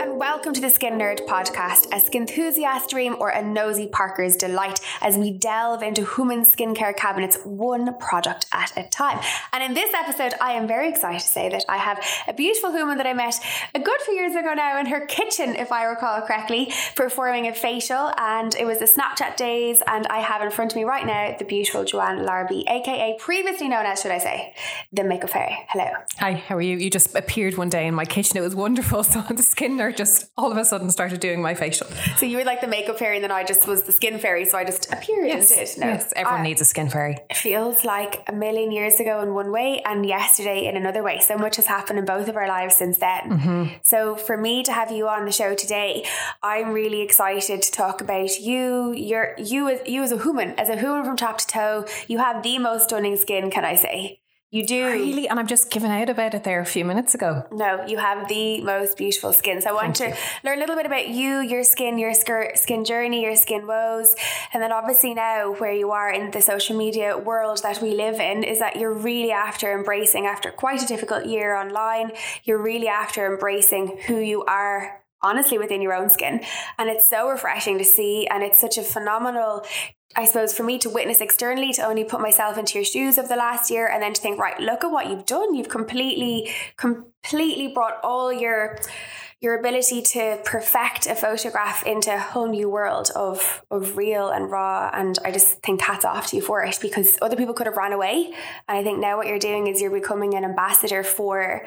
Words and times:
and 0.00 0.09
welcome 0.20 0.52
to 0.52 0.60
the 0.60 0.68
Skin 0.68 0.98
Nerd 0.98 1.26
podcast, 1.26 1.86
a 1.96 1.98
skin 1.98 2.20
enthusiast 2.20 2.90
dream 2.90 3.16
or 3.18 3.30
a 3.30 3.40
nosy 3.40 3.88
Parker's 3.88 4.36
delight 4.36 4.78
as 5.00 5.16
we 5.16 5.30
delve 5.30 5.82
into 5.82 6.04
human 6.04 6.44
skincare 6.44 6.94
cabinets 6.94 7.38
one 7.42 7.96
product 7.96 8.44
at 8.52 8.70
a 8.76 8.86
time. 8.90 9.18
And 9.54 9.64
in 9.64 9.72
this 9.72 9.94
episode, 9.94 10.34
I 10.38 10.52
am 10.52 10.68
very 10.68 10.90
excited 10.90 11.22
to 11.22 11.26
say 11.26 11.48
that 11.48 11.64
I 11.70 11.78
have 11.78 12.04
a 12.28 12.34
beautiful 12.34 12.70
woman 12.70 12.98
that 12.98 13.06
I 13.06 13.14
met 13.14 13.34
a 13.74 13.80
good 13.80 13.98
few 14.02 14.12
years 14.12 14.34
ago 14.34 14.52
now 14.52 14.78
in 14.78 14.84
her 14.84 15.06
kitchen, 15.06 15.56
if 15.56 15.72
I 15.72 15.84
recall 15.84 16.20
correctly, 16.20 16.70
performing 16.96 17.46
a 17.46 17.54
facial. 17.54 18.12
And 18.18 18.54
it 18.56 18.66
was 18.66 18.78
the 18.78 18.84
Snapchat 18.84 19.36
days, 19.36 19.82
and 19.86 20.06
I 20.08 20.18
have 20.18 20.42
in 20.42 20.50
front 20.50 20.72
of 20.72 20.76
me 20.76 20.84
right 20.84 21.06
now 21.06 21.34
the 21.38 21.46
beautiful 21.46 21.82
Joanne 21.84 22.26
Larby, 22.26 22.66
aka 22.68 23.16
previously 23.18 23.70
known 23.70 23.86
as, 23.86 24.02
should 24.02 24.12
I 24.12 24.18
say, 24.18 24.54
the 24.92 25.02
Makeup 25.02 25.30
Fairy. 25.30 25.56
Hello. 25.70 25.90
Hi, 26.18 26.34
how 26.34 26.58
are 26.58 26.60
you? 26.60 26.76
You 26.76 26.90
just 26.90 27.16
appeared 27.16 27.56
one 27.56 27.70
day 27.70 27.86
in 27.86 27.94
my 27.94 28.04
kitchen. 28.04 28.36
It 28.36 28.42
was 28.42 28.54
wonderful. 28.54 29.02
So 29.10 29.22
the 29.22 29.42
skin 29.42 29.76
nerd 29.76 29.96
just 29.96 30.09
all 30.36 30.50
of 30.50 30.56
a 30.58 30.64
sudden 30.64 30.90
started 30.90 31.20
doing 31.20 31.40
my 31.42 31.54
facial. 31.54 31.86
So 32.16 32.26
you 32.26 32.36
were 32.38 32.44
like 32.44 32.60
the 32.60 32.66
makeup 32.66 32.98
fairy, 32.98 33.16
and 33.16 33.24
then 33.24 33.32
I 33.32 33.44
just 33.44 33.66
was 33.66 33.82
the 33.82 33.92
skin 33.92 34.18
fairy. 34.18 34.44
So 34.44 34.58
I 34.58 34.64
just 34.64 34.92
appeared 34.92 35.28
Yes, 35.28 35.50
and 35.50 35.66
did. 35.66 35.80
No, 35.80 35.86
yes. 35.92 36.12
Everyone 36.16 36.40
I- 36.40 36.44
needs 36.44 36.60
a 36.60 36.64
skin 36.64 36.88
fairy. 36.88 37.18
It 37.28 37.36
feels 37.36 37.84
like 37.84 38.22
a 38.28 38.32
million 38.32 38.72
years 38.72 39.00
ago 39.00 39.20
in 39.22 39.34
one 39.34 39.50
way 39.52 39.82
and 39.84 40.04
yesterday 40.06 40.66
in 40.66 40.76
another 40.76 41.02
way. 41.02 41.20
So 41.20 41.36
much 41.36 41.56
has 41.56 41.66
happened 41.66 41.98
in 41.98 42.04
both 42.04 42.28
of 42.28 42.36
our 42.36 42.48
lives 42.48 42.76
since 42.76 42.98
then. 42.98 43.22
Mm-hmm. 43.30 43.74
So 43.82 44.16
for 44.16 44.36
me 44.36 44.62
to 44.64 44.72
have 44.72 44.90
you 44.90 45.08
on 45.08 45.24
the 45.24 45.32
show 45.32 45.54
today, 45.54 46.06
I'm 46.42 46.72
really 46.72 47.00
excited 47.02 47.62
to 47.62 47.72
talk 47.72 48.00
about 48.00 48.38
you. 48.38 48.92
You're 48.92 49.34
you 49.38 49.68
as 49.68 49.88
you 49.88 50.02
as 50.02 50.12
a 50.12 50.18
human, 50.18 50.50
as 50.58 50.68
a 50.68 50.76
human 50.76 51.04
from 51.04 51.16
top 51.16 51.38
to 51.38 51.46
toe. 51.46 51.84
You 52.08 52.18
have 52.18 52.42
the 52.42 52.58
most 52.58 52.84
stunning 52.84 53.16
skin, 53.16 53.50
can 53.50 53.64
I 53.64 53.74
say? 53.74 54.19
You 54.52 54.66
do. 54.66 54.84
Really? 54.84 55.28
And 55.28 55.38
I'm 55.38 55.46
just 55.46 55.70
giving 55.70 55.92
out 55.92 56.08
about 56.08 56.34
it 56.34 56.42
there 56.42 56.60
a 56.60 56.66
few 56.66 56.84
minutes 56.84 57.14
ago. 57.14 57.46
No, 57.52 57.86
you 57.86 57.98
have 57.98 58.28
the 58.28 58.60
most 58.62 58.96
beautiful 58.96 59.32
skin. 59.32 59.60
So 59.60 59.70
I 59.70 59.72
want 59.72 59.96
Thank 59.96 60.16
to 60.16 60.20
learn 60.44 60.58
a 60.58 60.60
little 60.60 60.74
bit 60.74 60.86
about 60.86 61.08
you, 61.08 61.38
your 61.38 61.62
skin, 61.62 61.98
your 61.98 62.10
skir- 62.10 62.58
skin 62.58 62.84
journey, 62.84 63.22
your 63.22 63.36
skin 63.36 63.68
woes, 63.68 64.16
and 64.52 64.60
then 64.60 64.72
obviously 64.72 65.14
now 65.14 65.52
where 65.54 65.72
you 65.72 65.92
are 65.92 66.10
in 66.10 66.32
the 66.32 66.42
social 66.42 66.76
media 66.76 67.16
world 67.16 67.60
that 67.62 67.80
we 67.80 67.94
live 67.94 68.18
in 68.18 68.42
is 68.42 68.58
that 68.58 68.74
you're 68.74 68.92
really 68.92 69.30
after 69.30 69.72
embracing 69.72 70.26
after 70.26 70.50
quite 70.50 70.82
a 70.82 70.86
difficult 70.86 71.26
year 71.26 71.54
online. 71.54 72.10
You're 72.42 72.60
really 72.60 72.88
after 72.88 73.32
embracing 73.32 73.98
who 74.08 74.18
you 74.18 74.44
are 74.46 75.00
honestly 75.22 75.58
within 75.58 75.82
your 75.82 75.92
own 75.92 76.08
skin 76.08 76.40
and 76.78 76.88
it's 76.88 77.08
so 77.08 77.28
refreshing 77.28 77.76
to 77.76 77.84
see 77.84 78.26
and 78.28 78.42
it's 78.42 78.58
such 78.58 78.78
a 78.78 78.82
phenomenal 78.82 79.62
I 80.16 80.24
suppose 80.24 80.52
for 80.52 80.64
me 80.64 80.78
to 80.78 80.90
witness 80.90 81.20
externally, 81.20 81.72
to 81.74 81.86
only 81.86 82.04
put 82.04 82.20
myself 82.20 82.58
into 82.58 82.78
your 82.78 82.84
shoes 82.84 83.16
of 83.16 83.28
the 83.28 83.36
last 83.36 83.70
year, 83.70 83.86
and 83.86 84.02
then 84.02 84.12
to 84.12 84.20
think, 84.20 84.38
right, 84.38 84.58
look 84.58 84.82
at 84.82 84.90
what 84.90 85.08
you've 85.08 85.26
done. 85.26 85.54
You've 85.54 85.68
completely, 85.68 86.50
completely 86.76 87.68
brought 87.68 88.00
all 88.02 88.32
your 88.32 88.78
your 89.40 89.58
ability 89.58 90.02
to 90.02 90.38
perfect 90.44 91.06
a 91.06 91.14
photograph 91.14 91.86
into 91.86 92.14
a 92.14 92.18
whole 92.18 92.48
new 92.48 92.68
world 92.68 93.10
of 93.16 93.64
of 93.70 93.96
real 93.96 94.28
and 94.28 94.50
raw. 94.50 94.90
And 94.92 95.18
I 95.24 95.30
just 95.30 95.62
think 95.62 95.80
hats 95.80 96.04
off 96.04 96.26
to 96.28 96.36
you 96.36 96.42
for 96.42 96.62
it 96.64 96.78
because 96.82 97.16
other 97.22 97.36
people 97.36 97.54
could 97.54 97.66
have 97.66 97.76
ran 97.76 97.92
away. 97.92 98.34
And 98.68 98.78
I 98.78 98.82
think 98.82 98.98
now 98.98 99.16
what 99.16 99.26
you're 99.26 99.38
doing 99.38 99.66
is 99.66 99.80
you're 99.80 99.90
becoming 99.90 100.34
an 100.34 100.44
ambassador 100.44 101.02
for 101.02 101.66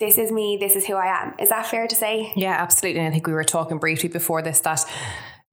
this 0.00 0.18
is 0.18 0.32
me, 0.32 0.58
this 0.58 0.76
is 0.76 0.84
who 0.84 0.94
I 0.94 1.22
am. 1.22 1.34
Is 1.38 1.48
that 1.50 1.66
fair 1.66 1.86
to 1.86 1.94
say? 1.94 2.32
Yeah, 2.36 2.52
absolutely. 2.60 3.00
And 3.00 3.08
I 3.08 3.12
think 3.12 3.26
we 3.26 3.32
were 3.32 3.44
talking 3.44 3.78
briefly 3.78 4.08
before 4.08 4.42
this 4.42 4.58
that 4.60 4.84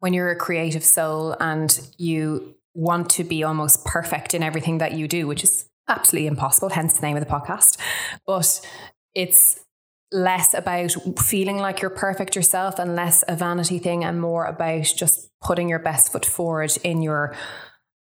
when 0.01 0.13
you're 0.13 0.31
a 0.31 0.35
creative 0.35 0.83
soul 0.83 1.35
and 1.39 1.79
you 1.97 2.55
want 2.73 3.09
to 3.11 3.23
be 3.23 3.43
almost 3.43 3.85
perfect 3.85 4.33
in 4.33 4.41
everything 4.41 4.79
that 4.79 4.93
you 4.93 5.07
do, 5.07 5.27
which 5.27 5.43
is 5.43 5.69
absolutely 5.87 6.27
impossible, 6.27 6.69
hence 6.69 6.99
the 6.99 7.05
name 7.05 7.15
of 7.15 7.23
the 7.23 7.29
podcast. 7.29 7.77
But 8.25 8.67
it's 9.13 9.59
less 10.11 10.55
about 10.55 10.91
feeling 11.19 11.57
like 11.57 11.81
you're 11.81 11.91
perfect 11.91 12.35
yourself 12.35 12.79
and 12.79 12.95
less 12.95 13.23
a 13.27 13.35
vanity 13.35 13.77
thing 13.77 14.03
and 14.03 14.19
more 14.19 14.45
about 14.45 14.83
just 14.83 15.29
putting 15.39 15.69
your 15.69 15.79
best 15.79 16.11
foot 16.11 16.25
forward 16.25 16.75
in 16.83 17.03
your 17.03 17.35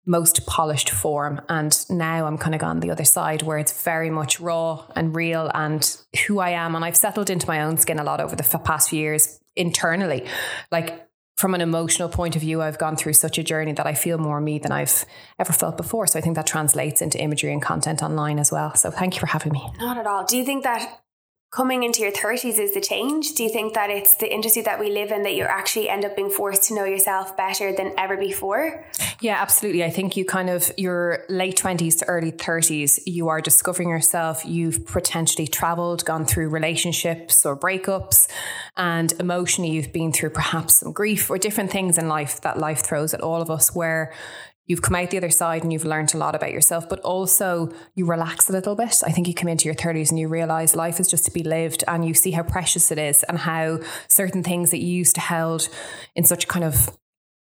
most 0.06 0.46
polished 0.46 0.92
form. 0.92 1.42
And 1.50 1.76
now 1.90 2.28
I'm 2.28 2.38
kind 2.38 2.54
of 2.54 2.62
gone 2.62 2.82
the 2.82 2.92
other 2.92 3.04
side 3.04 3.42
where 3.42 3.58
it's 3.58 3.84
very 3.84 4.12
much 4.12 4.40
raw 4.40 4.86
and 4.96 5.16
real 5.16 5.50
and 5.56 5.98
who 6.28 6.40
I 6.40 6.52
am. 6.52 6.76
And 6.76 6.86
I've 6.86 6.98
settled 6.98 7.32
into 7.32 7.48
my 7.48 7.64
own 7.64 7.78
skin 7.78 8.00
a 8.00 8.04
lot 8.04 8.22
over 8.22 8.36
the 8.36 8.60
past 8.64 8.90
few 8.90 9.00
years 9.00 9.40
internally. 9.56 10.26
Like 10.72 11.09
from 11.40 11.56
an 11.56 11.62
emotional 11.62 12.10
point 12.10 12.36
of 12.36 12.42
view, 12.42 12.62
I've 12.62 12.78
gone 12.78 12.98
through 12.98 13.14
such 13.14 13.38
a 13.38 13.44
journey 13.44 13.72
that 13.72 13.88
I 13.88 13.94
feel 13.94 14.18
more 14.18 14.42
me 14.42 14.60
than 14.60 14.74
I've 14.74 15.06
ever 15.40 15.54
felt 15.54 15.78
before. 15.78 16.06
So 16.06 16.20
I 16.20 16.22
think 16.22 16.36
that 16.36 16.46
translates 16.46 17.02
into 17.02 17.18
imagery 17.18 17.54
and 17.54 17.62
content 17.62 18.04
online 18.04 18.40
as 18.40 18.52
well. 18.52 18.76
So 18.76 18.92
thank 18.92 19.16
you 19.16 19.22
for 19.22 19.28
having 19.28 19.54
me. 19.54 19.72
Not 19.80 19.98
at 19.98 20.06
all. 20.06 20.26
Do 20.26 20.36
you 20.36 20.44
think 20.44 20.66
that 20.66 21.00
coming 21.52 21.82
into 21.82 22.02
your 22.02 22.12
30s 22.12 22.60
is 22.60 22.74
the 22.74 22.82
change? 22.82 23.34
Do 23.34 23.44
you 23.44 23.50
think 23.50 23.74
that 23.74 23.90
it's 23.90 24.16
the 24.16 24.32
industry 24.32 24.62
that 24.62 24.80
we 24.80 24.92
live 24.92 25.12
in 25.12 25.24
that 25.24 25.34
you 25.34 25.44
actually 25.44 25.90
end 25.90 26.06
up 26.06 26.16
being 26.16 26.30
forced 26.30 26.64
to 26.66 26.76
know 26.76 26.86
yourself 26.86 27.36
better 27.36 27.74
than 27.76 27.92
ever 27.98 28.18
before? 28.18 28.86
Yeah, 29.20 29.42
absolutely. 29.42 29.84
I 29.84 29.90
think 29.90 30.16
you 30.16 30.26
kind 30.26 30.50
of 30.50 30.72
your 30.78 31.26
late 31.28 31.58
20s 31.58 32.00
to 32.00 32.06
early 32.06 32.32
30s, 32.32 33.00
you 33.06 33.30
are 33.30 33.42
discovering 33.42 33.90
yourself. 33.90 34.46
You've 34.46 34.86
potentially 34.86 35.48
traveled, 35.48 36.06
gone 36.06 36.26
through 36.26 36.50
relationships 36.50 37.46
or 37.46 37.58
breakups, 37.58 38.28
and 38.78 39.12
emotionally, 39.14 39.72
you've 39.72 39.92
been 39.92 40.12
through 40.12 40.30
perhaps 40.30 40.76
some 40.76 40.94
grief 40.94 41.30
or 41.30 41.38
different 41.38 41.72
things 41.72 41.98
in 41.98 42.08
life 42.08 42.42
that 42.42 42.60
life 42.60 42.82
throws 42.82 43.14
at 43.14 43.22
all 43.22 43.42
of 43.42 43.50
us 43.50 43.74
where 43.74 44.14
you've 44.70 44.84
come 44.84 44.96
out 44.96 45.10
the 45.10 45.18
other 45.18 45.32
side 45.32 45.64
and 45.64 45.74
you've 45.74 45.84
learned 45.84 46.14
a 46.14 46.18
lot 46.18 46.36
about 46.36 46.54
yourself, 46.54 46.88
but 46.88 47.00
also 47.00 47.74
you 47.96 48.06
relax 48.06 48.50
a 48.50 48.54
little 48.54 48.76
bit. 48.76 49.02
I 49.04 49.12
think 49.12 49.28
you 49.28 49.34
come 49.34 49.50
into 49.50 49.66
your 49.66 49.76
30s 49.76 50.12
and 50.12 50.20
you 50.20 50.30
realize 50.30 50.76
life 50.76 51.00
is 51.00 51.10
just 51.10 51.26
to 51.26 51.32
be 51.32 51.44
lived 51.44 51.84
and 51.88 52.06
you 52.06 52.14
see 52.14 52.32
how 52.32 52.44
precious 52.44 52.92
it 52.92 53.00
is 53.00 53.24
and 53.24 53.40
how 53.40 53.80
certain 54.08 54.44
things 54.44 54.70
that 54.70 54.78
you 54.78 54.88
used 54.88 55.16
to 55.16 55.22
held 55.22 55.68
in 56.16 56.24
such 56.24 56.48
kind 56.48 56.64
of 56.64 56.90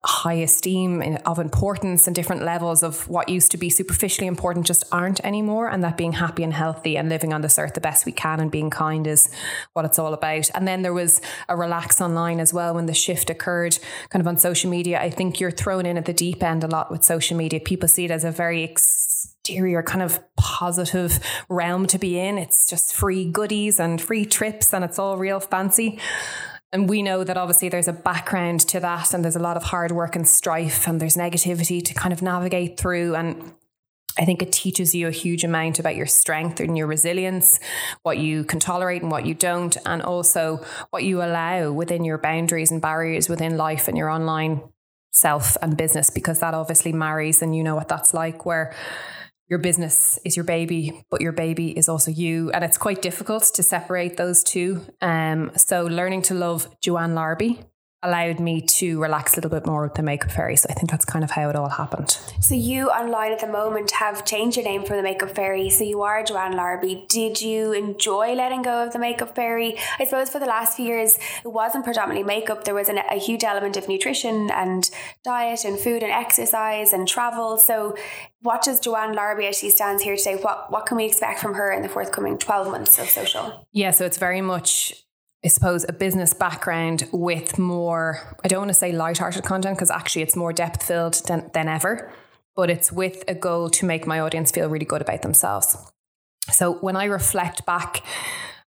high 0.04 0.34
esteem 0.34 1.03
in- 1.03 1.16
of 1.19 1.41
importance 1.41 2.06
and 2.06 2.14
different 2.14 2.42
levels 2.42 2.84
of 2.84 3.09
what 3.09 3.28
used 3.28 3.50
to 3.50 3.56
be 3.56 3.69
superficially 3.69 4.28
important 4.28 4.64
just 4.64 4.84
aren't 4.92 5.19
anymore 5.25 5.69
and 5.69 5.82
that 5.82 5.97
being 5.97 6.12
happy 6.12 6.44
and 6.44 6.54
healthy 6.54 6.97
and 6.97 7.09
living 7.09 7.32
on 7.32 7.41
this 7.41 7.59
earth 7.59 7.75
the 7.75 7.81
best 7.81 8.06
we 8.06 8.12
can 8.12 8.38
and 8.38 8.50
being 8.50 8.70
kind 8.70 9.09
is 9.09 9.28
what 9.72 9.84
it's 9.84 9.98
all 9.98 10.14
about. 10.14 10.48
And 10.54 10.69
then 10.69 10.82
there 10.82 10.92
was 10.92 11.20
a 11.48 11.56
relax 11.56 12.00
online 12.00 12.38
as 12.38 12.54
well 12.54 12.75
when 12.75 12.86
the 12.86 12.94
shift 12.94 13.28
occurred 13.28 13.76
kind 14.10 14.20
of 14.20 14.28
on 14.28 14.38
social 14.38 14.70
media. 14.70 15.00
I 15.00 15.10
think 15.10 15.41
you're 15.41 15.50
thrown 15.50 15.84
in 15.84 15.98
at 15.98 16.04
the 16.04 16.12
deep 16.12 16.44
end 16.44 16.62
a 16.62 16.69
lot 16.69 16.92
with 16.92 17.03
social 17.03 17.36
media. 17.36 17.59
People 17.59 17.88
see 17.88 18.04
it 18.04 18.12
as 18.12 18.22
a 18.22 18.30
very 18.30 18.62
exterior 18.62 19.82
kind 19.82 20.03
of 20.03 20.20
positive 20.36 21.19
realm 21.48 21.86
to 21.88 21.98
be 21.98 22.20
in. 22.20 22.38
It's 22.38 22.70
just 22.70 22.94
free 22.94 23.28
goodies 23.28 23.80
and 23.80 24.00
free 24.00 24.26
trips 24.26 24.72
and 24.72 24.84
it's 24.84 24.98
all 25.00 25.16
real 25.16 25.41
fancy 25.41 25.98
and 26.73 26.89
we 26.89 27.03
know 27.03 27.25
that 27.25 27.37
obviously 27.37 27.69
there's 27.69 27.89
a 27.89 27.93
background 27.93 28.61
to 28.61 28.81
that 28.81 29.15
and 29.15 29.25
there's 29.25 29.37
a 29.37 29.41
lot 29.41 29.56
of 29.56 29.65
hard 29.65 29.91
work 29.93 30.15
and 30.15 30.29
strife 30.29 30.87
and 30.87 31.01
there's 31.01 31.17
negativity 31.17 31.83
to 31.83 31.95
kind 31.95 32.12
of 32.12 32.21
navigate 32.21 32.79
through. 32.79 33.15
And 33.15 33.55
I 34.19 34.27
think 34.27 34.43
it 34.43 34.53
teaches 34.53 34.95
you 34.95 35.07
a 35.09 35.12
huge 35.12 35.45
amount 35.45 35.78
about 35.78 35.97
your 35.97 36.07
strength 36.07 36.61
and 36.61 36.77
your 36.77 36.87
resilience, 36.87 37.59
what 38.03 38.19
you 38.19 38.45
can 38.45 38.61
tolerate 38.61 39.01
and 39.01 39.11
what 39.11 39.25
you 39.25 39.33
don't, 39.33 39.77
and 39.87 40.03
also 40.03 40.62
what 40.91 41.05
you 41.05 41.23
allow 41.23 41.73
within 41.73 42.05
your 42.05 42.19
boundaries 42.19 42.71
and 42.71 42.83
barriers 42.83 43.31
within 43.31 43.57
life 43.57 43.89
and 43.89 43.97
your 43.97 44.11
online 44.11 44.61
self 45.11 45.57
and 45.62 45.75
business, 45.75 46.11
because 46.11 46.41
that 46.41 46.53
obviously 46.53 46.93
marries 46.93 47.41
and 47.41 47.57
you 47.57 47.65
know 47.65 47.77
what 47.77 47.89
that's 47.89 48.12
like 48.12 48.45
where 48.45 48.75
your 49.48 49.59
business 49.59 50.19
is 50.25 50.36
your 50.36 50.44
baby, 50.44 51.03
but 51.10 51.20
your 51.20 51.32
baby 51.32 51.76
is 51.76 51.88
also 51.88 52.10
you. 52.10 52.50
And 52.50 52.64
it's 52.64 52.78
quite 52.78 53.03
difficult 53.03 53.44
to 53.54 53.62
separate 53.62 54.16
those 54.16 54.44
two. 54.44 54.84
Um, 55.00 55.53
so 55.56 55.84
learning 55.86 56.22
to 56.22 56.34
love 56.34 56.69
Joanne 56.81 57.14
Larby 57.14 57.60
allowed 58.03 58.38
me 58.38 58.60
to 58.60 59.00
relax 59.00 59.32
a 59.32 59.36
little 59.36 59.50
bit 59.50 59.66
more 59.66 59.82
with 59.82 59.94
the 59.94 60.03
makeup 60.03 60.31
fairy. 60.31 60.54
So 60.54 60.69
I 60.70 60.75
think 60.75 60.88
that's 60.88 61.04
kind 61.04 61.25
of 61.25 61.32
how 61.32 61.48
it 61.48 61.56
all 61.56 61.69
happened. 61.69 62.10
So 62.41 62.54
you 62.54 62.91
online 62.91 63.32
at 63.32 63.41
the 63.41 63.48
moment 63.48 63.91
have 63.92 64.25
changed 64.25 64.56
your 64.56 64.64
name 64.64 64.84
from 64.84 64.98
the 64.98 65.03
Makeup 65.03 65.34
Fairy. 65.34 65.69
So 65.69 65.82
you 65.82 66.03
are 66.03 66.22
Joanne 66.22 66.53
Larby. 66.53 67.06
Did 67.09 67.42
you 67.42 67.72
enjoy 67.72 68.34
letting 68.34 68.62
go 68.62 68.84
of 68.86 68.92
the 68.92 69.00
Makeup 69.00 69.34
Fairy? 69.34 69.77
I 69.98 70.04
suppose 70.04 70.30
for 70.30 70.39
the 70.39 70.47
last 70.47 70.77
few 70.77 70.86
years, 70.86 71.18
it 71.45 71.48
wasn't 71.48 71.84
predominantly 71.84 72.24
makeup. 72.24 72.65
There 72.65 72.74
was 72.74 72.89
an, 72.89 72.98
a 72.98 73.18
huge 73.18 73.42
element 73.42 73.77
of 73.77 73.89
nutrition 73.89 74.48
and 74.53 74.89
diet 75.24 75.65
and 75.65 75.77
food 75.77 76.04
and 76.04 76.12
exercise 76.12 76.92
and 76.92 77.09
travel. 77.09 77.59
So 77.59 77.97
what 78.42 78.62
does 78.62 78.78
Joanne 78.78 79.15
Larby, 79.15 79.47
as 79.47 79.59
she 79.59 79.71
stands 79.71 80.04
here 80.04 80.16
today, 80.16 80.36
what, 80.36 80.71
what 80.71 80.86
can 80.86 80.97
we 80.97 81.04
expect 81.04 81.41
from 81.41 81.54
her 81.54 81.72
in 81.72 81.83
the 81.83 81.89
forthcoming 81.89 82.39
12 82.39 82.71
months 82.71 82.98
of 83.01 83.09
social? 83.09 83.66
Yeah, 83.72 83.91
so 83.91 84.04
it's 84.04 84.18
very 84.18 84.41
much 84.41 84.94
I 85.45 85.49
suppose, 85.49 85.87
a 85.89 85.93
business 85.93 86.35
background 86.35 87.09
with 87.13 87.59
more, 87.59 88.37
I 88.45 88.49
don't 88.49 88.59
want 88.59 88.71
to 88.71 88.75
say 88.75 88.91
light-hearted 88.91 89.45
content 89.45 89.77
because 89.77 89.91
actually 89.91 90.23
it's 90.23 90.35
more 90.35 90.53
depth 90.53 90.83
filled 90.83 91.15
than, 91.27 91.49
than 91.55 91.69
ever, 91.69 92.13
but 92.57 92.71
it's 92.71 92.91
with 92.91 93.23
a 93.29 93.35
goal 93.35 93.71
to 93.71 93.87
make 93.87 94.05
my 94.05 94.19
audience 94.19 94.51
feel 94.51 94.69
really 94.69 94.85
good 94.85 95.01
about 95.01 95.23
themselves. 95.23 95.77
So 96.51 96.75
when 96.75 96.97
I 96.97 97.05
reflect 97.05 97.65
back 97.67 98.05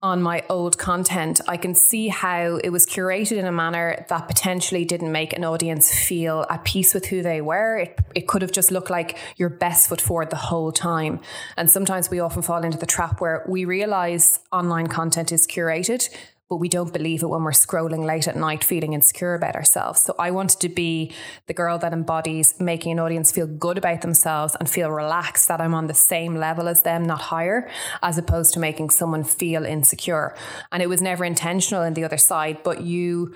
on 0.03 0.21
my 0.21 0.45
old 0.51 0.77
content, 0.77 1.41
I 1.47 1.57
can 1.57 1.75
see 1.75 2.09
how 2.09 2.57
it 2.57 2.71
was 2.71 2.85
curated 2.85 3.39
in 3.39 3.47
a 3.47 3.53
manner 3.53 4.05
that 4.09 4.27
potentially 4.27 4.85
didn't 4.85 5.13
make 5.13 5.33
an 5.33 5.45
audience 5.45 5.95
feel 5.95 6.47
at 6.51 6.65
peace 6.65 6.95
with 6.95 7.07
who 7.07 7.23
they 7.23 7.41
were. 7.41 7.79
It, 7.79 7.99
it 8.15 8.27
could 8.27 8.43
have 8.43 8.53
just 8.53 8.71
looked 8.71 8.91
like 8.91 9.17
your 9.37 9.49
best 9.49 9.89
foot 9.89 10.01
forward 10.01 10.31
the 10.31 10.37
whole 10.37 10.73
time. 10.73 11.21
And 11.57 11.71
sometimes 11.71 12.11
we 12.11 12.21
often 12.21 12.43
fall 12.43 12.63
into 12.65 12.77
the 12.77 12.87
trap 12.87 13.21
where 13.21 13.45
we 13.49 13.65
realize 13.65 14.41
online 14.53 14.89
content 14.89 15.33
is 15.33 15.47
curated, 15.47 16.09
but 16.49 16.57
we 16.57 16.69
don't 16.69 16.93
believe 16.93 17.23
it 17.23 17.29
when 17.29 17.43
we're 17.43 17.51
scrolling 17.51 18.05
late 18.05 18.29
at 18.29 18.37
night 18.37 18.63
feeling 18.63 18.93
insecure 18.93 19.35
about 19.35 19.57
ourselves. 19.57 20.03
So 20.03 20.15
I 20.19 20.31
wanted 20.31 20.61
to 20.61 20.69
be 20.69 21.13
the 21.47 21.55
girl 21.55 21.79
that 21.79 21.93
embodies 21.93 22.59
making 22.61 22.93
an 22.93 23.01
audience 23.01 23.33
feel 23.33 23.47
good 23.47 23.79
about 23.79 24.03
themselves 24.03 24.57
and 24.59 24.69
feel 24.69 24.91
relaxed 24.91 25.49
that 25.49 25.61
I'm 25.61 25.75
on 25.75 25.87
the 25.87 25.95
same 25.95 26.37
level 26.37 26.69
as 26.69 26.83
them, 26.83 27.05
not 27.05 27.21
higher, 27.21 27.69
as 28.03 28.19
opposed 28.19 28.55
to 28.55 28.61
making 28.61 28.91
someone 28.91 29.25
feel 29.25 29.65
insecure. 29.65 30.37
And 30.71 30.83
it 30.83 30.89
was 30.89 31.03
never 31.03 31.25
intentional 31.25 31.83
in 31.83 31.95
the 31.95 32.05
other 32.05 32.19
side, 32.19 32.63
but 32.63 32.83
you 32.83 33.35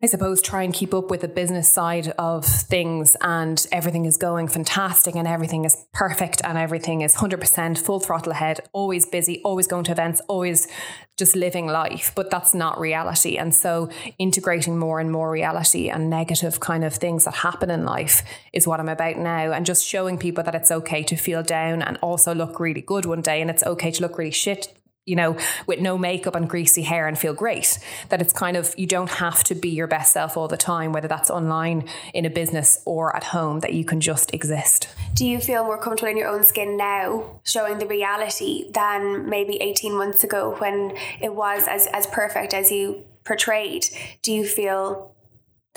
I 0.00 0.06
suppose, 0.06 0.40
try 0.40 0.62
and 0.62 0.72
keep 0.72 0.94
up 0.94 1.10
with 1.10 1.22
the 1.22 1.28
business 1.28 1.68
side 1.68 2.14
of 2.18 2.44
things 2.44 3.16
and 3.20 3.66
everything 3.72 4.04
is 4.04 4.16
going 4.16 4.46
fantastic 4.46 5.16
and 5.16 5.26
everything 5.26 5.64
is 5.64 5.86
perfect 5.92 6.40
and 6.44 6.56
everything 6.56 7.00
is 7.00 7.16
100% 7.16 7.76
full 7.76 7.98
throttle 7.98 8.30
ahead, 8.30 8.60
always 8.72 9.06
busy, 9.06 9.42
always 9.42 9.66
going 9.66 9.82
to 9.82 9.90
events, 9.90 10.20
always 10.28 10.68
just 11.16 11.34
living 11.34 11.66
life. 11.66 12.12
But 12.14 12.30
that's 12.30 12.54
not 12.54 12.78
reality. 12.78 13.38
And 13.38 13.52
so 13.52 13.90
integrating 14.20 14.78
more 14.78 15.00
and 15.00 15.10
more 15.10 15.32
reality 15.32 15.90
and 15.90 16.08
negative 16.08 16.60
kind 16.60 16.84
of 16.84 16.94
things 16.94 17.24
that 17.24 17.34
happen 17.34 17.68
in 17.68 17.84
life 17.84 18.22
is 18.52 18.68
what 18.68 18.78
I'm 18.78 18.88
about 18.88 19.16
now. 19.16 19.50
And 19.50 19.66
just 19.66 19.84
showing 19.84 20.16
people 20.16 20.44
that 20.44 20.54
it's 20.54 20.70
okay 20.70 21.02
to 21.02 21.16
feel 21.16 21.42
down 21.42 21.82
and 21.82 21.96
also 22.02 22.32
look 22.32 22.60
really 22.60 22.82
good 22.82 23.04
one 23.04 23.20
day 23.20 23.40
and 23.40 23.50
it's 23.50 23.64
okay 23.64 23.90
to 23.90 24.02
look 24.02 24.16
really 24.16 24.30
shit 24.30 24.77
you 25.08 25.16
know, 25.16 25.36
with 25.66 25.80
no 25.80 25.96
makeup 25.96 26.34
and 26.34 26.48
greasy 26.48 26.82
hair 26.82 27.08
and 27.08 27.18
feel 27.18 27.32
great. 27.32 27.78
That 28.10 28.20
it's 28.20 28.32
kind 28.32 28.56
of, 28.56 28.74
you 28.76 28.86
don't 28.86 29.10
have 29.10 29.42
to 29.44 29.54
be 29.54 29.70
your 29.70 29.86
best 29.86 30.12
self 30.12 30.36
all 30.36 30.48
the 30.48 30.56
time, 30.56 30.92
whether 30.92 31.08
that's 31.08 31.30
online, 31.30 31.88
in 32.12 32.24
a 32.24 32.30
business, 32.30 32.80
or 32.84 33.16
at 33.16 33.24
home, 33.24 33.60
that 33.60 33.72
you 33.72 33.84
can 33.84 34.00
just 34.00 34.34
exist. 34.34 34.88
Do 35.14 35.26
you 35.26 35.40
feel 35.40 35.64
more 35.64 35.78
comfortable 35.78 36.10
in 36.10 36.16
your 36.16 36.28
own 36.28 36.44
skin 36.44 36.76
now, 36.76 37.40
showing 37.44 37.78
the 37.78 37.86
reality, 37.86 38.70
than 38.72 39.28
maybe 39.28 39.56
18 39.56 39.96
months 39.96 40.22
ago 40.22 40.54
when 40.58 40.96
it 41.20 41.34
was 41.34 41.66
as, 41.66 41.86
as 41.88 42.06
perfect 42.06 42.52
as 42.52 42.70
you 42.70 43.04
portrayed? 43.24 43.86
Do 44.22 44.32
you 44.32 44.46
feel 44.46 45.14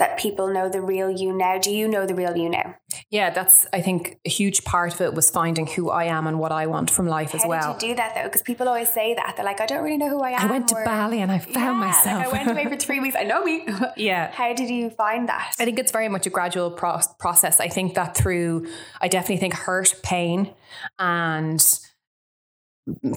that 0.02 0.18
people 0.18 0.52
know 0.52 0.68
the 0.68 0.80
real 0.80 1.08
you 1.08 1.32
now? 1.32 1.58
Do 1.58 1.70
you 1.70 1.86
know 1.86 2.06
the 2.06 2.14
real 2.16 2.36
you 2.36 2.48
now? 2.48 2.74
Yeah, 3.08 3.30
that's 3.30 3.68
I 3.72 3.80
think 3.82 4.18
a 4.26 4.28
huge 4.28 4.64
part 4.64 4.92
of 4.92 5.00
it 5.00 5.14
was 5.14 5.30
finding 5.30 5.64
who 5.64 5.90
I 5.90 6.06
am 6.06 6.26
and 6.26 6.40
what 6.40 6.50
I 6.50 6.66
want 6.66 6.90
from 6.90 7.06
life 7.06 7.30
How 7.30 7.38
as 7.38 7.44
well. 7.46 7.74
Did 7.74 7.86
you 7.86 7.92
do 7.92 7.96
that 7.98 8.16
though? 8.16 8.24
Because 8.24 8.42
people 8.42 8.66
always 8.66 8.88
say 8.88 9.14
that 9.14 9.34
they're 9.36 9.44
like, 9.44 9.60
I 9.60 9.66
don't 9.66 9.84
really 9.84 9.98
know 9.98 10.08
who 10.08 10.20
I 10.20 10.30
am. 10.30 10.40
I 10.40 10.50
went 10.50 10.66
to 10.70 10.74
or, 10.74 10.84
Bali 10.84 11.20
and 11.20 11.30
I 11.30 11.38
found 11.38 11.54
yeah, 11.54 11.72
myself. 11.74 12.18
Like 12.18 12.26
I 12.26 12.32
went 12.32 12.50
away 12.50 12.64
for 12.64 12.76
three 12.76 12.98
weeks. 12.98 13.14
I 13.16 13.22
know 13.22 13.44
me. 13.44 13.64
yeah. 13.96 14.32
How 14.32 14.52
did 14.52 14.70
you 14.70 14.90
find 14.90 15.28
that? 15.28 15.54
I 15.60 15.64
think 15.64 15.78
it's 15.78 15.92
very 15.92 16.08
much 16.08 16.26
a 16.26 16.30
gradual 16.30 16.72
pro- 16.72 16.98
process. 17.20 17.60
I 17.60 17.68
think 17.68 17.94
that 17.94 18.16
through, 18.16 18.66
I 19.00 19.06
definitely 19.06 19.36
think 19.36 19.54
hurt, 19.54 19.94
pain, 20.02 20.52
and 20.98 21.64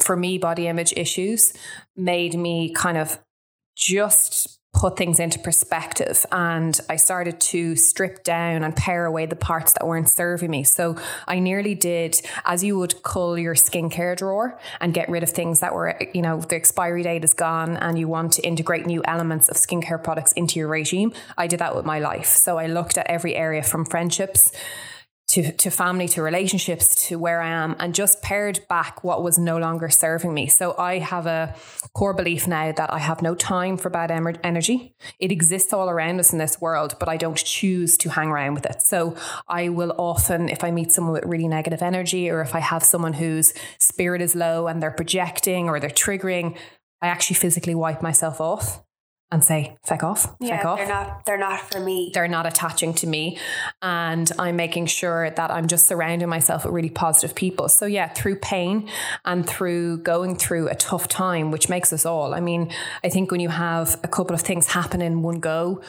for 0.01 0.15
me, 0.15 0.37
body 0.37 0.67
image 0.67 0.93
issues 0.95 1.51
made 1.95 2.35
me 2.35 2.71
kind 2.73 2.99
of 2.99 3.17
just 3.75 4.59
put 4.75 4.97
things 4.97 5.19
into 5.21 5.39
perspective 5.39 6.25
and 6.33 6.79
I 6.89 6.97
started 6.97 7.39
to 7.39 7.77
strip 7.77 8.23
down 8.23 8.63
and 8.63 8.75
pare 8.75 9.05
away 9.05 9.25
the 9.25 9.35
parts 9.35 9.71
that 9.73 9.87
weren't 9.87 10.09
serving 10.09 10.51
me. 10.51 10.63
So 10.65 10.97
I 11.27 11.39
nearly 11.39 11.75
did, 11.75 12.21
as 12.43 12.61
you 12.61 12.77
would 12.77 13.01
cull 13.01 13.37
your 13.37 13.55
skincare 13.55 14.17
drawer 14.17 14.59
and 14.81 14.93
get 14.93 15.07
rid 15.07 15.23
of 15.23 15.29
things 15.29 15.61
that 15.61 15.73
were, 15.73 15.97
you 16.13 16.21
know, 16.21 16.41
the 16.41 16.57
expiry 16.57 17.03
date 17.03 17.23
is 17.23 17.33
gone 17.33 17.77
and 17.77 17.97
you 17.97 18.09
want 18.09 18.33
to 18.33 18.41
integrate 18.41 18.85
new 18.85 19.01
elements 19.05 19.47
of 19.47 19.55
skincare 19.55 20.03
products 20.03 20.33
into 20.33 20.59
your 20.59 20.67
regime. 20.67 21.13
I 21.37 21.47
did 21.47 21.59
that 21.59 21.73
with 21.73 21.85
my 21.85 21.99
life. 21.99 22.27
So 22.27 22.57
I 22.57 22.67
looked 22.67 22.97
at 22.97 23.07
every 23.07 23.35
area 23.35 23.63
from 23.63 23.85
friendships 23.85 24.51
to, 25.27 25.51
to 25.51 25.71
family, 25.71 26.07
to 26.09 26.21
relationships, 26.21 27.07
to 27.07 27.17
where 27.17 27.41
I 27.41 27.49
am, 27.49 27.75
and 27.79 27.95
just 27.95 28.21
pared 28.21 28.59
back 28.69 29.03
what 29.03 29.23
was 29.23 29.39
no 29.39 29.57
longer 29.57 29.89
serving 29.89 30.33
me. 30.33 30.47
So 30.47 30.75
I 30.77 30.99
have 30.99 31.25
a 31.25 31.55
core 31.93 32.13
belief 32.13 32.47
now 32.47 32.71
that 32.71 32.93
I 32.93 32.99
have 32.99 33.21
no 33.21 33.33
time 33.33 33.77
for 33.77 33.89
bad 33.89 34.11
emer- 34.11 34.39
energy. 34.43 34.95
It 35.19 35.31
exists 35.31 35.73
all 35.73 35.89
around 35.89 36.19
us 36.19 36.31
in 36.31 36.37
this 36.37 36.61
world, 36.61 36.95
but 36.99 37.09
I 37.09 37.17
don't 37.17 37.37
choose 37.37 37.97
to 37.97 38.09
hang 38.09 38.29
around 38.29 38.53
with 38.53 38.65
it. 38.65 38.81
So 38.83 39.15
I 39.47 39.69
will 39.69 39.95
often, 39.97 40.47
if 40.47 40.63
I 40.63 40.69
meet 40.69 40.91
someone 40.91 41.13
with 41.13 41.25
really 41.25 41.47
negative 41.47 41.81
energy, 41.81 42.29
or 42.29 42.41
if 42.41 42.53
I 42.53 42.59
have 42.59 42.83
someone 42.83 43.13
whose 43.13 43.53
spirit 43.79 44.21
is 44.21 44.35
low 44.35 44.67
and 44.67 44.81
they're 44.81 44.91
projecting 44.91 45.69
or 45.69 45.79
they're 45.79 45.89
triggering, 45.89 46.55
I 47.01 47.07
actually 47.07 47.35
physically 47.37 47.75
wipe 47.75 48.01
myself 48.01 48.39
off 48.39 48.84
and 49.35 49.43
say 49.43 49.75
feck 49.83 50.01
off 50.01 50.33
yeah, 50.39 50.55
feck 50.55 50.65
off 50.65 50.77
they're 50.77 50.87
not 50.87 51.25
they're 51.25 51.37
not 51.37 51.59
for 51.59 51.79
me. 51.81 52.09
they're 52.13 52.27
not 52.27 52.47
attaching 52.47 52.93
to 52.93 53.05
me 53.05 53.37
and 53.81 54.31
i'm 54.39 54.55
making 54.55 54.85
sure 54.85 55.29
that 55.31 55.51
i'm 55.51 55.67
just 55.67 55.87
surrounding 55.87 56.29
myself 56.29 56.63
with 56.63 56.73
really 56.73 56.89
positive 56.89 57.35
people 57.35 57.67
so 57.67 57.85
yeah 57.85 58.07
through 58.07 58.37
pain 58.37 58.89
and 59.25 59.45
through 59.47 59.97
going 59.97 60.37
through 60.37 60.69
a 60.69 60.75
tough 60.75 61.09
time 61.09 61.51
which 61.51 61.67
makes 61.67 61.91
us 61.91 62.05
all 62.05 62.33
i 62.33 62.39
mean 62.39 62.71
i 63.03 63.09
think 63.09 63.29
when 63.29 63.41
you 63.41 63.49
have 63.49 63.99
a 64.03 64.07
couple 64.07 64.33
of 64.33 64.41
things 64.41 64.67
happen 64.67 65.01
in 65.01 65.21
one 65.21 65.39
go 65.41 65.81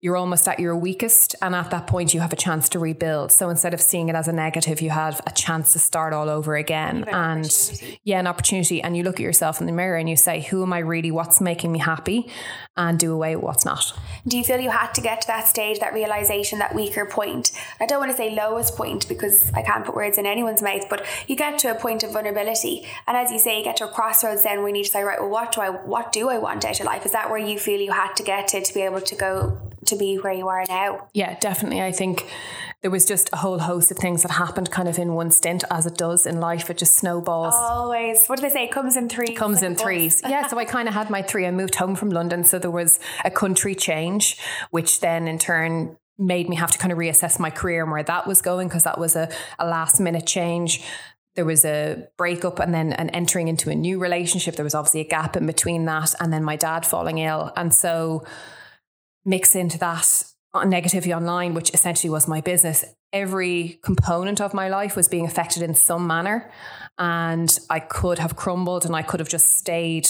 you're 0.00 0.16
almost 0.16 0.46
at 0.46 0.60
your 0.60 0.76
weakest 0.76 1.34
and 1.40 1.54
at 1.54 1.70
that 1.70 1.86
point 1.86 2.12
you 2.12 2.20
have 2.20 2.32
a 2.32 2.36
chance 2.36 2.68
to 2.68 2.78
rebuild. 2.78 3.32
So 3.32 3.48
instead 3.48 3.72
of 3.72 3.80
seeing 3.80 4.08
it 4.08 4.14
as 4.14 4.28
a 4.28 4.32
negative 4.32 4.80
you 4.80 4.90
have 4.90 5.20
a 5.26 5.30
chance 5.30 5.72
to 5.72 5.78
start 5.78 6.12
all 6.12 6.28
over 6.28 6.54
again. 6.54 7.04
An 7.04 7.38
and 7.38 7.82
yeah 8.04 8.20
an 8.20 8.26
opportunity. 8.26 8.82
And 8.82 8.96
you 8.96 9.02
look 9.02 9.14
at 9.14 9.20
yourself 9.20 9.60
in 9.60 9.66
the 9.66 9.72
mirror 9.72 9.96
and 9.96 10.08
you 10.08 10.16
say 10.16 10.42
who 10.42 10.62
am 10.62 10.72
i 10.72 10.78
really? 10.78 11.10
What's 11.10 11.40
making 11.40 11.72
me 11.72 11.78
happy? 11.78 12.30
And 12.76 12.98
do 12.98 13.12
away 13.12 13.36
with 13.36 13.44
what's 13.44 13.64
not. 13.64 13.98
Do 14.28 14.36
you 14.36 14.44
feel 14.44 14.60
you 14.60 14.70
had 14.70 14.92
to 14.94 15.00
get 15.00 15.22
to 15.22 15.26
that 15.28 15.48
stage, 15.48 15.78
that 15.78 15.94
realization, 15.94 16.58
that 16.58 16.74
weaker 16.74 17.06
point? 17.06 17.52
I 17.80 17.86
don't 17.86 18.00
want 18.00 18.10
to 18.10 18.16
say 18.16 18.34
lowest 18.34 18.76
point 18.76 19.08
because 19.08 19.50
I 19.54 19.62
can't 19.62 19.86
put 19.86 19.94
words 19.94 20.18
in 20.18 20.26
anyone's 20.26 20.60
mouth, 20.60 20.86
but 20.90 21.06
you 21.26 21.36
get 21.36 21.58
to 21.60 21.70
a 21.70 21.74
point 21.74 22.02
of 22.02 22.12
vulnerability, 22.12 22.86
and 23.06 23.16
as 23.16 23.32
you 23.32 23.38
say, 23.38 23.58
you 23.58 23.64
get 23.64 23.76
to 23.78 23.88
a 23.88 23.90
crossroads. 23.90 24.42
Then 24.42 24.62
we 24.62 24.72
need 24.72 24.84
to 24.84 24.90
say, 24.90 25.02
right, 25.02 25.18
well, 25.18 25.30
what 25.30 25.52
do 25.52 25.62
I, 25.62 25.70
what 25.70 26.12
do 26.12 26.28
I 26.28 26.36
want 26.36 26.66
out 26.66 26.78
of 26.78 26.84
life? 26.84 27.06
Is 27.06 27.12
that 27.12 27.30
where 27.30 27.38
you 27.38 27.58
feel 27.58 27.80
you 27.80 27.92
had 27.92 28.12
to 28.16 28.22
get 28.22 28.48
to 28.48 28.60
to 28.60 28.74
be 28.74 28.82
able 28.82 29.00
to 29.00 29.14
go 29.14 29.58
to 29.88 29.96
be 29.96 30.16
where 30.16 30.32
you 30.32 30.48
are 30.48 30.64
now? 30.68 31.08
Yeah, 31.14 31.38
definitely. 31.38 31.82
I 31.82 31.92
think 31.92 32.26
there 32.82 32.90
was 32.90 33.04
just 33.04 33.30
a 33.32 33.36
whole 33.36 33.58
host 33.58 33.90
of 33.90 33.96
things 33.96 34.22
that 34.22 34.32
happened 34.32 34.70
kind 34.70 34.88
of 34.88 34.98
in 34.98 35.14
one 35.14 35.30
stint, 35.30 35.64
as 35.70 35.86
it 35.86 35.96
does 35.96 36.26
in 36.26 36.40
life. 36.40 36.70
It 36.70 36.78
just 36.78 36.94
snowballs. 36.94 37.54
Always, 37.56 38.26
what 38.26 38.36
do 38.36 38.42
they 38.42 38.50
say? 38.50 38.64
It 38.64 38.72
comes 38.72 38.96
in 38.96 39.08
threes. 39.08 39.36
Comes 39.36 39.62
like 39.62 39.70
in 39.70 39.76
threes. 39.76 40.22
Yeah, 40.24 40.46
so 40.46 40.58
I 40.58 40.64
kind 40.76 40.86
of 40.86 40.94
had 40.94 41.10
my 41.10 41.22
three. 41.22 41.46
I 41.46 41.50
moved 41.50 41.76
home 41.76 41.96
from 41.96 42.10
London, 42.10 42.44
so 42.44 42.58
there 42.58 42.70
was 42.70 43.00
a 43.24 43.30
country 43.30 43.74
change, 43.74 44.38
which 44.70 45.00
then 45.00 45.26
in 45.26 45.38
turn 45.38 45.96
made 46.18 46.48
me 46.48 46.56
have 46.56 46.70
to 46.70 46.78
kind 46.78 46.92
of 46.92 46.98
reassess 46.98 47.38
my 47.38 47.50
career 47.50 47.82
and 47.82 47.92
where 47.92 48.02
that 48.02 48.26
was 48.26 48.40
going 48.40 48.68
because 48.68 48.84
that 48.84 48.98
was 48.98 49.16
a, 49.16 49.28
a 49.58 49.66
last 49.66 50.00
minute 50.00 50.26
change. 50.26 50.82
There 51.34 51.44
was 51.44 51.64
a 51.64 52.08
breakup 52.16 52.58
and 52.58 52.72
then 52.72 52.92
an 52.94 53.10
entering 53.10 53.48
into 53.48 53.68
a 53.68 53.74
new 53.74 53.98
relationship. 53.98 54.56
There 54.56 54.64
was 54.64 54.74
obviously 54.74 55.00
a 55.00 55.08
gap 55.08 55.36
in 55.36 55.46
between 55.46 55.84
that, 55.86 56.14
and 56.20 56.32
then 56.32 56.42
my 56.44 56.56
dad 56.56 56.86
falling 56.86 57.18
ill. 57.18 57.52
And 57.56 57.74
so 57.74 58.24
mix 59.26 59.54
into 59.54 59.78
that 59.78 60.24
negativity 60.54 61.14
online, 61.14 61.52
which 61.52 61.74
essentially 61.74 62.08
was 62.08 62.26
my 62.26 62.40
business, 62.40 62.84
every 63.12 63.78
component 63.82 64.40
of 64.40 64.54
my 64.54 64.68
life 64.68 64.96
was 64.96 65.08
being 65.08 65.26
affected 65.26 65.62
in 65.62 65.74
some 65.74 66.06
manner. 66.06 66.50
And 66.98 67.54
I 67.68 67.80
could 67.80 68.18
have 68.18 68.36
crumbled 68.36 68.86
and 68.86 68.96
I 68.96 69.02
could 69.02 69.20
have 69.20 69.28
just 69.28 69.58
stayed 69.58 70.08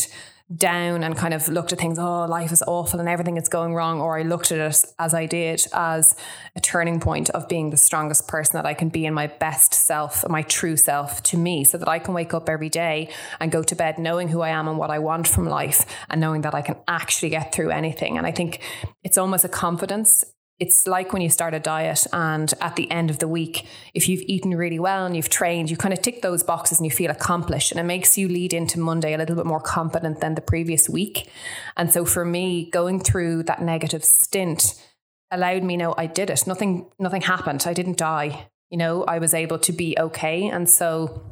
down 0.55 1.03
and 1.03 1.17
kind 1.17 1.35
of 1.35 1.49
looked 1.49 1.73
at 1.73 1.79
things, 1.81 1.99
oh, 1.99 2.25
life 2.25 2.53
is 2.53 2.63
awful 2.69 3.01
and 3.01 3.09
everything 3.09 3.37
is 3.37 3.49
going 3.49 3.75
wrong. 3.75 4.01
Or 4.01 4.19
I 4.19 4.23
looked 4.23 4.53
at 4.53 4.59
it 4.59 4.85
as 4.99 5.13
I 5.13 5.27
did 5.27 5.67
as 5.73 6.15
a 6.55 6.61
turning 6.61 7.01
point 7.01 7.31
of 7.31 7.49
being 7.49 7.71
the 7.71 7.77
strongest 7.77 8.29
person 8.29 8.57
that 8.57 8.65
I 8.65 8.73
can 8.73 8.89
be 8.89 9.07
in 9.07 9.15
my 9.15 9.27
best 9.27 9.75
self, 9.75 10.27
my 10.29 10.43
true 10.43 10.77
self 10.77 11.23
to 11.25 11.37
me, 11.37 11.65
so 11.65 11.79
that 11.79 11.89
I 11.89 11.99
can 11.99 12.15
wake 12.15 12.33
up 12.33 12.49
every 12.49 12.69
day 12.69 13.13
and 13.41 13.51
go 13.51 13.63
to 13.65 13.75
bed 13.75 13.99
knowing 13.99 14.29
who 14.29 14.41
I 14.41 14.51
am 14.51 14.69
and 14.69 14.79
what 14.79 14.91
I 14.91 15.01
want 15.01 15.27
from 15.27 15.47
life 15.49 15.85
and 16.09 16.21
knowing 16.21 16.43
that 16.43 16.55
I 16.55 16.63
can 16.63 16.77
actually 16.87 17.31
get 17.31 17.53
through 17.53 17.71
anything. 17.71 18.17
And 18.17 18.27
I 18.27 18.31
think 18.31 18.61
it's 19.03 19.19
almost 19.19 19.45
a 19.45 19.49
confidence 19.49 20.25
it's 20.59 20.87
like 20.87 21.13
when 21.13 21.21
you 21.21 21.29
start 21.29 21.53
a 21.53 21.61
diet 21.61 22.07
and 22.13 22.53
at 22.63 22.77
the 22.77 22.91
end 22.91 23.11
of 23.11 23.19
the 23.19 23.29
week, 23.29 23.67
if 23.93 24.09
you've 24.09 24.23
eaten 24.23 24.53
really 24.55 24.79
well 24.79 25.05
and 25.05 25.15
you've 25.15 25.29
trained, 25.29 25.71
you 25.71 25.77
kind 25.77 25.93
of 25.93 26.01
tick 26.01 26.23
those 26.23 26.43
boxes 26.43 26.79
and 26.79 26.87
you 26.87 26.91
feel 26.91 27.11
accomplished. 27.11 27.73
And 27.73 27.79
it 27.79 27.85
makes 27.85 28.17
you 28.17 28.27
lead 28.27 28.55
into 28.55 28.81
Monday 28.81 29.13
a 29.13 29.19
little 29.19 29.37
bit 29.37 29.45
more 29.45 29.61
confident 29.61 30.21
than 30.21 30.35
the 30.35 30.41
previous 30.41 30.89
week. 30.89 31.29
And 31.77 31.93
so 31.93 32.07
for 32.07 32.25
me, 32.25 32.71
going 32.71 33.01
through 33.01 33.43
that 33.45 33.61
negative 33.61 34.03
stint 34.03 34.83
allowed 35.31 35.63
me 35.63 35.77
know 35.77 35.95
I 35.99 36.07
did 36.07 36.31
it. 36.31 36.47
Nothing, 36.47 36.87
nothing 36.99 37.23
happened. 37.23 37.65
I 37.67 37.75
didn't 37.75 37.99
die. 37.99 38.49
You 38.71 38.79
know, 38.79 39.05
I 39.05 39.19
was 39.19 39.35
able 39.35 39.59
to 39.59 39.73
be 39.73 39.95
okay. 39.99 40.49
And 40.49 40.69
so 40.69 41.23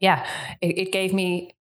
yeah, 0.00 0.26
it, 0.60 0.78
it 0.78 0.92
gave 0.92 1.14
me 1.14 1.54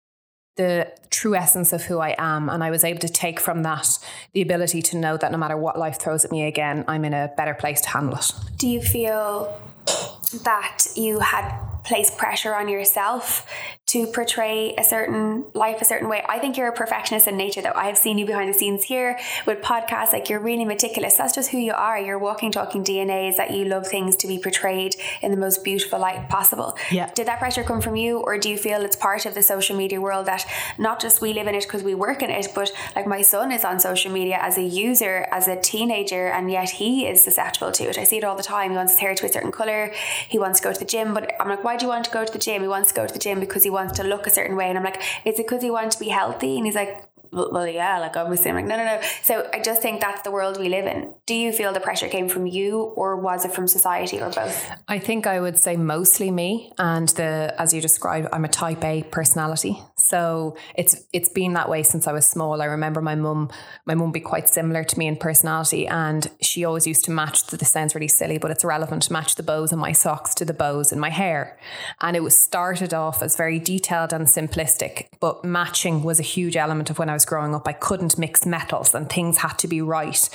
the 0.55 0.91
true 1.09 1.35
essence 1.35 1.73
of 1.73 1.83
who 1.83 1.99
I 1.99 2.15
am. 2.17 2.49
And 2.49 2.63
I 2.63 2.71
was 2.71 2.83
able 2.83 2.99
to 2.99 3.09
take 3.09 3.39
from 3.39 3.63
that 3.63 3.97
the 4.33 4.41
ability 4.41 4.81
to 4.83 4.97
know 4.97 5.17
that 5.17 5.31
no 5.31 5.37
matter 5.37 5.57
what 5.57 5.77
life 5.77 5.99
throws 5.99 6.25
at 6.25 6.31
me 6.31 6.43
again, 6.45 6.83
I'm 6.87 7.05
in 7.05 7.13
a 7.13 7.31
better 7.37 7.53
place 7.53 7.81
to 7.81 7.89
handle 7.89 8.15
it. 8.15 8.31
Do 8.57 8.67
you 8.67 8.81
feel 8.81 9.59
that 10.43 10.87
you 10.95 11.19
had 11.19 11.51
placed 11.83 12.17
pressure 12.17 12.55
on 12.55 12.69
yourself 12.69 13.47
to 13.91 14.07
portray 14.07 14.73
a 14.77 14.83
certain 14.85 15.43
life 15.53 15.81
a 15.81 15.85
certain 15.85 16.07
way. 16.07 16.23
I 16.29 16.39
think 16.39 16.55
you're 16.55 16.69
a 16.69 16.73
perfectionist 16.73 17.27
in 17.27 17.35
nature, 17.35 17.61
though. 17.61 17.73
I've 17.75 17.97
seen 17.97 18.17
you 18.17 18.25
behind 18.25 18.47
the 18.47 18.57
scenes 18.57 18.85
here 18.85 19.19
with 19.45 19.61
podcasts, 19.61 20.13
like 20.13 20.29
you're 20.29 20.39
really 20.39 20.63
meticulous. 20.63 21.15
That's 21.15 21.35
just 21.35 21.51
who 21.51 21.57
you 21.57 21.73
are. 21.73 21.99
Your 21.99 22.17
walking, 22.17 22.53
talking 22.53 22.85
DNA 22.85 23.29
is 23.29 23.35
that 23.35 23.51
you 23.51 23.65
love 23.65 23.85
things 23.85 24.15
to 24.17 24.27
be 24.27 24.39
portrayed 24.39 24.95
in 25.21 25.31
the 25.31 25.35
most 25.35 25.65
beautiful 25.65 25.99
light 25.99 26.29
possible. 26.29 26.77
Yeah. 26.89 27.11
Did 27.13 27.27
that 27.27 27.39
pressure 27.39 27.63
come 27.63 27.81
from 27.81 27.97
you, 27.97 28.19
or 28.19 28.37
do 28.37 28.47
you 28.49 28.57
feel 28.57 28.81
it's 28.81 28.95
part 28.95 29.25
of 29.25 29.33
the 29.33 29.43
social 29.43 29.75
media 29.75 29.99
world 29.99 30.25
that 30.27 30.45
not 30.77 31.01
just 31.01 31.19
we 31.19 31.33
live 31.33 31.47
in 31.47 31.55
it 31.55 31.63
because 31.63 31.83
we 31.83 31.93
work 31.93 32.23
in 32.23 32.29
it, 32.29 32.47
but 32.55 32.71
like 32.95 33.07
my 33.07 33.21
son 33.21 33.51
is 33.51 33.65
on 33.65 33.77
social 33.81 34.09
media 34.09 34.37
as 34.39 34.57
a 34.57 34.63
user, 34.63 35.27
as 35.31 35.49
a 35.49 35.59
teenager, 35.59 36.27
and 36.29 36.49
yet 36.49 36.69
he 36.69 37.07
is 37.07 37.21
susceptible 37.21 37.73
to 37.73 37.89
it. 37.89 37.97
I 37.97 38.05
see 38.05 38.19
it 38.19 38.23
all 38.23 38.37
the 38.37 38.43
time. 38.43 38.71
He 38.71 38.77
wants 38.77 38.93
his 38.93 39.01
hair 39.01 39.15
to 39.15 39.25
a 39.25 39.29
certain 39.29 39.51
color, 39.51 39.91
he 40.29 40.39
wants 40.39 40.61
to 40.61 40.63
go 40.63 40.71
to 40.71 40.79
the 40.79 40.85
gym, 40.85 41.13
but 41.13 41.33
I'm 41.41 41.49
like, 41.49 41.65
why 41.65 41.75
do 41.75 41.85
you 41.85 41.89
want 41.89 42.05
to 42.05 42.11
go 42.11 42.23
to 42.23 42.31
the 42.31 42.39
gym? 42.39 42.61
He 42.61 42.69
wants 42.69 42.93
to 42.93 42.95
go 42.95 43.05
to 43.05 43.11
the 43.11 43.19
gym 43.19 43.41
because 43.41 43.65
he 43.65 43.69
wants 43.69 43.80
to 43.89 44.03
look 44.03 44.27
a 44.27 44.29
certain 44.29 44.55
way. 44.55 44.69
And 44.69 44.77
I'm 44.77 44.83
like, 44.83 45.01
is 45.25 45.39
it 45.39 45.47
because 45.47 45.61
he 45.61 45.71
wants 45.71 45.95
to 45.95 46.03
be 46.03 46.09
healthy? 46.09 46.57
And 46.57 46.65
he's 46.65 46.75
like, 46.75 47.03
well, 47.31 47.67
yeah, 47.67 47.99
like 47.99 48.17
obviously, 48.17 48.49
I'm 48.49 48.55
like, 48.57 48.65
no, 48.65 48.75
no, 48.75 48.83
no. 48.83 49.01
So 49.23 49.49
I 49.53 49.61
just 49.61 49.81
think 49.81 50.01
that's 50.01 50.21
the 50.23 50.31
world 50.31 50.59
we 50.59 50.67
live 50.67 50.85
in. 50.85 51.13
Do 51.25 51.33
you 51.33 51.53
feel 51.53 51.71
the 51.71 51.79
pressure 51.79 52.09
came 52.09 52.27
from 52.27 52.45
you, 52.45 52.81
or 52.81 53.15
was 53.15 53.45
it 53.45 53.53
from 53.53 53.67
society, 53.67 54.19
or 54.19 54.29
both? 54.29 54.69
I 54.87 54.99
think 54.99 55.25
I 55.27 55.39
would 55.39 55.57
say 55.57 55.77
mostly 55.77 56.29
me, 56.29 56.73
and 56.77 57.07
the 57.09 57.55
as 57.57 57.73
you 57.73 57.79
described, 57.79 58.27
I'm 58.33 58.43
a 58.43 58.49
Type 58.49 58.83
A 58.83 59.03
personality, 59.03 59.81
so 59.95 60.57
it's 60.75 61.05
it's 61.13 61.29
been 61.29 61.53
that 61.53 61.69
way 61.69 61.83
since 61.83 62.05
I 62.05 62.11
was 62.11 62.27
small. 62.27 62.61
I 62.61 62.65
remember 62.65 63.01
my 63.01 63.15
mum, 63.15 63.49
my 63.85 63.95
mum 63.95 64.11
be 64.11 64.19
quite 64.19 64.49
similar 64.49 64.83
to 64.83 64.99
me 64.99 65.07
in 65.07 65.15
personality, 65.15 65.87
and 65.87 66.29
she 66.41 66.65
always 66.65 66.85
used 66.85 67.05
to 67.05 67.11
match. 67.11 67.47
The, 67.47 67.55
this 67.55 67.71
sounds 67.71 67.95
really 67.95 68.09
silly, 68.09 68.39
but 68.39 68.51
it's 68.51 68.65
relevant 68.65 69.03
to 69.03 69.13
match 69.13 69.35
the 69.35 69.43
bows 69.43 69.71
in 69.71 69.79
my 69.79 69.93
socks 69.93 70.35
to 70.35 70.43
the 70.43 70.53
bows 70.53 70.91
in 70.91 70.99
my 70.99 71.09
hair, 71.09 71.57
and 72.01 72.17
it 72.17 72.23
was 72.23 72.37
started 72.37 72.93
off 72.93 73.23
as 73.23 73.37
very 73.37 73.57
detailed 73.57 74.11
and 74.11 74.27
simplistic, 74.27 75.07
but 75.21 75.45
matching 75.45 76.03
was 76.03 76.19
a 76.19 76.23
huge 76.23 76.57
element 76.57 76.89
of 76.89 76.99
when 76.99 77.09
I 77.09 77.13
was 77.13 77.20
was 77.21 77.25
growing 77.25 77.53
up, 77.53 77.67
I 77.67 77.73
couldn't 77.73 78.17
mix 78.17 78.45
metals 78.45 78.95
and 78.95 79.09
things 79.09 79.37
had 79.37 79.57
to 79.59 79.67
be 79.67 79.81
right. 79.81 80.29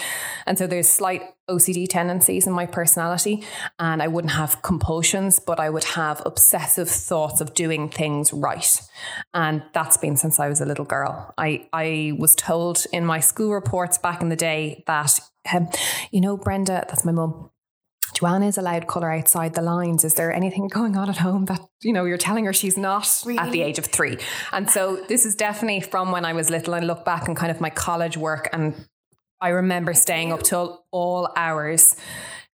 And 0.46 0.56
so 0.56 0.66
there's 0.66 0.88
slight 0.88 1.22
OCD 1.50 1.88
tendencies 1.88 2.46
in 2.46 2.52
my 2.52 2.66
personality, 2.66 3.44
and 3.78 4.02
I 4.02 4.08
wouldn't 4.08 4.32
have 4.32 4.62
compulsions, 4.62 5.38
but 5.38 5.60
I 5.60 5.70
would 5.70 5.84
have 5.84 6.22
obsessive 6.24 6.88
thoughts 6.88 7.40
of 7.40 7.54
doing 7.54 7.88
things 7.88 8.32
right. 8.32 8.80
And 9.34 9.62
that's 9.72 9.96
been 9.96 10.16
since 10.16 10.40
I 10.40 10.48
was 10.48 10.60
a 10.60 10.66
little 10.66 10.84
girl. 10.84 11.34
I, 11.38 11.68
I 11.72 12.12
was 12.18 12.34
told 12.34 12.86
in 12.92 13.04
my 13.04 13.20
school 13.20 13.52
reports 13.52 13.98
back 13.98 14.22
in 14.22 14.28
the 14.28 14.36
day 14.36 14.84
that, 14.86 15.20
um, 15.52 15.68
you 16.10 16.20
know, 16.20 16.36
Brenda, 16.36 16.84
that's 16.88 17.04
my 17.04 17.12
mum, 17.12 17.50
Joanna 18.16 18.46
is 18.46 18.56
allowed 18.56 18.86
colour 18.86 19.12
outside 19.12 19.52
the 19.52 19.60
lines. 19.60 20.02
Is 20.02 20.14
there 20.14 20.32
anything 20.32 20.68
going 20.68 20.96
on 20.96 21.10
at 21.10 21.18
home 21.18 21.44
that, 21.46 21.60
you 21.82 21.92
know, 21.92 22.06
you're 22.06 22.16
telling 22.16 22.46
her 22.46 22.52
she's 22.54 22.78
not 22.78 23.22
really? 23.26 23.38
at 23.38 23.52
the 23.52 23.60
age 23.60 23.78
of 23.78 23.84
three? 23.84 24.16
And 24.52 24.70
so 24.70 25.04
this 25.06 25.26
is 25.26 25.34
definitely 25.34 25.82
from 25.82 26.12
when 26.12 26.24
I 26.24 26.32
was 26.32 26.48
little. 26.48 26.74
I 26.74 26.78
look 26.78 27.04
back 27.04 27.28
and 27.28 27.36
kind 27.36 27.50
of 27.50 27.60
my 27.60 27.68
college 27.68 28.16
work 28.16 28.48
and 28.54 28.74
I 29.38 29.50
remember 29.50 29.92
staying 29.92 30.32
up 30.32 30.42
till 30.42 30.86
all 30.92 31.30
hours 31.36 31.94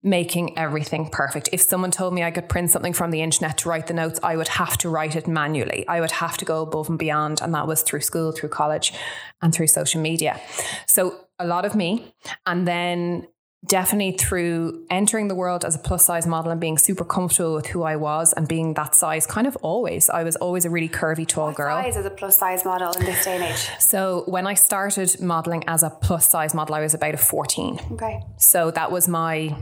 making 0.02 0.58
everything 0.58 1.08
perfect. 1.08 1.48
If 1.52 1.62
someone 1.62 1.92
told 1.92 2.12
me 2.12 2.24
I 2.24 2.32
could 2.32 2.48
print 2.48 2.72
something 2.72 2.92
from 2.92 3.12
the 3.12 3.22
internet 3.22 3.58
to 3.58 3.68
write 3.68 3.86
the 3.86 3.94
notes, 3.94 4.18
I 4.20 4.36
would 4.36 4.48
have 4.48 4.76
to 4.78 4.88
write 4.88 5.14
it 5.14 5.28
manually. 5.28 5.86
I 5.86 6.00
would 6.00 6.10
have 6.10 6.36
to 6.38 6.44
go 6.44 6.62
above 6.62 6.88
and 6.88 6.98
beyond. 6.98 7.40
And 7.40 7.54
that 7.54 7.68
was 7.68 7.82
through 7.82 8.00
school, 8.00 8.32
through 8.32 8.48
college, 8.48 8.92
and 9.40 9.54
through 9.54 9.68
social 9.68 10.00
media. 10.00 10.40
So 10.88 11.28
a 11.38 11.46
lot 11.46 11.64
of 11.64 11.76
me. 11.76 12.14
And 12.46 12.66
then 12.66 13.28
definitely 13.64 14.12
through 14.12 14.84
entering 14.90 15.28
the 15.28 15.34
world 15.34 15.64
as 15.64 15.74
a 15.74 15.78
plus 15.78 16.04
size 16.04 16.26
model 16.26 16.50
and 16.50 16.60
being 16.60 16.76
super 16.76 17.04
comfortable 17.04 17.54
with 17.54 17.66
who 17.66 17.82
I 17.82 17.96
was 17.96 18.32
and 18.32 18.48
being 18.48 18.74
that 18.74 18.94
size 18.94 19.26
kind 19.26 19.46
of 19.46 19.56
always. 19.56 20.10
I 20.10 20.24
was 20.24 20.36
always 20.36 20.64
a 20.64 20.70
really 20.70 20.88
curvy 20.88 21.26
tall 21.26 21.46
what 21.46 21.56
girl. 21.56 21.82
size 21.82 21.96
as 21.96 22.04
a 22.04 22.10
plus 22.10 22.38
size 22.38 22.64
model 22.64 22.92
in 22.92 23.04
this 23.04 23.24
day 23.24 23.36
and 23.36 23.44
age? 23.44 23.70
So 23.78 24.24
when 24.26 24.46
I 24.46 24.54
started 24.54 25.20
modeling 25.20 25.64
as 25.68 25.82
a 25.82 25.90
plus 25.90 26.28
size 26.28 26.54
model, 26.54 26.74
I 26.74 26.80
was 26.80 26.94
about 26.94 27.14
a 27.14 27.18
14. 27.18 27.80
Okay. 27.92 28.20
So 28.36 28.70
that 28.72 28.90
was 28.90 29.06
my 29.06 29.56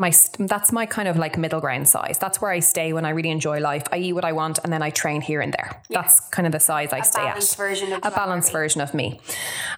my 0.00 0.10
that's 0.38 0.72
my 0.72 0.86
kind 0.86 1.08
of 1.08 1.18
like 1.18 1.36
middle 1.36 1.60
ground 1.60 1.86
size. 1.86 2.16
That's 2.18 2.40
where 2.40 2.50
I 2.50 2.60
stay 2.60 2.94
when 2.94 3.04
I 3.04 3.10
really 3.10 3.28
enjoy 3.28 3.60
life. 3.60 3.84
I 3.92 3.98
eat 3.98 4.14
what 4.14 4.24
I 4.24 4.32
want 4.32 4.58
and 4.64 4.72
then 4.72 4.82
I 4.82 4.88
train 4.88 5.20
here 5.20 5.42
and 5.42 5.52
there. 5.52 5.82
Yeah. 5.90 6.00
That's 6.00 6.20
kind 6.30 6.46
of 6.46 6.52
the 6.52 6.58
size 6.58 6.94
I 6.94 6.98
a 6.98 7.04
stay 7.04 7.26
at. 7.26 7.54
Version 7.54 7.92
of 7.92 8.00
a 8.02 8.10
balanced 8.10 8.50
version 8.50 8.80
of 8.80 8.94
me. 8.94 9.20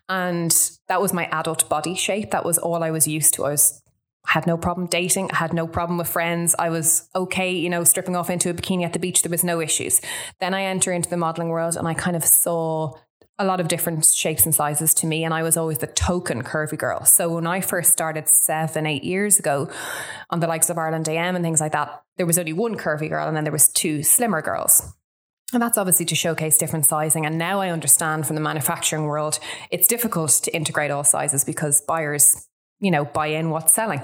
And 0.09 0.57
that 0.87 1.02
was 1.02 1.12
my 1.12 1.26
adult 1.33 1.69
body 1.69 1.97
shape. 1.97 2.31
That 2.31 2.45
was 2.45 2.57
all 2.57 2.85
I 2.85 2.93
was 2.93 3.09
used 3.09 3.35
to. 3.35 3.45
I 3.45 3.50
was 3.50 3.83
had 4.29 4.47
no 4.47 4.57
problem 4.57 4.87
dating. 4.87 5.33
I 5.33 5.37
had 5.37 5.52
no 5.52 5.67
problem 5.67 5.99
with 5.99 6.09
friends. 6.09 6.55
I 6.57 6.71
was 6.71 7.09
okay, 7.17 7.50
you 7.50 7.69
know, 7.69 7.83
stripping 7.83 8.14
off 8.14 8.31
into 8.31 8.49
a 8.49 8.55
bikini 8.55 8.85
at 8.85 8.93
the 8.93 9.00
beach. 9.00 9.23
There 9.23 9.31
was 9.31 9.43
no 9.43 9.61
issues. 9.61 10.00
Then 10.38 10.55
I 10.55 10.62
enter 10.62 10.93
into 10.93 11.11
the 11.11 11.17
modeling 11.17 11.49
world 11.49 11.76
and 11.76 11.88
I 11.88 11.95
kind 11.95 12.14
of 12.14 12.25
saw 12.25 12.93
a 13.39 13.45
lot 13.45 13.61
of 13.61 13.69
different 13.69 14.05
shapes 14.05 14.45
and 14.45 14.55
sizes 14.55 14.95
to 14.95 15.07
me. 15.07 15.25
And 15.25 15.33
I 15.33 15.43
was 15.43 15.57
always 15.57 15.79
the 15.79 15.87
token 15.87 16.43
curvy 16.43 16.79
girl. 16.79 17.05
So 17.05 17.35
when 17.35 17.47
I 17.47 17.61
first 17.61 17.91
started 17.91 18.29
seven, 18.29 18.87
eight 18.87 19.05
years 19.05 19.39
ago 19.39 19.71
on 20.31 20.41
the 20.41 20.47
likes 20.47 20.71
of 20.71 20.79
Ireland 20.79 21.09
AM 21.09 21.35
and 21.35 21.45
things 21.45 21.61
like 21.61 21.73
that, 21.73 22.03
there 22.17 22.27
was 22.27 22.39
only 22.39 22.53
one 22.53 22.77
curvy 22.77 23.09
girl 23.09 23.27
and 23.27 23.37
then 23.37 23.45
there 23.45 23.53
was 23.53 23.69
two 23.69 24.03
slimmer 24.03 24.43
girls. 24.43 24.95
And 25.53 25.62
that's 25.62 25.77
obviously 25.77 26.07
to 26.07 26.15
showcase 26.15 26.57
different 26.57 26.87
sizing. 26.87 27.27
And 27.27 27.37
now 27.37 27.61
I 27.61 27.71
understand 27.71 28.27
from 28.27 28.37
the 28.37 28.43
manufacturing 28.43 29.05
world, 29.05 29.39
it's 29.71 29.87
difficult 29.87 30.31
to 30.45 30.55
integrate 30.55 30.91
all 30.91 31.05
sizes 31.05 31.45
because 31.45 31.81
buyers, 31.83 32.49
you 32.81 32.91
know, 32.91 33.05
buy 33.05 33.29
in 33.29 33.51
what's 33.51 33.75
selling. 33.75 34.03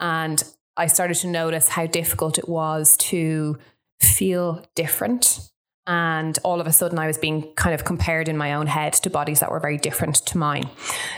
And 0.00 0.42
I 0.76 0.86
started 0.86 1.14
to 1.18 1.28
notice 1.28 1.68
how 1.68 1.86
difficult 1.86 2.38
it 2.38 2.48
was 2.48 2.96
to 2.98 3.58
feel 4.00 4.64
different 4.74 5.49
and 5.86 6.38
all 6.44 6.60
of 6.60 6.66
a 6.66 6.72
sudden 6.72 6.98
I 6.98 7.06
was 7.06 7.18
being 7.18 7.52
kind 7.54 7.74
of 7.74 7.84
compared 7.84 8.28
in 8.28 8.36
my 8.36 8.54
own 8.54 8.66
head 8.66 8.92
to 8.92 9.10
bodies 9.10 9.40
that 9.40 9.50
were 9.50 9.60
very 9.60 9.78
different 9.78 10.16
to 10.26 10.38
mine. 10.38 10.68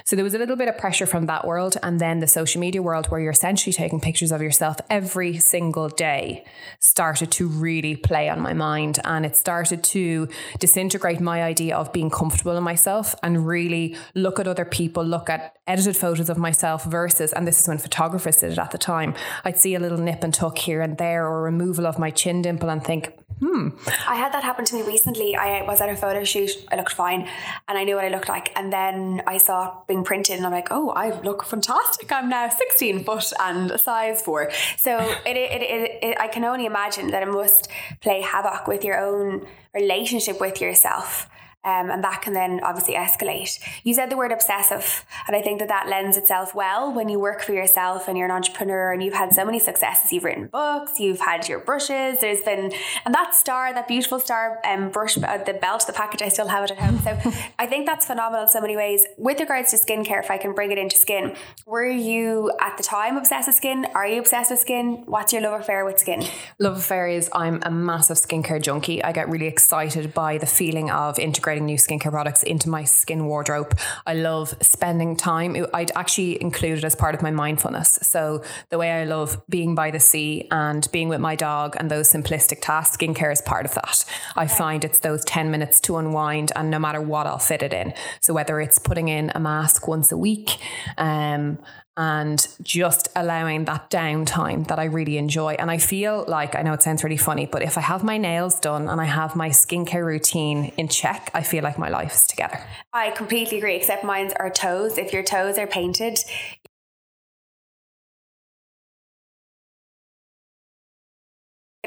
So 0.05 0.17
there 0.17 0.25
was 0.25 0.35
a 0.35 0.39
little 0.39 0.57
bit 0.57 0.69
of 0.69 0.79
pressure 0.79 1.05
from 1.05 1.27
that 1.27 1.47
world. 1.47 1.77
And 1.83 2.01
then 2.01 2.21
the 2.21 2.27
social 2.27 2.61
media 2.61 2.81
world, 2.81 3.07
where 3.07 3.21
you're 3.21 3.33
essentially 3.33 3.73
taking 3.73 4.01
pictures 4.01 4.31
of 4.31 4.41
yourself 4.41 4.77
every 4.89 5.37
single 5.39 5.89
day, 5.89 6.45
started 6.79 7.31
to 7.33 7.49
really 7.49 7.97
play 7.97 8.29
on 8.29 8.41
my 8.41 8.53
mind. 8.53 9.01
And 9.05 9.27
it 9.27 9.37
started 9.37 9.83
to 9.85 10.29
disintegrate 10.59 11.21
my 11.21 11.43
idea 11.43 11.77
of 11.77 11.93
being 11.93 12.09
comfortable 12.09 12.57
in 12.57 12.63
myself 12.63 13.15
and 13.23 13.47
really 13.47 13.97
look 14.15 14.39
at 14.39 14.47
other 14.47 14.65
people, 14.65 15.05
look 15.05 15.29
at 15.29 15.57
edited 15.67 15.97
photos 15.97 16.31
of 16.31 16.39
myself 16.39 16.85
versus, 16.85 17.33
and 17.33 17.47
this 17.47 17.61
is 17.61 17.69
when 17.69 17.79
photographers 17.79 18.37
did 18.37 18.53
it 18.53 18.59
at 18.59 18.71
the 18.71 18.79
time, 18.79 19.15
I'd 19.45 19.59
see 19.59 19.75
a 19.75 19.81
little 19.81 19.99
nip 19.99 20.25
and 20.25 20.33
tuck 20.33 20.59
here 20.59 20.81
and 20.81 20.99
there 20.99 21.27
or 21.27 21.43
removal 21.43 21.87
of 21.87 21.99
my 21.99 22.11
chin 22.11 22.43
dimple 22.43 22.69
and 22.69 22.83
think, 22.83 23.13
hmm. 23.43 23.69
I 24.07 24.15
had 24.15 24.33
that 24.33 24.45
happen 24.45 24.65
to 24.67 24.75
me 24.75 24.83
recently. 24.83 25.35
I 25.35 25.63
was 25.63 25.81
at 25.81 25.89
a 25.89 25.97
photo 25.97 26.23
shoot. 26.23 26.51
I 26.71 26.77
looked 26.77 26.93
fine 26.93 27.29
and 27.69 27.77
I 27.77 27.85
knew 27.85 27.97
what 27.97 28.05
I 28.05 28.09
looked 28.09 28.29
like. 28.29 28.57
And 28.57 28.73
then 28.73 29.23
I 29.27 29.39
saw 29.39 29.67
it 29.67 29.75
being 29.89 30.05
printed 30.05 30.37
and 30.37 30.47
I'm 30.47 30.53
like, 30.53 30.69
oh, 30.71 30.91
I 30.91 31.21
look 31.23 31.45
fantastic. 31.45 32.13
I'm 32.13 32.29
now 32.29 32.49
16 32.49 33.05
foot 33.05 33.33
and 33.41 33.71
a 33.71 33.79
size 33.79 34.23
four. 34.23 34.51
So 34.79 34.99
it, 35.27 35.37
it, 35.37 35.63
it, 35.63 35.99
it, 36.03 36.21
I 36.21 36.29
can 36.29 36.45
only 36.45 36.67
imagine 36.67 37.11
that 37.11 37.23
it 37.23 37.29
must 37.29 37.69
play 38.01 38.21
havoc 38.21 38.69
with 38.69 38.85
your 38.85 38.99
own 38.99 39.47
relationship 39.75 40.41
with 40.41 40.61
yourself 40.61 41.29
um, 41.65 41.91
and 41.91 42.03
that 42.03 42.23
can 42.23 42.33
then 42.33 42.61
obviously 42.63 42.95
escalate. 42.95 43.59
You 43.85 43.95
said 43.95 44.11
the 44.11 44.17
word 44.17 44.33
obsessive, 44.33 45.05
and 45.29 45.37
I 45.37 45.43
think 45.43 45.61
that 45.61 45.69
that 45.69 45.89
lends 45.89 46.17
itself 46.17 46.55
well 46.55 46.93
when 46.93 47.09
you 47.09 47.21
work 47.21 47.41
for 47.41 47.53
yourself 47.53 48.09
and 48.09 48.19
you're 48.19 48.27
an 48.27 48.33
entrepreneur 48.33 48.93
and 48.93 49.03
you've 49.03 49.15
had 49.15 49.33
so 49.33 49.45
many 49.45 49.61
successes. 49.61 50.13
You've 50.13 50.25
written 50.25 50.49
books, 50.49 50.99
you've 50.99 51.21
had 51.21 51.49
your 51.49 51.61
brushes. 51.61 52.19
There's 52.21 52.43
been 52.43 52.73
and 53.05 53.15
that 53.15 53.35
star, 53.35 53.73
that 53.73 53.87
beautiful 53.87 54.19
star 54.19 54.59
um, 54.65 54.91
brush, 54.91 55.17
uh, 55.17 55.39
the 55.39 55.55
belt, 55.55 55.85
the 55.87 55.93
package. 55.93 56.23
I 56.23 56.29
still 56.29 56.49
have 56.49 56.65
it 56.65 56.73
at 56.73 56.79
home. 56.79 56.99
So 56.99 57.33
I 57.59 57.67
think 57.67 57.87
that's 57.87 58.07
phenomenal 58.07 58.45
in 58.45 58.51
so 58.51 58.61
many 58.61 58.77
ways. 58.77 59.07
With 59.17 59.39
regards 59.39 59.71
to 59.71 59.77
skincare, 59.77 60.21
if 60.21 60.31
I 60.31 60.39
can 60.39 60.55
bring 60.55 60.73
it 60.73 60.79
into 60.79 60.97
skin, 60.97 61.37
were 61.65 61.87
you 61.87 62.53
at 62.61 62.77
the 62.77 62.83
time 62.83 63.17
obsessed 63.17 63.47
with 63.47 63.57
skin? 63.57 63.87
Are 63.95 64.07
you 64.07 64.19
obsessed 64.19 64.51
with 64.51 64.61
skin? 64.61 65.05
What's 65.07 65.33
your 65.33 65.43
love 65.43 65.61
affair 65.61 65.85
with 65.85 66.01
skin? 66.01 66.25
Love 66.59 66.77
affair 66.77 67.07
is 67.07 67.31
I'm 67.33 67.61
a 67.63 67.71
massive 67.71 68.17
skincare 68.17 68.61
junkie. 68.61 69.03
I 69.05 69.13
get 69.13 69.29
really 69.29 69.47
excited 69.47 70.13
by 70.13 70.39
the 70.39 70.47
feeling 70.47 70.91
of 70.91 71.19
integrating 71.21 71.52
integrating 71.53 71.67
new 71.67 71.77
skincare 71.77 72.11
products 72.11 72.43
into 72.43 72.69
my 72.69 72.85
skin 72.85 73.27
wardrobe. 73.27 73.79
I 74.07 74.15
love 74.15 74.55
spending 74.61 75.17
time. 75.17 75.67
I'd 75.75 75.91
actually 75.95 76.41
include 76.41 76.79
it 76.79 76.85
as 76.85 76.95
part 76.95 77.15
of 77.15 77.23
my 77.23 77.31
mindfulness. 77.31 77.99
So 78.03 78.43
the 78.71 78.79
way 78.79 78.91
I 78.91 79.05
love 79.05 79.41
being 79.49 79.75
by 79.75 79.91
the 79.91 80.01
sea 80.01 80.49
and 80.51 80.87
being 80.93 81.09
with 81.09 81.21
my 81.21 81.37
dog 81.37 81.77
and 81.79 81.91
those 81.91 82.11
simplistic 82.11 82.61
tasks, 82.61 82.97
skincare 82.97 83.33
is 83.33 83.43
part 83.43 83.67
of 83.67 83.75
that. 83.75 84.05
I 84.37 84.47
find 84.47 84.85
it's 84.85 85.01
those 85.01 85.25
10 85.25 85.51
minutes 85.51 85.81
to 85.83 85.97
unwind 85.97 86.53
and 86.57 86.71
no 86.71 86.79
matter 86.79 87.01
what 87.01 87.27
I'll 87.27 87.39
fit 87.39 87.63
it 87.63 87.73
in. 87.73 87.93
So 88.21 88.33
whether 88.35 88.61
it's 88.61 88.79
putting 88.79 89.09
in 89.09 89.31
a 89.35 89.41
mask 89.41 89.89
once 89.89 90.13
a 90.13 90.17
week, 90.17 90.59
um, 90.99 91.59
and 91.97 92.47
just 92.63 93.09
allowing 93.15 93.67
that 93.67 93.91
downtime 93.91 94.67
that 94.69 94.79
I 94.79 94.85
really 94.85 95.19
enjoy. 95.19 95.55
And 95.55 95.71
I 95.71 95.79
feel 95.79 96.25
like, 96.27 96.55
I 96.55 96.63
know 96.63 96.73
it 96.73 96.83
sounds 96.83 97.05
really 97.05 97.17
funny, 97.17 97.47
but 97.47 97.63
if 97.63 97.77
I 97.77 97.83
have 97.83 98.03
my 98.03 98.17
nails 98.17 98.59
done 98.59 98.89
and 98.89 99.01
I 99.01 99.05
have 99.05 99.37
my 99.37 99.51
skincare 99.51 100.05
routine 100.05 100.73
in 100.77 100.89
check, 100.89 101.31
I 101.35 101.43
feel 101.43 101.63
like 101.63 101.79
my 101.79 101.91
life 101.91 102.15
is 102.15 102.27
together. 102.27 102.61
I 102.93 103.11
completely 103.11 103.59
agree, 103.59 103.77
except 103.77 104.05
mine's 104.05 104.33
are 104.35 104.51
toes. 104.51 104.97
If 104.97 105.13
your 105.13 105.23
toes 105.23 105.59
are 105.59 105.67
painted, 105.67 106.19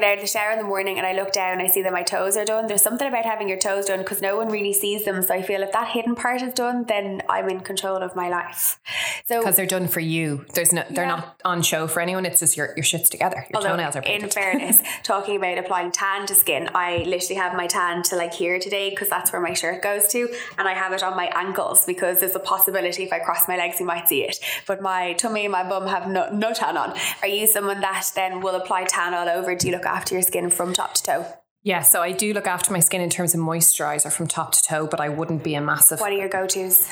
out 0.06 0.14
of 0.14 0.20
the 0.20 0.26
shower 0.26 0.52
in 0.52 0.58
the 0.58 0.64
morning 0.64 0.98
and 0.98 1.06
I 1.06 1.12
look 1.12 1.32
down, 1.32 1.60
I 1.60 1.66
see 1.66 1.82
that 1.82 1.92
my 1.92 2.02
toes 2.02 2.36
are 2.36 2.44
done. 2.44 2.66
There's 2.66 2.82
something 2.82 3.06
about 3.06 3.24
having 3.24 3.48
your 3.48 3.58
toes 3.58 3.86
done 3.86 3.98
because 3.98 4.22
no 4.22 4.36
one 4.36 4.48
really 4.48 4.72
sees 4.72 5.04
them. 5.04 5.22
So 5.22 5.34
I 5.34 5.42
feel 5.42 5.62
if 5.62 5.72
that 5.72 5.88
hidden 5.88 6.14
part 6.14 6.42
is 6.42 6.54
done, 6.54 6.84
then 6.84 7.22
I'm 7.28 7.48
in 7.48 7.60
control 7.60 7.96
of 7.96 8.16
my 8.16 8.28
life. 8.28 8.78
So 9.26 9.40
because 9.40 9.56
they're 9.56 9.66
done 9.66 9.88
for 9.88 10.00
you. 10.00 10.46
There's 10.54 10.72
no, 10.72 10.84
they're 10.88 11.04
yeah. 11.04 11.16
not 11.16 11.40
on 11.44 11.62
show 11.62 11.86
for 11.88 12.00
anyone. 12.00 12.24
It's 12.24 12.40
just 12.40 12.56
your 12.56 12.72
your 12.76 12.84
shit's 12.84 13.10
together. 13.10 13.44
Your 13.50 13.56
Although, 13.56 13.70
toenails 13.70 13.96
are 13.96 14.02
painted. 14.02 14.24
In 14.24 14.30
fairness, 14.30 14.80
talking 15.02 15.36
about 15.36 15.58
applying 15.58 15.90
tan 15.90 16.26
to 16.26 16.34
skin, 16.34 16.70
I 16.74 16.98
literally 16.98 17.34
have 17.34 17.54
my 17.56 17.66
tan 17.66 18.02
to 18.04 18.16
like 18.16 18.32
here 18.32 18.58
today 18.58 18.90
because 18.90 19.08
that's 19.08 19.32
where 19.32 19.42
my 19.42 19.54
shirt 19.54 19.82
goes 19.82 20.06
to, 20.08 20.28
and 20.58 20.68
I 20.68 20.74
have 20.74 20.92
it 20.92 21.02
on 21.02 21.16
my 21.16 21.26
ankles 21.34 21.84
because 21.84 22.20
there's 22.20 22.36
a 22.36 22.40
possibility 22.40 23.02
if 23.02 23.12
I 23.12 23.18
cross 23.18 23.48
my 23.48 23.56
legs 23.56 23.80
you 23.80 23.86
might 23.86 24.08
see 24.08 24.22
it. 24.22 24.38
But 24.66 24.80
my 24.80 25.14
tummy 25.14 25.44
and 25.44 25.52
my 25.52 25.68
bum 25.68 25.86
have 25.86 26.08
no, 26.08 26.30
no 26.30 26.52
tan 26.52 26.76
on. 26.76 26.96
Are 27.22 27.28
you 27.28 27.46
someone 27.46 27.80
that 27.80 28.10
then 28.14 28.40
will 28.40 28.54
apply 28.54 28.84
tan 28.84 29.12
all 29.12 29.28
over? 29.28 29.54
Do 29.54 29.66
you 29.66 29.72
look 29.72 29.86
after 29.86 29.95
your 30.14 30.22
skin 30.22 30.50
from 30.50 30.72
top 30.72 30.94
to 30.94 31.02
toe? 31.02 31.26
Yeah, 31.62 31.82
so 31.82 32.00
I 32.00 32.12
do 32.12 32.32
look 32.32 32.46
after 32.46 32.72
my 32.72 32.78
skin 32.78 33.00
in 33.00 33.10
terms 33.10 33.34
of 33.34 33.40
moisturizer 33.40 34.12
from 34.12 34.28
top 34.28 34.52
to 34.52 34.62
toe, 34.62 34.86
but 34.86 35.00
I 35.00 35.08
wouldn't 35.08 35.42
be 35.42 35.54
a 35.56 35.60
massive. 35.60 35.98
What 35.98 36.12
are 36.12 36.16
your 36.16 36.28
go 36.28 36.46
tos? 36.46 36.88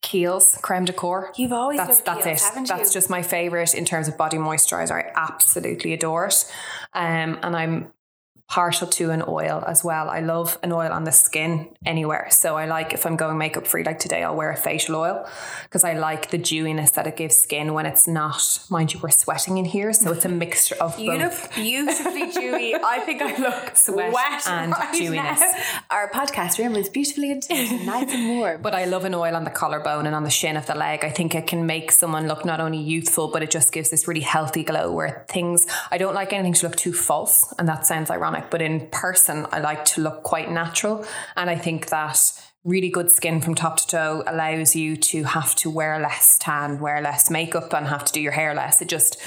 Kiehl's 0.00 0.58
creme 0.62 0.84
de 0.84 0.92
corps. 0.92 1.32
You've 1.36 1.52
always 1.52 1.78
that's 1.78 2.00
that's 2.02 2.26
Kiehl's, 2.26 2.56
it. 2.56 2.68
That's 2.68 2.92
just 2.92 3.10
my 3.10 3.22
favorite 3.22 3.74
in 3.74 3.84
terms 3.84 4.08
of 4.08 4.16
body 4.16 4.36
moisturizer. 4.36 4.92
I 4.92 5.12
absolutely 5.14 5.92
adore 5.92 6.26
it, 6.26 6.52
um, 6.92 7.38
and 7.42 7.56
I'm 7.56 7.92
partial 8.48 8.86
to 8.86 9.10
an 9.10 9.22
oil 9.26 9.64
as 9.66 9.82
well. 9.82 10.08
I 10.08 10.20
love 10.20 10.58
an 10.62 10.70
oil 10.70 10.92
on 10.92 11.04
the 11.04 11.12
skin 11.12 11.74
anywhere. 11.86 12.28
So 12.30 12.56
I 12.56 12.66
like 12.66 12.92
if 12.92 13.06
I'm 13.06 13.16
going 13.16 13.38
makeup 13.38 13.66
free, 13.66 13.82
like 13.84 13.98
today, 13.98 14.22
I'll 14.22 14.36
wear 14.36 14.50
a 14.50 14.56
facial 14.56 14.96
oil 14.96 15.26
because 15.64 15.82
I 15.82 15.94
like 15.94 16.30
the 16.30 16.38
dewiness 16.38 16.90
that 16.92 17.06
it 17.06 17.16
gives 17.16 17.36
skin 17.36 17.72
when 17.72 17.86
it's 17.86 18.06
not. 18.06 18.58
Mind 18.68 18.92
you, 18.92 19.00
we're 19.02 19.10
sweating 19.10 19.58
in 19.58 19.64
here, 19.64 19.92
so 19.92 20.12
it's 20.12 20.24
a 20.24 20.28
mixture 20.28 20.76
of 20.76 20.98
you 20.98 21.12
both. 21.12 21.42
look 21.42 21.54
beautifully 21.54 22.30
dewy. 22.32 22.74
I 22.74 23.00
think 23.00 23.22
I 23.22 23.36
look 23.38 23.76
sweat 23.76 24.12
wet 24.12 24.46
and 24.46 24.72
right 24.72 24.94
dewiness. 24.94 25.40
Now. 25.40 25.54
Our 25.90 26.10
podcast 26.10 26.58
room 26.58 26.76
is 26.76 26.88
beautifully 26.88 27.32
and 27.32 27.86
nice 27.86 28.12
and 28.12 28.38
warm. 28.38 28.62
But 28.62 28.74
I 28.74 28.84
love 28.84 29.04
an 29.04 29.14
oil 29.14 29.34
on 29.34 29.44
the 29.44 29.50
collarbone 29.50 30.06
and 30.06 30.14
on 30.14 30.22
the 30.22 30.30
shin 30.30 30.56
of 30.56 30.66
the 30.66 30.74
leg. 30.74 31.02
I 31.02 31.10
think 31.10 31.34
it 31.34 31.46
can 31.46 31.66
make 31.66 31.90
someone 31.90 32.28
look 32.28 32.44
not 32.44 32.60
only 32.60 32.78
youthful, 32.78 33.28
but 33.28 33.42
it 33.42 33.50
just 33.50 33.72
gives 33.72 33.90
this 33.90 34.06
really 34.06 34.20
healthy 34.20 34.64
glow 34.64 34.92
where 34.92 35.24
things. 35.28 35.66
I 35.90 35.98
don't 35.98 36.14
like 36.14 36.32
anything 36.32 36.52
to 36.54 36.68
look 36.68 36.76
too 36.76 36.92
false, 36.92 37.52
and 37.58 37.66
that 37.68 37.86
sounds 37.86 38.10
ironic 38.10 38.33
but 38.50 38.62
in 38.62 38.88
person, 38.90 39.46
I 39.52 39.60
like 39.60 39.84
to 39.86 40.00
look 40.00 40.22
quite 40.22 40.50
natural. 40.50 41.04
And 41.36 41.50
I 41.50 41.56
think 41.56 41.88
that 41.88 42.20
really 42.64 42.88
good 42.88 43.10
skin 43.10 43.40
from 43.40 43.54
top 43.54 43.76
to 43.76 43.86
toe 43.86 44.24
allows 44.26 44.74
you 44.74 44.96
to 44.96 45.24
have 45.24 45.54
to 45.56 45.70
wear 45.70 45.98
less 46.00 46.38
tan, 46.38 46.80
wear 46.80 47.00
less 47.02 47.30
makeup, 47.30 47.72
and 47.74 47.86
have 47.86 48.04
to 48.06 48.12
do 48.12 48.20
your 48.20 48.32
hair 48.32 48.54
less. 48.54 48.80
It 48.80 48.88
just, 48.88 49.20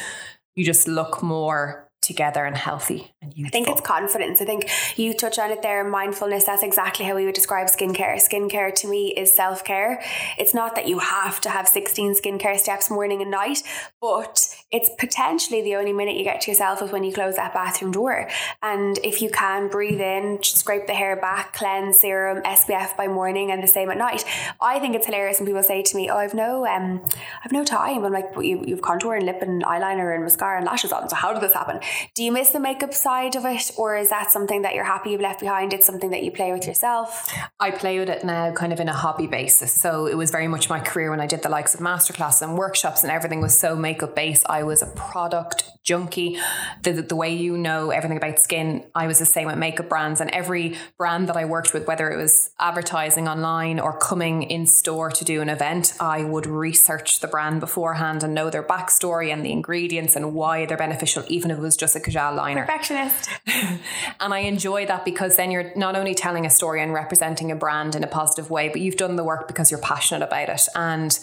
you 0.55 0.65
just 0.65 0.87
look 0.87 1.21
more 1.21 1.87
together 2.07 2.45
and 2.45 2.57
healthy 2.57 3.13
and 3.21 3.33
youthful. 3.35 3.47
I 3.47 3.51
think 3.51 3.67
it's 3.67 3.81
confidence. 3.81 4.41
I 4.41 4.45
think 4.45 4.69
you 4.95 5.13
touch 5.13 5.37
on 5.37 5.51
it 5.51 5.61
there, 5.61 5.83
mindfulness. 5.83 6.45
That's 6.45 6.63
exactly 6.63 7.05
how 7.05 7.15
we 7.15 7.25
would 7.25 7.35
describe 7.35 7.67
skincare. 7.67 8.15
Skincare 8.15 8.73
to 8.75 8.87
me 8.87 9.09
is 9.09 9.31
self 9.33 9.63
care. 9.63 10.01
It's 10.37 10.53
not 10.53 10.75
that 10.75 10.87
you 10.87 10.99
have 10.99 11.41
to 11.41 11.49
have 11.49 11.67
16 11.67 12.15
skincare 12.15 12.57
steps 12.57 12.89
morning 12.89 13.21
and 13.21 13.29
night, 13.29 13.61
but 14.01 14.47
it's 14.71 14.89
potentially 14.97 15.61
the 15.61 15.75
only 15.75 15.93
minute 15.93 16.15
you 16.15 16.23
get 16.23 16.41
to 16.41 16.51
yourself 16.51 16.81
is 16.81 16.91
when 16.91 17.03
you 17.03 17.13
close 17.13 17.35
that 17.35 17.53
bathroom 17.53 17.91
door. 17.91 18.29
And 18.61 18.97
if 19.03 19.21
you 19.21 19.29
can 19.29 19.67
breathe 19.67 20.01
in, 20.01 20.39
scrape 20.41 20.87
the 20.87 20.93
hair 20.93 21.15
back, 21.15 21.53
cleanse, 21.53 21.99
serum, 21.99 22.41
SPF 22.43 22.95
by 22.95 23.07
morning, 23.07 23.51
and 23.51 23.61
the 23.61 23.67
same 23.67 23.89
at 23.89 23.97
night. 23.97 24.23
I 24.61 24.79
think 24.79 24.95
it's 24.95 25.05
hilarious 25.05 25.39
when 25.39 25.47
people 25.47 25.63
say 25.63 25.81
to 25.81 25.95
me, 25.97 26.09
"Oh, 26.09 26.17
I've 26.17 26.33
no, 26.33 26.65
um, 26.65 27.03
I've 27.43 27.51
no 27.51 27.63
time." 27.63 28.05
I'm 28.05 28.13
like, 28.13 28.29
"You, 28.35 28.63
you've 28.65 28.81
contour 28.81 29.15
and 29.15 29.25
lip 29.25 29.41
and 29.41 29.63
eyeliner 29.63 30.13
and 30.13 30.23
mascara 30.23 30.57
and 30.57 30.65
lashes 30.65 30.91
on. 30.91 31.09
So 31.09 31.15
how 31.15 31.33
did 31.33 31.41
this 31.41 31.53
happen?" 31.53 31.79
Do 32.13 32.24
you 32.24 32.32
miss 32.32 32.50
the 32.50 32.60
makeup 32.60 32.94
side 32.94 33.36
of 33.36 33.46
it, 33.46 33.72
or 33.77 33.96
is 33.96 34.10
that 34.10 34.32
something 34.32 34.62
that 34.62 34.75
you're 34.75 34.84
happy 34.84 35.12
you've 35.12 35.22
left 35.22 35.39
behind? 35.39 35.74
It's 35.74 35.86
something 35.86 36.10
that 36.12 36.24
you 36.24 36.32
play 36.32 36.51
with 36.51 36.66
yourself? 36.68 37.32
I 37.60 37.72
play 37.72 38.00
with 38.00 38.10
it 38.10 38.24
now 38.24 38.51
kind 38.54 38.74
of 38.74 38.80
in 38.80 38.89
a 38.89 38.94
hobby 38.94 39.27
basis. 39.27 39.74
So 39.74 40.06
it 40.08 40.16
was 40.16 40.32
very 40.32 40.48
much 40.48 40.70
my 40.70 40.80
career 40.80 41.10
when 41.10 41.20
I 41.20 41.27
did 41.27 41.44
the 41.44 41.50
likes 41.50 41.74
of 41.74 41.80
masterclass 41.80 42.42
and 42.42 42.58
workshops 42.58 43.04
and 43.04 43.12
everything 43.12 43.42
was 43.42 43.58
so 43.58 43.75
makeup 43.75 44.16
based. 44.16 44.46
I 44.50 44.63
was 44.63 44.82
a 44.82 44.88
product 44.88 45.63
junkie. 45.88 46.38
The, 46.84 46.92
the 47.01 47.16
way 47.16 47.34
you 47.34 47.58
know 47.58 47.92
everything 47.92 48.18
about 48.18 48.39
skin, 48.39 48.84
I 48.94 49.08
was 49.08 49.20
the 49.20 49.25
same 49.25 49.48
with 49.48 49.58
makeup 49.58 49.88
brands. 49.88 50.20
And 50.20 50.30
every 50.32 50.75
brand 50.98 51.30
that 51.30 51.38
I 51.38 51.46
worked 51.46 51.74
with, 51.74 51.88
whether 51.88 52.12
it 52.12 52.18
was 52.18 52.51
advertising 52.60 53.27
online 53.27 53.80
or 53.80 53.98
coming 53.98 54.44
in 54.44 54.66
store 54.66 55.10
to 55.12 55.24
do 55.24 55.42
an 55.42 55.48
event, 55.48 55.94
I 56.00 56.25
would 56.25 56.46
research 56.46 57.22
the 57.22 57.27
brand 57.27 57.62
beforehand 57.62 58.22
and 58.22 58.33
know 58.33 58.50
their 58.50 58.64
backstory 58.64 59.31
and 59.31 59.46
the 59.46 59.51
ingredients 59.51 60.18
and 60.18 60.33
why 60.33 60.66
they're 60.66 60.77
beneficial, 60.77 61.24
even 61.29 61.51
if 61.51 61.57
it 61.57 61.62
was 61.62 61.77
just 61.77 61.86
a 61.95 62.00
Kajal 62.00 62.35
liner. 62.35 62.65
Perfectionist. 62.65 63.29
and 64.19 64.33
I 64.33 64.39
enjoy 64.39 64.85
that 64.85 65.05
because 65.05 65.35
then 65.35 65.51
you're 65.51 65.75
not 65.75 65.95
only 65.95 66.13
telling 66.13 66.45
a 66.45 66.50
story 66.50 66.81
and 66.81 66.93
representing 66.93 67.51
a 67.51 67.55
brand 67.55 67.95
in 67.95 68.03
a 68.03 68.07
positive 68.07 68.50
way, 68.50 68.69
but 68.69 68.81
you've 68.81 68.97
done 68.97 69.15
the 69.15 69.23
work 69.23 69.47
because 69.47 69.71
you're 69.71 69.79
passionate 69.79 70.25
about 70.25 70.50
it. 70.50 70.61
And 70.75 71.17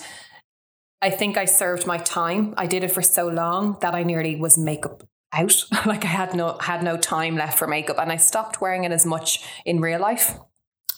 I 1.01 1.09
think 1.09 1.37
I 1.37 1.45
served 1.45 1.85
my 1.85 1.97
time. 1.97 2.53
I 2.57 2.67
did 2.67 2.83
it 2.83 2.91
for 2.91 3.01
so 3.01 3.27
long 3.27 3.77
that 3.81 3.93
I 3.93 4.03
nearly 4.03 4.35
was 4.35 4.57
makeup 4.57 5.03
out. 5.33 5.65
like 5.85 6.03
I 6.05 6.09
had 6.09 6.33
no 6.33 6.57
had 6.59 6.83
no 6.83 6.97
time 6.97 7.35
left 7.35 7.59
for 7.59 7.67
makeup 7.67 7.97
and 7.99 8.11
I 8.11 8.17
stopped 8.17 8.61
wearing 8.61 8.85
it 8.85 8.91
as 8.91 9.05
much 9.05 9.45
in 9.65 9.81
real 9.81 9.99
life. 9.99 10.37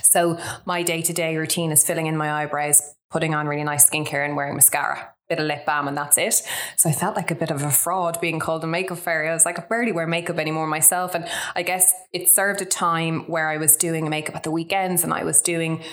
So 0.01 0.39
my 0.65 0.83
day-to-day 0.83 1.35
routine 1.35 1.71
is 1.71 1.83
filling 1.83 2.05
in 2.05 2.15
my 2.15 2.31
eyebrows, 2.31 2.95
putting 3.09 3.33
on 3.33 3.47
really 3.47 3.63
nice 3.63 3.89
skincare 3.89 4.23
and 4.23 4.35
wearing 4.35 4.55
mascara 4.55 5.13
bit 5.29 5.39
of 5.39 5.45
lip 5.45 5.65
balm 5.65 5.87
and 5.87 5.97
that's 5.97 6.17
it. 6.17 6.41
So 6.75 6.89
I 6.89 6.93
felt 6.93 7.15
like 7.15 7.31
a 7.31 7.35
bit 7.35 7.51
of 7.51 7.61
a 7.61 7.71
fraud 7.71 8.19
being 8.21 8.39
called 8.39 8.63
a 8.63 8.67
makeup 8.67 8.97
fairy. 8.97 9.29
I 9.29 9.33
was 9.33 9.45
like, 9.45 9.59
I 9.59 9.63
barely 9.63 9.91
wear 9.91 10.07
makeup 10.07 10.37
anymore 10.39 10.67
myself. 10.67 11.15
And 11.15 11.27
I 11.55 11.63
guess 11.63 11.93
it 12.13 12.29
served 12.29 12.61
a 12.61 12.65
time 12.65 13.21
where 13.27 13.49
I 13.49 13.57
was 13.57 13.75
doing 13.75 14.09
makeup 14.09 14.35
at 14.35 14.43
the 14.43 14.51
weekends 14.51 15.03
and 15.03 15.13
I 15.13 15.23
was 15.23 15.41
doing 15.41 15.83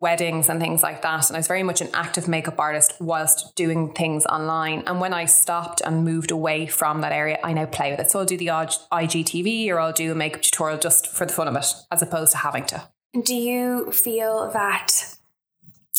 weddings 0.00 0.48
and 0.48 0.60
things 0.60 0.82
like 0.82 1.02
that. 1.02 1.28
And 1.28 1.36
I 1.36 1.40
was 1.40 1.48
very 1.48 1.64
much 1.64 1.80
an 1.80 1.88
active 1.92 2.28
makeup 2.28 2.58
artist 2.58 2.94
whilst 3.00 3.56
doing 3.56 3.92
things 3.92 4.24
online. 4.26 4.84
And 4.86 5.00
when 5.00 5.12
I 5.12 5.24
stopped 5.24 5.80
and 5.84 6.04
moved 6.04 6.30
away 6.30 6.66
from 6.66 7.00
that 7.00 7.12
area, 7.12 7.38
I 7.42 7.52
now 7.52 7.66
play 7.66 7.90
with 7.90 8.00
it. 8.00 8.10
So 8.10 8.20
I'll 8.20 8.24
do 8.24 8.36
the 8.36 8.46
IGTV 8.46 9.68
or 9.68 9.80
I'll 9.80 9.92
do 9.92 10.12
a 10.12 10.14
makeup 10.14 10.42
tutorial 10.42 10.78
just 10.78 11.08
for 11.08 11.26
the 11.26 11.32
fun 11.32 11.48
of 11.48 11.56
it, 11.56 11.66
as 11.90 12.00
opposed 12.00 12.30
to 12.32 12.38
having 12.38 12.64
to. 12.66 12.88
Do 13.24 13.34
you 13.34 13.90
feel 13.90 14.50
that 14.52 15.17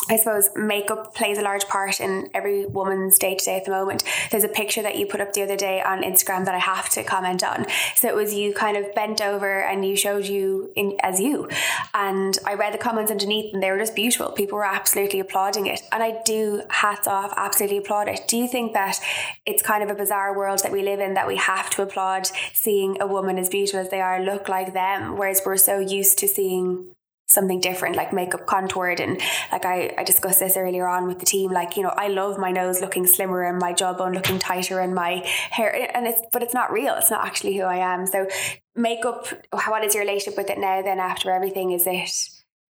I 0.07 0.15
suppose 0.15 0.49
makeup 0.55 1.13
plays 1.13 1.37
a 1.37 1.41
large 1.41 1.67
part 1.67 1.99
in 1.99 2.29
every 2.33 2.65
woman's 2.65 3.17
day 3.17 3.35
to 3.35 3.45
day 3.45 3.57
at 3.57 3.65
the 3.65 3.71
moment. 3.71 4.03
There's 4.31 4.43
a 4.43 4.49
picture 4.49 4.81
that 4.81 4.97
you 4.97 5.05
put 5.05 5.21
up 5.21 5.33
the 5.33 5.43
other 5.43 5.57
day 5.57 5.81
on 5.81 6.03
Instagram 6.03 6.45
that 6.45 6.55
I 6.55 6.59
have 6.59 6.89
to 6.89 7.03
comment 7.03 7.43
on. 7.43 7.65
So 7.95 8.07
it 8.07 8.15
was 8.15 8.33
you 8.33 8.53
kind 8.53 8.77
of 8.77 8.93
bent 8.95 9.21
over 9.21 9.61
and 9.61 9.85
you 9.85 9.95
showed 9.95 10.25
you 10.25 10.71
in 10.75 10.97
as 11.01 11.19
you. 11.19 11.49
And 11.93 12.37
I 12.45 12.53
read 12.53 12.73
the 12.73 12.77
comments 12.77 13.11
underneath 13.11 13.53
and 13.53 13.61
they 13.61 13.71
were 13.71 13.77
just 13.77 13.95
beautiful. 13.95 14.31
People 14.31 14.57
were 14.57 14.65
absolutely 14.65 15.19
applauding 15.19 15.67
it. 15.67 15.81
And 15.91 16.01
I 16.01 16.21
do 16.23 16.63
hats 16.69 17.07
off, 17.07 17.33
absolutely 17.35 17.77
applaud 17.77 18.07
it. 18.07 18.21
Do 18.27 18.37
you 18.37 18.47
think 18.47 18.73
that 18.73 18.99
it's 19.45 19.61
kind 19.61 19.83
of 19.83 19.89
a 19.89 19.95
bizarre 19.95 20.35
world 20.35 20.59
that 20.63 20.71
we 20.71 20.81
live 20.81 20.99
in 20.99 21.13
that 21.15 21.27
we 21.27 21.35
have 21.37 21.69
to 21.71 21.81
applaud 21.81 22.27
seeing 22.53 23.01
a 23.01 23.07
woman 23.07 23.37
as 23.37 23.49
beautiful 23.49 23.79
as 23.79 23.89
they 23.89 24.01
are 24.01 24.23
look 24.23 24.49
like 24.49 24.73
them, 24.73 25.17
whereas 25.17 25.41
we're 25.45 25.57
so 25.57 25.79
used 25.79 26.17
to 26.19 26.27
seeing 26.27 26.95
something 27.29 27.59
different 27.61 27.95
like 27.95 28.11
makeup 28.11 28.45
contoured. 28.47 28.99
And 28.99 29.21
like 29.51 29.63
I, 29.63 29.93
I 29.97 30.03
discussed 30.03 30.39
this 30.39 30.57
earlier 30.57 30.87
on 30.87 31.07
with 31.07 31.19
the 31.19 31.25
team 31.25 31.51
like 31.51 31.77
you 31.77 31.83
know 31.83 31.93
I 31.95 32.09
love 32.09 32.37
my 32.37 32.51
nose 32.51 32.81
looking 32.81 33.05
slimmer 33.05 33.43
and 33.43 33.59
my 33.59 33.71
jawbone 33.71 34.13
looking 34.13 34.39
tighter 34.39 34.79
and 34.79 34.93
my 34.93 35.23
hair. 35.51 35.89
And 35.95 36.07
it's 36.07 36.21
but 36.33 36.43
it's 36.43 36.53
not 36.53 36.71
real. 36.71 36.95
It's 36.95 37.11
not 37.11 37.25
actually 37.25 37.55
who 37.55 37.63
I 37.63 37.77
am. 37.77 38.05
So 38.05 38.27
makeup 38.75 39.27
what 39.51 39.83
is 39.83 39.93
your 39.93 40.03
relationship 40.03 40.37
with 40.37 40.49
it 40.49 40.57
now 40.57 40.81
then 40.81 40.99
after 40.99 41.31
everything? 41.31 41.71
Is 41.71 41.83
it 41.85 42.09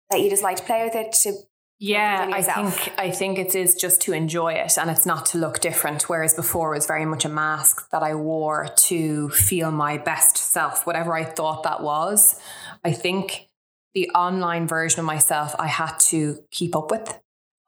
that 0.10 0.22
you 0.22 0.30
just 0.30 0.44
like 0.44 0.58
to 0.58 0.64
play 0.64 0.84
with 0.84 0.96
it 0.96 1.14
to 1.24 1.34
yeah, 1.80 2.32
I 2.34 2.42
think 2.42 2.94
I 2.98 3.12
think 3.12 3.38
it 3.38 3.54
is 3.54 3.76
just 3.76 4.02
to 4.02 4.14
enjoy 4.14 4.54
it 4.54 4.80
and 4.80 4.90
it's 4.90 5.06
not 5.06 5.28
to 5.28 5.38
look 5.38 5.60
different. 5.60 6.10
Whereas 6.10 6.34
before 6.34 6.74
it 6.74 6.78
was 6.78 6.88
very 6.88 7.06
much 7.06 7.24
a 7.24 7.30
mask 7.30 7.92
that 7.92 8.02
I 8.02 8.16
wore 8.16 8.68
to 8.88 9.30
feel 9.30 9.70
my 9.70 10.00
best 10.00 10.38
self, 10.38 10.88
whatever 10.88 11.14
I 11.14 11.24
thought 11.24 11.62
that 11.64 11.84
was. 11.84 12.40
I 12.84 12.94
think 12.94 13.47
the 13.94 14.10
online 14.12 14.68
version 14.68 15.00
of 15.00 15.06
myself 15.06 15.56
I 15.58 15.68
had 15.68 15.98
to 16.12 16.40
keep 16.52 16.76
up 16.76 16.92
with. 16.92 17.20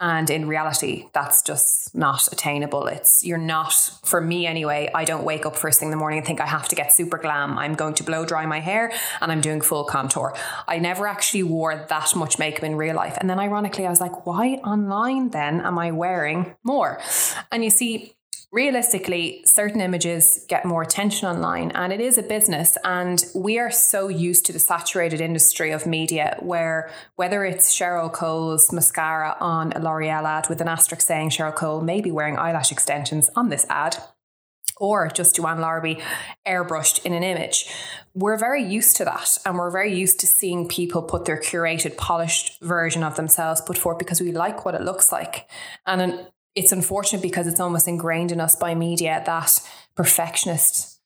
And 0.01 0.29
in 0.29 0.47
reality, 0.47 1.09
that's 1.13 1.41
just 1.41 1.93
not 1.93 2.31
attainable. 2.31 2.87
It's, 2.87 3.25
you're 3.25 3.37
not, 3.37 3.73
for 4.05 4.21
me 4.21 4.47
anyway, 4.47 4.89
I 4.95 5.03
don't 5.03 5.25
wake 5.25 5.45
up 5.45 5.57
first 5.57 5.79
thing 5.79 5.87
in 5.87 5.91
the 5.91 5.97
morning 5.97 6.19
and 6.19 6.25
think 6.25 6.39
I 6.39 6.45
have 6.45 6.69
to 6.69 6.75
get 6.75 6.93
super 6.93 7.17
glam. 7.17 7.57
I'm 7.57 7.73
going 7.73 7.95
to 7.95 8.03
blow 8.03 8.25
dry 8.25 8.45
my 8.45 8.61
hair 8.61 8.93
and 9.19 9.29
I'm 9.29 9.41
doing 9.41 9.59
full 9.59 9.83
contour. 9.83 10.37
I 10.69 10.79
never 10.79 11.05
actually 11.05 11.43
wore 11.43 11.85
that 11.89 12.15
much 12.15 12.39
makeup 12.39 12.63
in 12.63 12.77
real 12.77 12.95
life. 12.95 13.17
And 13.19 13.29
then 13.29 13.39
ironically, 13.39 13.85
I 13.85 13.89
was 13.89 13.99
like, 13.99 14.25
why 14.25 14.53
online 14.63 15.31
then 15.31 15.59
am 15.59 15.77
I 15.77 15.91
wearing 15.91 16.55
more? 16.63 17.01
And 17.51 17.61
you 17.61 17.69
see, 17.69 18.15
realistically, 18.51 19.43
certain 19.45 19.79
images 19.79 20.45
get 20.47 20.65
more 20.65 20.81
attention 20.81 21.27
online 21.27 21.71
and 21.71 21.93
it 21.93 22.01
is 22.01 22.17
a 22.17 22.23
business. 22.23 22.77
And 22.83 23.23
we 23.35 23.59
are 23.59 23.71
so 23.71 24.07
used 24.07 24.45
to 24.47 24.53
the 24.53 24.59
saturated 24.59 25.21
industry 25.21 25.71
of 25.71 25.85
media 25.85 26.37
where 26.39 26.91
whether 27.15 27.45
it's 27.45 27.75
Cheryl 27.75 28.11
Cole's 28.11 28.71
mascara 28.71 29.37
on 29.39 29.71
a 29.73 29.79
L'Oreal 29.79 30.25
ad 30.25 30.49
with 30.49 30.61
an 30.61 30.67
asterisk 30.67 31.05
saying 31.05 31.29
Cheryl 31.29 31.55
Cole 31.55 31.81
may 31.81 32.01
be 32.01 32.11
wearing 32.11 32.37
eyelash 32.37 32.71
extensions 32.71 33.29
on 33.35 33.49
this 33.49 33.65
ad, 33.69 33.97
or 34.77 35.09
just 35.09 35.35
Joanne 35.35 35.59
Larby 35.59 35.99
airbrushed 36.47 37.05
in 37.05 37.13
an 37.13 37.21
image. 37.21 37.69
We're 38.15 38.37
very 38.37 38.63
used 38.63 38.95
to 38.97 39.05
that 39.05 39.37
and 39.45 39.57
we're 39.57 39.71
very 39.71 39.93
used 39.93 40.19
to 40.21 40.27
seeing 40.27 40.67
people 40.67 41.03
put 41.03 41.25
their 41.25 41.39
curated, 41.39 41.97
polished 41.97 42.59
version 42.61 43.03
of 43.03 43.15
themselves 43.15 43.61
put 43.61 43.77
forth 43.77 43.99
because 43.99 44.21
we 44.21 44.31
like 44.31 44.65
what 44.65 44.75
it 44.75 44.81
looks 44.81 45.11
like. 45.11 45.47
And 45.85 46.27
it's 46.55 46.71
unfortunate 46.71 47.21
because 47.21 47.47
it's 47.47 47.59
almost 47.59 47.87
ingrained 47.87 48.31
in 48.31 48.41
us 48.41 48.55
by 48.55 48.75
media 48.75 49.21
that 49.25 49.59
perfectionist 49.95 50.99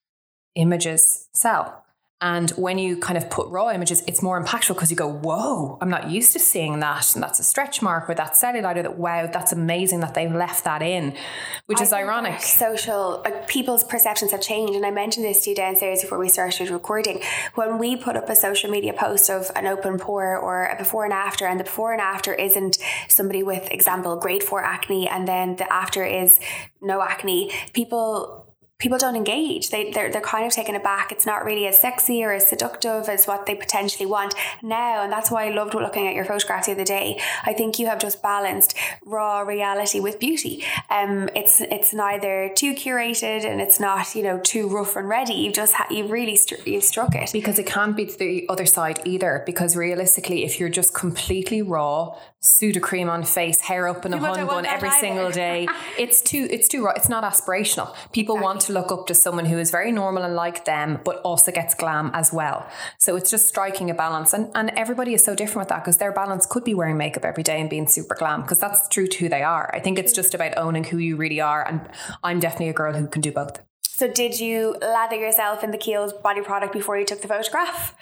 images 0.56 1.28
sell. 1.34 1.83
And 2.24 2.52
when 2.52 2.78
you 2.78 2.96
kind 2.96 3.18
of 3.18 3.30
put 3.30 3.50
raw 3.50 3.70
images, 3.70 4.02
it's 4.08 4.24
more 4.24 4.42
impactful 4.42 4.76
because 4.76 4.90
you 4.90 4.96
go, 4.96 5.10
whoa, 5.10 5.78
I'm 5.82 5.90
not 5.90 6.10
used 6.10 6.32
to 6.32 6.40
seeing 6.40 6.80
that. 6.80 7.14
And 7.16 7.22
that's 7.22 7.38
a 7.38 7.44
stretch 7.44 7.82
mark 7.82 8.10
or 8.10 8.16
that 8.16 8.32
cellulite 8.32 8.78
or 8.78 8.84
that, 8.84 8.98
wow, 8.98 9.28
that's 9.28 9.52
amazing 9.52 10.00
that 10.00 10.14
they've 10.14 10.34
left 10.34 10.64
that 10.64 10.82
in, 10.82 11.18
which 11.66 11.82
I 11.82 11.84
is 11.84 11.92
ironic. 11.92 12.40
Social, 12.40 13.22
like 13.26 13.50
people's 13.50 13.84
perceptions 13.84 14.32
have 14.32 14.40
changed. 14.40 14.74
And 14.74 14.86
I 14.86 14.92
mentioned 14.92 15.26
this 15.26 15.44
to 15.44 15.50
you 15.50 15.56
downstairs 15.58 16.02
before 16.02 16.18
we 16.18 16.30
started 16.30 16.70
recording. 16.70 17.22
When 17.56 17.78
we 17.78 17.98
put 17.98 18.16
up 18.16 18.30
a 18.30 18.38
social 18.38 18.72
media 18.72 18.94
post 18.94 19.30
of 19.30 19.52
an 19.58 19.68
open 19.68 20.00
pore 20.00 20.38
or 20.38 20.68
a 20.68 20.78
before 20.78 21.04
and 21.04 21.12
after, 21.12 21.46
and 21.46 21.60
the 21.60 21.66
before 21.66 21.92
and 21.92 22.02
after 22.02 22.34
isn't 22.34 22.78
somebody 23.10 23.44
with, 23.44 23.70
example, 23.70 24.16
grade 24.16 24.44
four 24.44 24.64
acne, 24.64 25.10
and 25.10 25.28
then 25.28 25.58
the 25.58 25.72
after 25.72 26.06
is 26.06 26.40
no 26.82 27.02
acne, 27.02 27.52
people 27.74 28.53
people 28.84 28.98
don't 28.98 29.16
engage. 29.16 29.70
They 29.70 29.92
they're, 29.92 30.12
they're 30.12 30.22
kind 30.22 30.46
of 30.46 30.52
taken 30.52 30.76
aback. 30.76 31.12
It's 31.12 31.26
not 31.26 31.46
really 31.46 31.66
as 31.68 31.80
sexy 31.80 32.22
or 32.24 32.34
as 32.34 32.46
seductive 32.46 33.08
as 33.08 33.26
what 33.26 33.46
they 33.46 33.56
potentially 33.56 34.06
want 34.06 34.36
now, 34.62 35.04
and 35.04 35.12
that's 35.12 35.32
why 35.32 35.46
I 35.46 35.52
loved 35.52 35.74
looking 35.74 36.06
at 36.06 36.14
your 36.14 36.26
photograph 36.26 36.66
the 36.66 36.74
other 36.74 36.84
day. 36.84 37.20
I 37.46 37.54
think 37.54 37.80
you 37.80 37.88
have 37.88 37.98
just 37.98 38.22
balanced 38.22 38.76
raw 39.06 39.40
reality 39.40 40.02
with 40.02 40.20
beauty. 40.20 40.66
Um, 40.90 41.30
it's 41.34 41.62
it's 41.62 41.94
neither 41.94 42.52
too 42.56 42.74
curated 42.74 43.46
and 43.46 43.62
it's 43.62 43.80
not 43.80 44.14
you 44.16 44.22
know 44.22 44.40
too 44.40 44.68
rough 44.68 44.98
and 44.98 45.08
ready. 45.08 45.34
You've 45.34 45.54
just 45.54 45.76
ha- 45.76 45.88
you've 45.90 46.12
really 46.12 46.36
stru- 46.36 46.66
you've 46.68 46.84
struck 46.84 47.16
it 47.16 47.32
because 47.32 47.58
it 47.58 47.66
can't 47.66 47.96
be 47.96 48.06
the 48.06 48.46
other 48.50 48.66
side 48.66 49.00
either. 49.06 49.44
Because 49.46 49.78
realistically, 49.78 50.44
if 50.44 50.60
you're 50.60 50.76
just 50.82 50.94
completely 50.94 51.62
raw, 51.62 52.18
Sudocrem 52.44 53.10
on 53.10 53.24
face, 53.24 53.62
hair 53.62 53.88
up 53.88 54.06
in 54.06 54.14
a 54.14 54.18
hun 54.18 54.46
bun 54.46 54.66
every 54.66 54.90
either. 54.90 55.00
single 55.00 55.32
day, 55.46 55.66
it's 55.98 56.22
too 56.22 56.46
it's 56.52 56.68
too 56.68 56.84
raw. 56.84 56.92
It's 56.94 57.08
not 57.08 57.24
aspirational. 57.24 57.96
People 58.12 58.36
exactly. 58.36 58.44
want 58.44 58.62
to 58.62 58.73
look 58.74 58.92
up 58.92 59.08
to 59.08 59.14
someone 59.14 59.46
who 59.46 59.58
is 59.58 59.72
very 59.72 59.92
normal 59.92 60.24
and 60.24 60.36
like 60.36 60.66
them, 60.66 61.00
but 61.06 61.18
also 61.18 61.52
gets 61.52 61.74
glam 61.74 62.12
as 62.14 62.34
well. 62.34 62.68
So 62.98 63.16
it's 63.16 63.30
just 63.30 63.48
striking 63.48 63.90
a 63.90 63.94
balance. 63.94 64.34
And, 64.34 64.52
and 64.56 64.72
everybody 64.72 65.14
is 65.14 65.24
so 65.24 65.36
different 65.36 65.68
with 65.68 65.70
that 65.70 65.84
because 65.84 65.98
their 65.98 66.12
balance 66.12 66.46
could 66.46 66.64
be 66.64 66.74
wearing 66.74 66.98
makeup 66.98 67.26
every 67.26 67.44
day 67.44 67.62
and 67.62 67.70
being 67.70 67.88
super 67.88 68.16
glam 68.16 68.42
because 68.42 68.60
that's 68.60 68.88
true 68.90 69.08
to 69.08 69.18
who 69.20 69.30
they 69.30 69.44
are. 69.44 69.70
I 69.74 69.80
think 69.80 70.00
it's 70.00 70.14
just 70.14 70.34
about 70.34 70.58
owning 70.58 70.84
who 70.84 70.98
you 70.98 71.16
really 71.16 71.40
are. 71.40 71.66
And 71.68 71.88
I'm 72.24 72.40
definitely 72.40 72.70
a 72.70 72.74
girl 72.74 72.94
who 72.94 73.08
can 73.08 73.22
do 73.22 73.32
both. 73.32 73.60
So 73.82 74.08
did 74.08 74.40
you 74.40 74.76
lather 74.82 75.16
yourself 75.16 75.64
in 75.64 75.70
the 75.70 75.78
Kiehl's 75.78 76.14
body 76.14 76.42
product 76.42 76.74
before 76.74 76.98
you 76.98 77.06
took 77.06 77.22
the 77.22 77.28
photograph? 77.28 77.96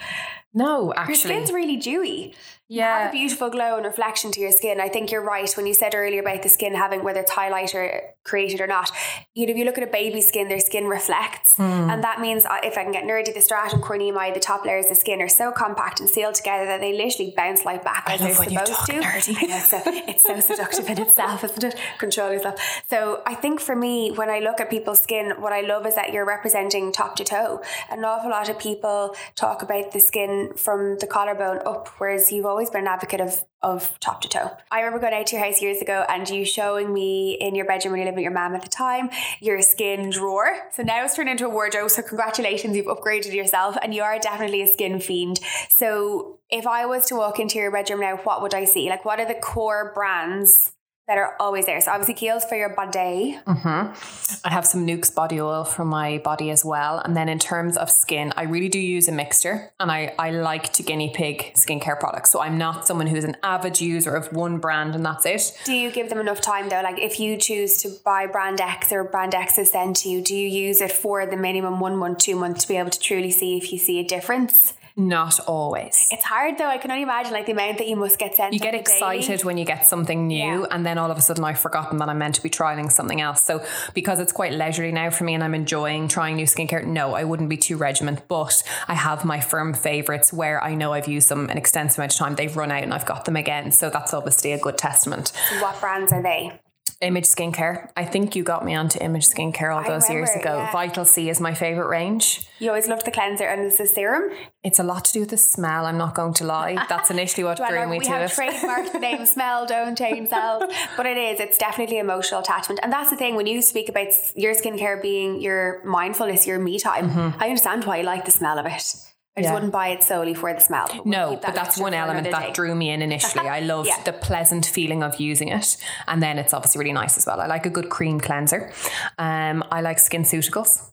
No, 0.53 0.93
actually. 0.93 1.13
Your 1.13 1.43
skin's 1.43 1.51
really 1.51 1.77
dewy. 1.77 2.35
Yeah. 2.71 2.85
You 2.85 3.03
have 3.03 3.09
a 3.09 3.11
beautiful 3.11 3.49
glow 3.49 3.75
and 3.75 3.85
reflection 3.85 4.31
to 4.31 4.39
your 4.39 4.53
skin. 4.53 4.79
I 4.79 4.87
think 4.87 5.11
you're 5.11 5.25
right 5.25 5.51
when 5.57 5.67
you 5.67 5.73
said 5.73 5.93
earlier 5.93 6.21
about 6.21 6.41
the 6.41 6.47
skin 6.47 6.73
having 6.73 7.03
whether 7.03 7.19
it's 7.19 7.31
highlighter 7.31 7.99
created 8.23 8.61
or 8.61 8.67
not. 8.67 8.89
You 9.35 9.45
know, 9.45 9.51
if 9.51 9.57
you 9.57 9.65
look 9.65 9.77
at 9.77 9.83
a 9.83 9.91
baby's 9.91 10.29
skin, 10.29 10.47
their 10.47 10.61
skin 10.61 10.85
reflects. 10.85 11.55
Mm. 11.57 11.91
And 11.91 12.03
that 12.05 12.21
means 12.21 12.45
uh, 12.45 12.59
if 12.63 12.77
I 12.77 12.83
can 12.83 12.93
get 12.93 13.03
nerdy, 13.03 13.33
the 13.33 13.41
stratum 13.41 13.81
corneae, 13.81 14.33
the 14.33 14.39
top 14.39 14.63
layers 14.63 14.89
of 14.89 14.95
skin 14.95 15.21
are 15.21 15.27
so 15.27 15.51
compact 15.51 15.99
and 15.99 16.07
sealed 16.07 16.35
together 16.35 16.65
that 16.65 16.79
they 16.79 16.93
literally 16.93 17.33
bounce 17.35 17.65
like 17.65 17.83
back 17.83 18.05
as 18.07 18.21
they're 18.21 18.33
supposed 18.33 18.85
to. 18.85 18.93
Nerdy. 18.93 19.59
so 19.59 19.81
it's 19.85 20.23
so 20.23 20.39
seductive 20.39 20.87
in 20.87 21.01
itself, 21.01 21.43
isn't 21.43 21.65
it? 21.65 21.75
Control 21.97 22.31
yourself. 22.31 22.57
So 22.89 23.21
I 23.25 23.35
think 23.35 23.59
for 23.59 23.75
me, 23.75 24.11
when 24.11 24.29
I 24.29 24.39
look 24.39 24.61
at 24.61 24.69
people's 24.69 25.03
skin, 25.03 25.33
what 25.39 25.51
I 25.51 25.59
love 25.59 25.85
is 25.85 25.95
that 25.95 26.13
you're 26.13 26.25
representing 26.25 26.93
top 26.93 27.17
to 27.17 27.25
toe. 27.25 27.61
An 27.89 28.05
awful 28.05 28.29
lot 28.29 28.47
of 28.47 28.57
people 28.57 29.13
talk 29.35 29.61
about 29.61 29.91
the 29.91 29.99
skin 29.99 30.40
from 30.49 30.97
the 30.99 31.08
collarbone 31.08 31.60
up, 31.65 31.89
whereas 31.97 32.32
you've 32.32 32.45
always 32.45 32.69
been 32.69 32.82
an 32.82 32.88
advocate 32.88 33.21
of 33.21 33.43
of 33.63 33.99
top 33.99 34.21
to 34.21 34.27
toe. 34.27 34.51
I 34.71 34.80
remember 34.80 34.99
going 34.99 35.13
out 35.13 35.27
to 35.27 35.36
your 35.36 35.45
house 35.45 35.62
years 35.62 35.82
ago 35.82 36.04
and 36.10 36.27
you 36.27 36.45
showing 36.45 36.91
me 36.91 37.34
in 37.39 37.54
your 37.54 37.65
bedroom 37.65 37.91
when 37.91 37.99
you 37.99 38.06
lived 38.06 38.15
with 38.15 38.23
your 38.23 38.32
mum 38.32 38.56
at 38.56 38.63
the 38.63 38.67
time 38.67 39.12
your 39.39 39.62
skin 39.62 40.10
drawer. 40.10 40.51
So 40.71 40.82
now 40.84 41.04
it's 41.04 41.15
turned 41.15 41.30
into 41.30 41.45
a 41.45 41.49
wardrobe. 41.49 41.91
So 41.91 42.01
congratulations, 42.01 42.75
you've 42.75 42.88
upgraded 42.88 43.34
yourself 43.34 43.77
and 43.84 43.93
you 43.93 44.01
are 44.01 44.17
definitely 44.17 44.63
a 44.63 44.67
skin 44.67 44.99
fiend. 44.99 45.39
So 45.69 46.39
if 46.49 46.65
I 46.65 46.86
was 46.88 47.06
to 47.06 47.15
walk 47.15 47.39
into 47.39 47.60
your 47.60 47.71
bedroom 47.71 48.01
now, 48.01 48.17
what 48.17 48.41
would 48.41 48.56
I 48.56 48.65
see? 48.65 48.89
Like 48.89 49.06
what 49.06 49.19
are 49.19 49.27
the 49.27 49.36
core 49.39 49.91
brands 49.93 50.71
that 51.07 51.17
are 51.17 51.35
always 51.39 51.65
there. 51.65 51.81
So 51.81 51.91
obviously 51.91 52.13
Kiehl's 52.13 52.45
for 52.45 52.55
your 52.55 52.69
body. 52.69 53.37
Mm-hmm. 53.45 54.47
I 54.47 54.49
have 54.49 54.65
some 54.65 54.85
Nuxe 54.85 55.13
body 55.13 55.41
oil 55.41 55.63
for 55.63 55.83
my 55.83 56.19
body 56.19 56.51
as 56.51 56.63
well. 56.63 56.99
And 56.99 57.17
then 57.17 57.27
in 57.27 57.39
terms 57.39 57.75
of 57.75 57.89
skin, 57.89 58.31
I 58.37 58.43
really 58.43 58.69
do 58.69 58.79
use 58.79 59.07
a 59.07 59.11
mixture 59.11 59.71
and 59.79 59.91
I, 59.91 60.13
I 60.17 60.31
like 60.31 60.71
to 60.73 60.83
guinea 60.83 61.11
pig 61.13 61.53
skincare 61.55 61.99
products. 61.99 62.31
So 62.31 62.39
I'm 62.39 62.57
not 62.57 62.87
someone 62.87 63.07
who's 63.07 63.23
an 63.23 63.35
avid 63.43 63.81
user 63.81 64.15
of 64.15 64.31
one 64.31 64.59
brand 64.59 64.95
and 64.95 65.05
that's 65.05 65.25
it. 65.25 65.57
Do 65.65 65.73
you 65.73 65.91
give 65.91 66.09
them 66.09 66.19
enough 66.19 66.39
time 66.39 66.69
though? 66.69 66.81
Like 66.81 66.99
if 66.99 67.19
you 67.19 67.35
choose 67.35 67.77
to 67.81 67.89
buy 68.05 68.27
brand 68.27 68.61
X 68.61 68.91
or 68.91 69.03
brand 69.03 69.35
X 69.35 69.57
is 69.57 69.71
sent 69.71 69.97
to 69.97 70.09
you, 70.09 70.21
do 70.21 70.35
you 70.35 70.47
use 70.47 70.81
it 70.81 70.91
for 70.91 71.25
the 71.25 71.37
minimum 71.37 71.79
one 71.79 71.97
month, 71.97 72.19
two 72.19 72.35
months 72.35 72.61
to 72.61 72.67
be 72.67 72.77
able 72.77 72.91
to 72.91 72.99
truly 72.99 73.31
see 73.31 73.57
if 73.57 73.73
you 73.73 73.79
see 73.79 73.99
a 73.99 74.03
difference? 74.03 74.75
Not 74.95 75.39
always. 75.41 76.08
It's 76.12 76.23
hard 76.23 76.58
though. 76.58 76.67
I 76.67 76.77
can 76.77 76.91
only 76.91 77.04
imagine 77.04 77.34
like 77.34 77.45
the 77.45 77.54
amount 77.54 77.77
that 77.77 77.88
you 77.88 77.95
must 77.95 78.19
get 78.19 78.36
sent. 78.36 78.54
You 78.54 78.60
get 78.60 78.75
excited 78.75 79.43
when 79.43 79.58
you 79.58 79.65
get 79.65 79.86
something 79.86 80.27
new, 80.27 80.62
yeah. 80.62 80.65
and 80.71 80.86
then 80.86 80.97
all 80.97 81.10
of 81.10 81.17
a 81.17 81.21
sudden 81.21 81.43
I've 81.43 81.60
forgotten 81.60 81.97
that 81.99 82.10
I'm 82.10 82.17
meant 82.17 82.36
to 82.36 82.43
be 82.43 82.49
trialing 82.49 82.91
something 82.91 83.21
else. 83.21 83.43
So 83.43 83.63
because 83.93 84.19
it's 84.19 84.32
quite 84.32 84.54
leisurely 84.54 84.91
now 84.91 85.10
for 85.10 85.23
me, 85.23 85.34
and 85.34 85.43
I'm 85.43 85.56
enjoying 85.56 86.08
trying 86.08 86.36
new 86.36 86.45
skincare, 86.45 86.86
no, 86.86 87.13
I 87.13 87.23
wouldn't 87.23 87.49
be 87.49 87.58
too 87.58 87.77
regiment. 87.77 88.27
But 88.27 88.63
I 88.88 88.93
have 88.93 89.25
my 89.25 89.39
firm 89.39 89.73
favorites 89.73 90.34
where 90.34 90.63
I 90.63 90.75
know 90.75 90.93
I've 90.93 91.08
used 91.08 91.30
them 91.30 91.49
an 91.49 91.58
extensive 91.58 91.99
amount 91.99 92.13
of 92.13 92.17
time. 92.17 92.36
They've 92.36 92.56
run 92.56 92.71
out, 92.71 92.84
and 92.84 92.93
I've 92.93 93.06
got 93.06 93.25
them 93.25 93.36
again. 93.36 93.71
So 93.71 93.89
that's 93.89 94.13
obviously 94.13 94.51
a 94.51 94.60
good 94.60 94.77
testament. 94.77 95.32
What 95.60 95.80
brands 95.80 96.12
are 96.12 96.21
they? 96.21 96.60
Image 97.01 97.25
Skincare. 97.25 97.89
I 97.97 98.05
think 98.05 98.35
you 98.35 98.43
got 98.43 98.63
me 98.63 98.75
onto 98.75 98.99
Image 98.99 99.27
Skincare 99.27 99.75
all 99.75 99.83
those 99.83 100.07
remember, 100.07 100.31
years 100.31 100.39
ago. 100.39 100.57
Yeah. 100.57 100.71
Vital 100.71 101.03
C 101.03 101.29
is 101.29 101.39
my 101.39 101.53
favorite 101.53 101.87
range. 101.87 102.47
You 102.59 102.69
always 102.69 102.87
loved 102.87 103.05
the 103.05 103.11
cleanser 103.11 103.45
and 103.45 103.71
the 103.71 103.87
serum. 103.87 104.31
It's 104.63 104.77
a 104.77 104.83
lot 104.83 105.05
to 105.05 105.13
do 105.13 105.21
with 105.21 105.29
the 105.29 105.37
smell. 105.37 105.87
I'm 105.87 105.97
not 105.97 106.13
going 106.13 106.33
to 106.35 106.43
lie. 106.43 106.85
That's 106.87 107.09
initially 107.09 107.43
what 107.43 107.57
drew 107.69 107.89
me 107.89 107.97
we 107.97 108.05
to 108.05 108.11
have 108.11 108.29
it. 108.29 108.33
trademarked 108.33 108.91
the 108.91 108.99
name 108.99 109.25
"Smell 109.35 109.65
Don't 109.65 109.97
Change 109.97 110.29
Cells," 110.29 110.63
but 110.95 111.07
it 111.07 111.17
is. 111.17 111.39
It's 111.39 111.57
definitely 111.57 111.97
emotional 111.97 112.41
attachment, 112.41 112.79
and 112.83 112.93
that's 112.93 113.09
the 113.09 113.17
thing. 113.17 113.35
When 113.35 113.47
you 113.47 113.61
speak 113.61 113.89
about 113.89 114.07
your 114.35 114.53
skincare 114.53 115.01
being 115.01 115.41
your 115.41 115.83
mindfulness, 115.83 116.45
your 116.45 116.59
me 116.59 116.77
time, 116.77 117.09
mm-hmm. 117.09 117.41
I 117.41 117.45
understand 117.45 117.85
why 117.85 117.97
you 117.97 118.03
like 118.03 118.25
the 118.25 118.31
smell 118.31 118.59
of 118.59 118.67
it. 118.67 119.11
I 119.37 119.41
just 119.41 119.49
yeah. 119.49 119.53
wouldn't 119.53 119.71
buy 119.71 119.89
it 119.89 120.03
solely 120.03 120.33
for 120.33 120.53
the 120.53 120.59
smell. 120.59 120.87
But 120.89 121.05
no, 121.05 121.31
that 121.31 121.41
but 121.41 121.55
that's 121.55 121.77
one 121.77 121.93
element 121.93 122.29
that 122.31 122.47
day. 122.47 122.51
drew 122.51 122.75
me 122.75 122.89
in 122.89 123.01
initially. 123.01 123.47
I 123.47 123.59
love 123.73 123.87
yeah. 123.87 124.03
the 124.03 124.11
pleasant 124.11 124.65
feeling 124.65 125.03
of 125.03 125.21
using 125.21 125.47
it. 125.47 125.77
And 126.07 126.21
then 126.21 126.37
it's 126.37 126.53
obviously 126.53 126.79
really 126.79 126.91
nice 126.91 127.17
as 127.17 127.25
well. 127.25 127.39
I 127.39 127.47
like 127.47 127.65
a 127.65 127.69
good 127.69 127.89
cream 127.89 128.19
cleanser. 128.19 128.73
Um, 129.17 129.63
I 129.71 129.79
like 129.79 129.99
skin 129.99 130.23
SkinCeuticals. 130.23 130.90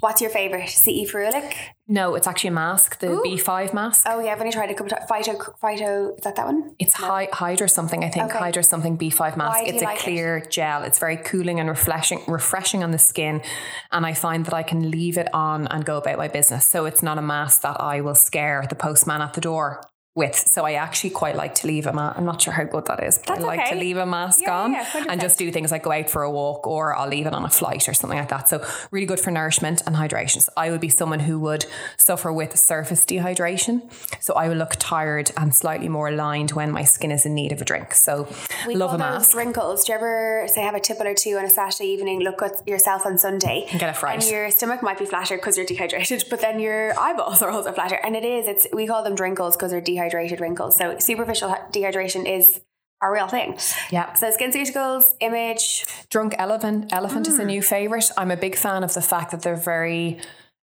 What's 0.00 0.20
your 0.20 0.30
favorite? 0.30 0.68
CE 0.68 1.10
Ferulic? 1.10 1.54
No, 1.88 2.14
it's 2.14 2.26
actually 2.26 2.48
a 2.48 2.52
mask, 2.52 2.98
the 3.00 3.10
Ooh. 3.10 3.22
B5 3.22 3.72
mask. 3.72 4.06
Oh 4.08 4.20
yeah, 4.20 4.32
I've 4.32 4.40
only 4.40 4.52
tried 4.52 4.70
a 4.70 4.74
couple 4.74 4.90
times. 4.90 5.10
Phyto, 5.10 5.58
phyto, 5.58 6.16
is 6.16 6.24
that 6.24 6.36
that 6.36 6.46
one? 6.46 6.74
It's 6.78 7.00
no. 7.00 7.06
Hy- 7.06 7.28
Hydra 7.32 7.68
something, 7.68 8.04
I 8.04 8.10
think. 8.10 8.26
Okay. 8.26 8.38
Hydra 8.38 8.62
something 8.62 8.98
B5 8.98 9.36
mask. 9.36 9.62
Why 9.62 9.64
it's 9.66 9.82
a 9.82 9.86
like 9.86 9.98
clear 9.98 10.38
it? 10.38 10.50
gel. 10.50 10.82
It's 10.82 10.98
very 10.98 11.16
cooling 11.16 11.58
and 11.58 11.68
refreshing, 11.68 12.22
refreshing 12.28 12.84
on 12.84 12.90
the 12.90 12.98
skin, 12.98 13.42
and 13.90 14.04
I 14.04 14.12
find 14.12 14.44
that 14.46 14.54
I 14.54 14.62
can 14.62 14.90
leave 14.90 15.16
it 15.16 15.32
on 15.34 15.66
and 15.68 15.84
go 15.84 15.96
about 15.96 16.18
my 16.18 16.28
business. 16.28 16.66
So 16.66 16.84
it's 16.84 17.02
not 17.02 17.18
a 17.18 17.22
mask 17.22 17.62
that 17.62 17.80
I 17.80 18.00
will 18.02 18.14
scare 18.14 18.64
the 18.68 18.76
postman 18.76 19.22
at 19.22 19.32
the 19.34 19.40
door 19.40 19.80
with. 20.18 20.36
So 20.36 20.66
I 20.66 20.72
actually 20.72 21.10
quite 21.10 21.36
like 21.36 21.54
to 21.56 21.66
leave 21.66 21.86
a 21.86 21.92
mask. 21.92 22.18
I'm 22.18 22.24
not 22.24 22.42
sure 22.42 22.52
how 22.52 22.64
good 22.64 22.86
that 22.86 23.02
is, 23.02 23.18
but 23.18 23.26
That's 23.28 23.44
I 23.44 23.46
like 23.46 23.60
okay. 23.60 23.70
to 23.70 23.76
leave 23.76 23.96
a 23.96 24.04
mask 24.04 24.40
yeah, 24.42 24.60
on 24.60 24.72
yeah, 24.72 25.04
and 25.08 25.20
just 25.20 25.38
do 25.38 25.50
things 25.52 25.70
like 25.70 25.84
go 25.84 25.92
out 25.92 26.10
for 26.10 26.22
a 26.24 26.30
walk 26.30 26.66
or 26.66 26.96
I'll 26.96 27.08
leave 27.08 27.26
it 27.26 27.32
on 27.32 27.44
a 27.44 27.48
flight 27.48 27.88
or 27.88 27.94
something 27.94 28.18
like 28.18 28.28
that. 28.28 28.48
So 28.48 28.66
really 28.90 29.06
good 29.06 29.20
for 29.20 29.30
nourishment 29.30 29.82
and 29.86 29.94
hydration. 29.94 30.42
So 30.42 30.52
I 30.56 30.70
would 30.70 30.80
be 30.80 30.88
someone 30.88 31.20
who 31.20 31.38
would 31.40 31.64
suffer 31.96 32.32
with 32.32 32.58
surface 32.58 33.04
dehydration. 33.04 33.82
So 34.20 34.34
I 34.34 34.48
will 34.48 34.56
look 34.56 34.74
tired 34.78 35.30
and 35.36 35.54
slightly 35.54 35.88
more 35.88 36.10
lined 36.10 36.50
when 36.50 36.72
my 36.72 36.82
skin 36.82 37.12
is 37.12 37.24
in 37.24 37.34
need 37.34 37.52
of 37.52 37.62
a 37.62 37.64
drink. 37.64 37.94
So 37.94 38.28
we 38.66 38.74
love 38.74 38.92
a 38.92 38.98
mask. 38.98 39.36
Wrinkles. 39.36 39.84
Do 39.84 39.92
you 39.92 39.98
ever 39.98 40.46
say 40.48 40.62
have 40.62 40.74
a 40.74 40.80
tipple 40.80 41.06
or 41.06 41.14
two 41.14 41.36
on 41.38 41.44
a 41.44 41.50
Saturday 41.50 41.90
evening, 41.90 42.20
look 42.20 42.42
at 42.42 42.66
yourself 42.66 43.06
on 43.06 43.18
Sunday 43.18 43.66
and 43.70 43.78
get 43.78 43.88
a 43.88 43.94
fright. 43.94 44.20
And 44.20 44.30
your 44.30 44.50
stomach 44.50 44.82
might 44.82 44.98
be 44.98 45.06
flatter 45.06 45.36
because 45.36 45.56
you're 45.56 45.66
dehydrated, 45.66 46.24
but 46.30 46.40
then 46.40 46.58
your 46.58 46.98
eyeballs 46.98 47.40
are 47.40 47.50
also 47.50 47.72
flatter. 47.72 48.00
And 48.02 48.16
it 48.16 48.24
is, 48.24 48.48
it's 48.48 48.66
we 48.72 48.88
call 48.88 49.04
them 49.04 49.14
drinkles 49.14 49.56
because 49.56 49.70
they're 49.70 49.80
dehydrated 49.80 50.07
dehydrated 50.08 50.40
wrinkles. 50.40 50.76
So 50.76 50.98
superficial 50.98 51.50
dehydration 51.72 52.28
is 52.28 52.60
a 53.02 53.10
real 53.10 53.28
thing. 53.28 53.58
Yeah. 53.90 54.12
So 54.14 54.30
skin 54.30 54.50
SkinCeuticals, 54.50 55.04
image. 55.20 55.86
Drunk 56.10 56.34
elephant. 56.38 56.92
Elephant 56.92 57.26
mm. 57.26 57.28
is 57.28 57.38
a 57.38 57.42
hmm. 57.42 57.48
new 57.48 57.62
favorite. 57.62 58.10
I'm 58.16 58.30
a 58.30 58.36
big 58.36 58.56
fan 58.56 58.82
of 58.82 58.92
the 58.94 59.02
fact 59.02 59.30
that 59.30 59.42
they're 59.42 59.56
very 59.56 60.18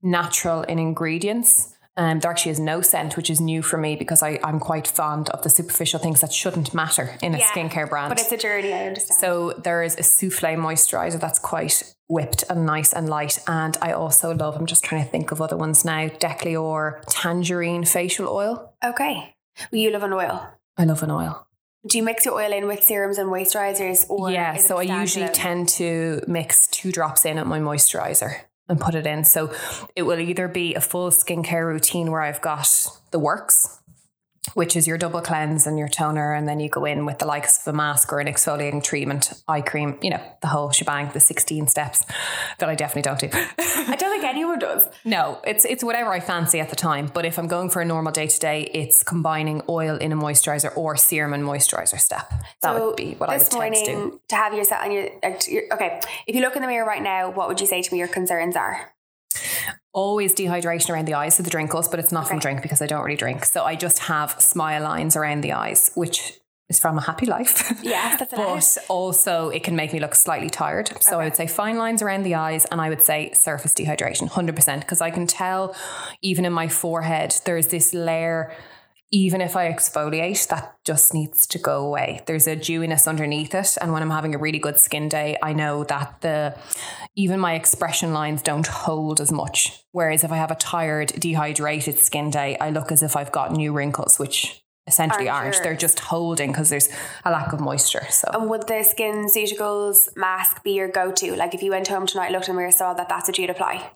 natural 0.02 0.62
in 0.62 0.78
ingredients. 0.78 1.74
Um, 2.00 2.18
there 2.20 2.30
actually 2.30 2.52
is 2.52 2.58
no 2.58 2.80
scent, 2.80 3.18
which 3.18 3.28
is 3.28 3.42
new 3.42 3.60
for 3.60 3.76
me 3.76 3.94
because 3.94 4.22
I, 4.22 4.40
I'm 4.42 4.58
quite 4.58 4.88
fond 4.88 5.28
of 5.30 5.42
the 5.42 5.50
superficial 5.50 5.98
things 5.98 6.22
that 6.22 6.32
shouldn't 6.32 6.72
matter 6.72 7.14
in 7.20 7.34
a 7.34 7.38
Yeah, 7.38 7.50
skincare 7.50 7.90
brand. 7.90 8.08
But 8.08 8.18
it's 8.18 8.32
a 8.32 8.38
journey, 8.38 8.72
I 8.72 8.86
understand. 8.86 9.20
So 9.20 9.52
there 9.62 9.82
is 9.82 9.96
a 9.96 10.02
souffle 10.02 10.56
moisturizer 10.56 11.20
that's 11.20 11.38
quite 11.38 11.94
whipped 12.08 12.42
and 12.48 12.64
nice 12.64 12.94
and 12.94 13.10
light. 13.10 13.38
And 13.46 13.76
I 13.82 13.92
also 13.92 14.34
love, 14.34 14.56
I'm 14.56 14.64
just 14.64 14.82
trying 14.82 15.04
to 15.04 15.10
think 15.10 15.30
of 15.30 15.42
other 15.42 15.58
ones 15.58 15.84
now, 15.84 16.08
Decléor 16.08 17.02
Tangerine 17.06 17.84
Facial 17.84 18.28
Oil. 18.28 18.72
okay. 18.82 19.34
Well, 19.70 19.82
you 19.82 19.90
love 19.90 20.02
an 20.02 20.14
oil. 20.14 20.48
I 20.78 20.84
love 20.84 21.02
an 21.02 21.10
oil. 21.10 21.46
Do 21.86 21.98
you 21.98 22.02
mix 22.02 22.24
your 22.24 22.34
oil 22.40 22.50
in 22.50 22.66
with 22.66 22.82
serums 22.82 23.18
and 23.18 23.28
moisturizers, 23.28 24.08
or 24.08 24.30
yeah, 24.30 24.56
so 24.56 24.78
I 24.78 24.82
usually 24.82 25.28
tend 25.28 25.68
to 25.70 26.22
mix 26.26 26.66
two 26.68 26.92
drops 26.92 27.26
in 27.26 27.36
at 27.36 27.46
my 27.46 27.58
moisturizer 27.58 28.40
and 28.70 28.80
put 28.80 28.94
it 28.94 29.06
in. 29.06 29.24
So 29.24 29.52
it 29.96 30.02
will 30.02 30.18
either 30.18 30.48
be 30.48 30.74
a 30.74 30.80
full 30.80 31.10
skincare 31.10 31.66
routine 31.66 32.10
where 32.10 32.22
I've 32.22 32.40
got 32.40 32.68
the 33.10 33.18
works, 33.18 33.79
which 34.54 34.76
is 34.76 34.86
your 34.86 34.98
double 34.98 35.20
cleanse 35.20 35.66
and 35.66 35.78
your 35.78 35.88
toner, 35.88 36.32
and 36.32 36.48
then 36.48 36.60
you 36.60 36.68
go 36.68 36.84
in 36.84 37.06
with 37.06 37.18
the 37.18 37.26
likes 37.26 37.66
of 37.66 37.72
a 37.74 37.76
mask 37.76 38.12
or 38.12 38.20
an 38.20 38.26
exfoliating 38.26 38.82
treatment, 38.82 39.32
eye 39.48 39.60
cream, 39.60 39.98
you 40.02 40.10
know, 40.10 40.20
the 40.42 40.48
whole 40.48 40.70
shebang, 40.70 41.10
the 41.12 41.20
16 41.20 41.66
steps 41.68 42.04
that 42.58 42.68
I 42.68 42.74
definitely 42.74 43.02
don't 43.02 43.20
do. 43.20 43.28
I 43.58 43.96
don't 43.98 44.10
think 44.10 44.24
anyone 44.24 44.58
does. 44.58 44.86
No, 45.04 45.40
it's 45.44 45.64
it's 45.64 45.82
whatever 45.82 46.12
I 46.12 46.20
fancy 46.20 46.60
at 46.60 46.70
the 46.70 46.76
time. 46.76 47.10
But 47.12 47.24
if 47.24 47.38
I'm 47.38 47.48
going 47.48 47.70
for 47.70 47.80
a 47.82 47.84
normal 47.84 48.12
day 48.12 48.26
to 48.26 48.38
day, 48.38 48.70
it's 48.74 49.02
combining 49.02 49.62
oil 49.68 49.96
in 49.96 50.12
a 50.12 50.16
moisturizer 50.16 50.76
or 50.76 50.96
serum 50.96 51.32
and 51.32 51.42
moisturizer 51.42 51.98
step. 51.98 52.28
That 52.62 52.76
So 52.76 52.86
would 52.88 52.96
be 52.96 53.14
what 53.14 53.28
I 53.30 53.34
would 53.34 53.40
this 53.40 53.48
tend 53.48 53.74
to 53.74 53.84
do. 53.84 54.20
to 54.28 54.36
have 54.36 54.54
yourself 54.54 54.82
on 54.84 54.90
uh, 54.90 55.38
your 55.48 55.62
okay. 55.74 56.00
If 56.26 56.34
you 56.36 56.42
look 56.42 56.54
in 56.54 56.62
the 56.62 56.68
mirror 56.68 56.86
right 56.86 57.02
now, 57.02 57.30
what 57.30 57.48
would 57.48 57.60
you 57.60 57.66
say 57.66 57.82
to 57.82 57.92
me 57.92 57.98
your 57.98 58.08
concerns 58.08 58.56
are? 58.56 58.92
Always 59.92 60.34
dehydration 60.34 60.90
around 60.90 61.06
the 61.06 61.14
eyes 61.14 61.38
of 61.38 61.44
the 61.44 61.50
drinkles, 61.50 61.88
but 61.88 61.98
it's 61.98 62.12
not 62.12 62.28
from 62.28 62.38
drink 62.38 62.62
because 62.62 62.80
I 62.80 62.86
don't 62.86 63.04
really 63.04 63.16
drink. 63.16 63.44
So 63.44 63.64
I 63.64 63.74
just 63.74 64.00
have 64.00 64.40
smile 64.40 64.82
lines 64.82 65.16
around 65.16 65.42
the 65.42 65.52
eyes, 65.52 65.90
which 65.94 66.40
is 66.68 66.78
from 66.78 66.96
a 66.96 67.00
happy 67.00 67.26
life. 67.26 67.72
Yes, 67.82 68.20
that's 68.20 68.32
but 68.78 68.84
also 68.88 69.48
it 69.48 69.64
can 69.64 69.74
make 69.74 69.92
me 69.92 70.00
look 70.00 70.14
slightly 70.14 70.48
tired. 70.48 70.92
So 71.02 71.18
I 71.18 71.24
would 71.24 71.36
say 71.36 71.46
fine 71.46 71.76
lines 71.76 72.02
around 72.02 72.22
the 72.22 72.36
eyes 72.36 72.64
and 72.66 72.80
I 72.80 72.88
would 72.88 73.02
say 73.02 73.32
surface 73.32 73.74
dehydration 73.74 74.28
100% 74.28 74.80
because 74.80 75.00
I 75.00 75.10
can 75.10 75.26
tell 75.26 75.74
even 76.22 76.44
in 76.44 76.52
my 76.52 76.68
forehead 76.68 77.34
there's 77.44 77.66
this 77.68 77.92
layer 77.92 78.52
even 79.12 79.40
if 79.40 79.56
I 79.56 79.72
exfoliate, 79.72 80.46
that 80.48 80.76
just 80.84 81.12
needs 81.14 81.46
to 81.48 81.58
go 81.58 81.84
away. 81.84 82.20
There's 82.26 82.46
a 82.46 82.54
dewiness 82.54 83.08
underneath 83.08 83.54
it. 83.54 83.76
And 83.80 83.92
when 83.92 84.02
I'm 84.02 84.10
having 84.10 84.34
a 84.34 84.38
really 84.38 84.60
good 84.60 84.78
skin 84.78 85.08
day, 85.08 85.36
I 85.42 85.52
know 85.52 85.82
that 85.84 86.20
the 86.20 86.56
even 87.16 87.40
my 87.40 87.54
expression 87.54 88.12
lines 88.12 88.40
don't 88.42 88.66
hold 88.66 89.20
as 89.20 89.32
much. 89.32 89.82
Whereas 89.90 90.22
if 90.22 90.30
I 90.30 90.36
have 90.36 90.52
a 90.52 90.54
tired, 90.54 91.08
dehydrated 91.18 91.98
skin 91.98 92.30
day, 92.30 92.56
I 92.58 92.70
look 92.70 92.92
as 92.92 93.02
if 93.02 93.16
I've 93.16 93.32
got 93.32 93.50
new 93.52 93.72
wrinkles, 93.72 94.18
which 94.20 94.62
essentially 94.86 95.28
Aren't 95.28 95.44
aren't. 95.44 95.54
yours. 95.56 95.64
They're 95.64 95.76
just 95.76 95.98
holding 96.00 96.52
because 96.52 96.70
there's 96.70 96.88
a 97.24 97.32
lack 97.32 97.52
of 97.52 97.60
moisture. 97.60 98.06
So 98.10 98.30
And 98.32 98.48
would 98.48 98.68
the 98.68 98.82
Skin 98.84 99.26
Ceuticals 99.26 100.08
mask 100.16 100.62
be 100.62 100.72
your 100.72 100.88
go-to? 100.88 101.34
Like 101.34 101.54
if 101.54 101.62
you 101.62 101.70
went 101.70 101.88
home 101.88 102.06
tonight, 102.06 102.30
looked 102.30 102.48
in 102.48 102.54
the 102.54 102.60
mirror, 102.60 102.72
saw 102.72 102.94
that, 102.94 103.08
that's 103.08 103.28
what 103.28 103.38
you'd 103.38 103.50
apply. 103.50 103.90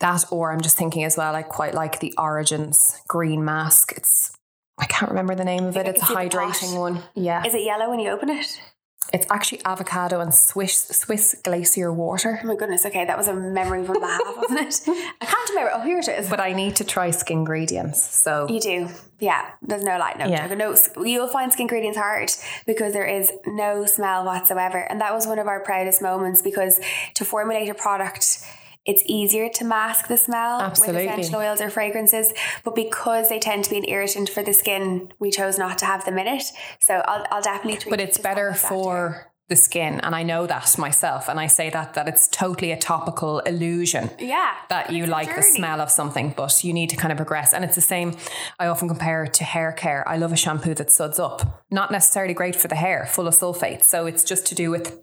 that, 0.00 0.24
or 0.30 0.52
I'm 0.52 0.60
just 0.60 0.76
thinking 0.76 1.04
as 1.04 1.16
well, 1.16 1.34
I 1.34 1.42
quite 1.42 1.74
like 1.74 2.00
the 2.00 2.14
Origins 2.18 3.00
green 3.08 3.44
mask. 3.44 3.92
It's 3.96 4.32
I 4.78 4.86
can't 4.86 5.10
remember 5.10 5.34
the 5.34 5.44
name 5.44 5.64
of 5.64 5.76
it. 5.76 5.86
It's 5.86 6.02
a 6.02 6.06
can 6.06 6.08
see 6.08 6.28
the 6.28 6.36
hydrating 6.36 6.78
one. 6.78 7.02
Yeah. 7.14 7.44
Is 7.44 7.54
it 7.54 7.62
yellow 7.62 7.90
when 7.90 8.00
you 8.00 8.10
open 8.10 8.30
it? 8.30 8.60
It's 9.10 9.26
actually 9.30 9.62
avocado 9.64 10.20
and 10.20 10.34
Swiss 10.34 10.78
Swiss 10.88 11.34
glacier 11.42 11.90
water. 11.90 12.40
Oh 12.42 12.46
my 12.46 12.54
goodness. 12.56 12.84
Okay, 12.84 13.06
that 13.06 13.16
was 13.16 13.26
a 13.26 13.32
memory 13.34 13.82
from 13.86 14.00
the 14.00 14.06
half, 14.06 14.36
wasn't 14.36 14.60
it? 14.60 14.82
I 15.20 15.24
can't 15.24 15.48
remember. 15.50 15.70
Oh, 15.74 15.80
here 15.80 15.98
it 15.98 16.08
is. 16.08 16.28
But 16.28 16.40
I 16.40 16.52
need 16.52 16.76
to 16.76 16.84
try 16.84 17.10
Skingredients. 17.10 18.02
So 18.02 18.46
You 18.50 18.60
do, 18.60 18.88
yeah. 19.18 19.52
There's 19.62 19.82
no 19.82 19.96
light, 19.96 20.18
no 20.18 20.26
Yeah. 20.26 20.46
no. 20.54 20.76
You'll 21.02 21.28
find 21.28 21.50
Skingredients 21.50 21.96
hard 21.96 22.30
because 22.66 22.92
there 22.92 23.06
is 23.06 23.32
no 23.46 23.86
smell 23.86 24.26
whatsoever, 24.26 24.78
and 24.78 25.00
that 25.00 25.14
was 25.14 25.26
one 25.26 25.38
of 25.38 25.46
our 25.46 25.60
proudest 25.60 26.02
moments 26.02 26.42
because 26.42 26.78
to 27.14 27.24
formulate 27.24 27.70
a 27.70 27.74
product. 27.74 28.40
It's 28.88 29.02
easier 29.06 29.50
to 29.50 29.64
mask 29.64 30.08
the 30.08 30.16
smell 30.16 30.60
Absolutely. 30.60 31.06
with 31.06 31.18
essential 31.18 31.40
oils 31.40 31.60
or 31.60 31.68
fragrances, 31.68 32.32
but 32.64 32.74
because 32.74 33.28
they 33.28 33.38
tend 33.38 33.64
to 33.64 33.70
be 33.70 33.76
an 33.76 33.84
irritant 33.86 34.30
for 34.30 34.42
the 34.42 34.54
skin, 34.54 35.12
we 35.18 35.30
chose 35.30 35.58
not 35.58 35.76
to 35.78 35.84
have 35.84 36.06
them 36.06 36.18
in 36.18 36.26
it. 36.26 36.44
So 36.80 37.02
I'll, 37.06 37.26
I'll 37.30 37.42
definitely 37.42 37.90
but 37.90 38.00
it's 38.00 38.16
better 38.16 38.48
after. 38.48 38.66
for 38.66 39.32
the 39.48 39.56
skin 39.56 39.98
and 40.00 40.14
I 40.14 40.22
know 40.22 40.46
that 40.46 40.76
myself 40.78 41.28
and 41.28 41.40
I 41.40 41.46
say 41.46 41.70
that 41.70 41.94
that 41.94 42.06
it's 42.06 42.28
totally 42.28 42.70
a 42.70 42.76
topical 42.76 43.38
illusion. 43.40 44.10
yeah 44.18 44.54
that 44.68 44.92
you 44.92 45.06
like 45.06 45.34
the 45.34 45.42
smell 45.42 45.80
of 45.80 45.90
something, 45.90 46.34
but 46.36 46.62
you 46.62 46.72
need 46.72 46.90
to 46.90 46.96
kind 46.96 47.12
of 47.12 47.16
progress. 47.16 47.54
And 47.54 47.64
it's 47.64 47.74
the 47.74 47.80
same. 47.80 48.16
I 48.58 48.66
often 48.66 48.88
compare 48.88 49.24
it 49.24 49.34
to 49.34 49.44
hair 49.44 49.72
care. 49.72 50.06
I 50.06 50.16
love 50.16 50.32
a 50.32 50.36
shampoo 50.36 50.74
that 50.74 50.90
suds 50.90 51.18
up, 51.18 51.62
not 51.70 51.90
necessarily 51.90 52.34
great 52.34 52.56
for 52.56 52.68
the 52.68 52.74
hair, 52.74 53.06
full 53.06 53.26
of 53.26 53.34
sulfates. 53.34 53.84
So 53.84 54.06
it's 54.06 54.24
just 54.24 54.46
to 54.46 54.54
do 54.54 54.70
with 54.70 54.98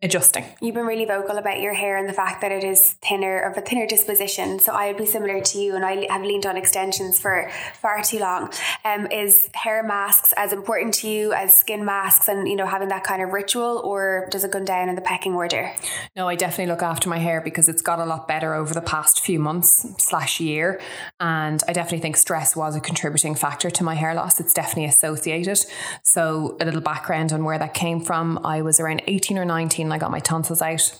adjusting. 0.00 0.44
You've 0.60 0.74
been 0.74 0.86
really 0.86 1.04
vocal 1.04 1.38
about 1.38 1.60
your 1.60 1.74
hair 1.74 1.96
and 1.96 2.08
the 2.08 2.12
fact 2.12 2.40
that 2.40 2.52
it 2.52 2.62
is 2.62 2.92
thinner 3.02 3.40
of 3.40 3.56
a 3.58 3.60
thinner 3.60 3.86
disposition. 3.86 4.60
So 4.60 4.72
I 4.72 4.88
would 4.88 4.96
be 4.96 5.06
similar 5.06 5.40
to 5.40 5.58
you, 5.58 5.74
and 5.74 5.84
I 5.84 6.06
have 6.12 6.22
leaned 6.22 6.46
on 6.46 6.56
extensions 6.56 7.18
for 7.18 7.50
far 7.80 8.02
too 8.02 8.20
long. 8.20 8.52
Um, 8.84 9.06
is 9.06 9.50
hair 9.54 9.82
masks 9.82 10.32
as 10.36 10.52
important 10.52 10.94
to 10.94 11.08
you 11.08 11.32
as 11.32 11.56
skin 11.56 11.84
masks, 11.84 12.28
and 12.28 12.48
you 12.48 12.54
know 12.54 12.66
having 12.66 12.88
that 12.88 13.02
kind 13.02 13.22
of 13.22 13.30
ritual, 13.30 13.82
or 13.84 14.28
does 14.30 14.44
it 14.44 14.52
go 14.52 14.64
down 14.64 14.88
in 14.88 14.94
the 14.94 15.00
pecking 15.00 15.34
order? 15.34 15.72
No, 16.14 16.28
I 16.28 16.36
definitely 16.36 16.72
look 16.72 16.82
after 16.82 17.08
my 17.08 17.18
hair 17.18 17.40
because 17.40 17.68
it's 17.68 17.82
got 17.82 17.98
a 17.98 18.04
lot 18.04 18.28
better 18.28 18.54
over 18.54 18.74
the 18.74 18.80
past 18.80 19.20
few 19.20 19.40
months 19.40 19.84
slash 19.98 20.38
year, 20.38 20.80
and 21.18 21.60
I 21.66 21.72
definitely 21.72 22.00
think 22.00 22.16
stress 22.16 22.54
was 22.54 22.76
a 22.76 22.80
contributing 22.80 23.34
factor 23.34 23.68
to 23.70 23.82
my 23.82 23.94
hair 23.94 24.14
loss. 24.14 24.38
It's 24.38 24.54
definitely 24.54 24.84
associated. 24.84 25.58
So 26.04 26.56
a 26.60 26.64
little 26.64 26.80
background 26.80 27.32
on 27.32 27.42
where 27.42 27.58
that 27.58 27.74
came 27.74 28.00
from. 28.00 28.38
I 28.44 28.62
was 28.62 28.78
around 28.78 29.02
eighteen 29.08 29.38
or 29.38 29.44
nineteen 29.44 29.87
and 29.88 29.94
I 29.94 29.98
got 29.98 30.10
my 30.10 30.20
tonsils 30.20 30.62
out. 30.62 30.92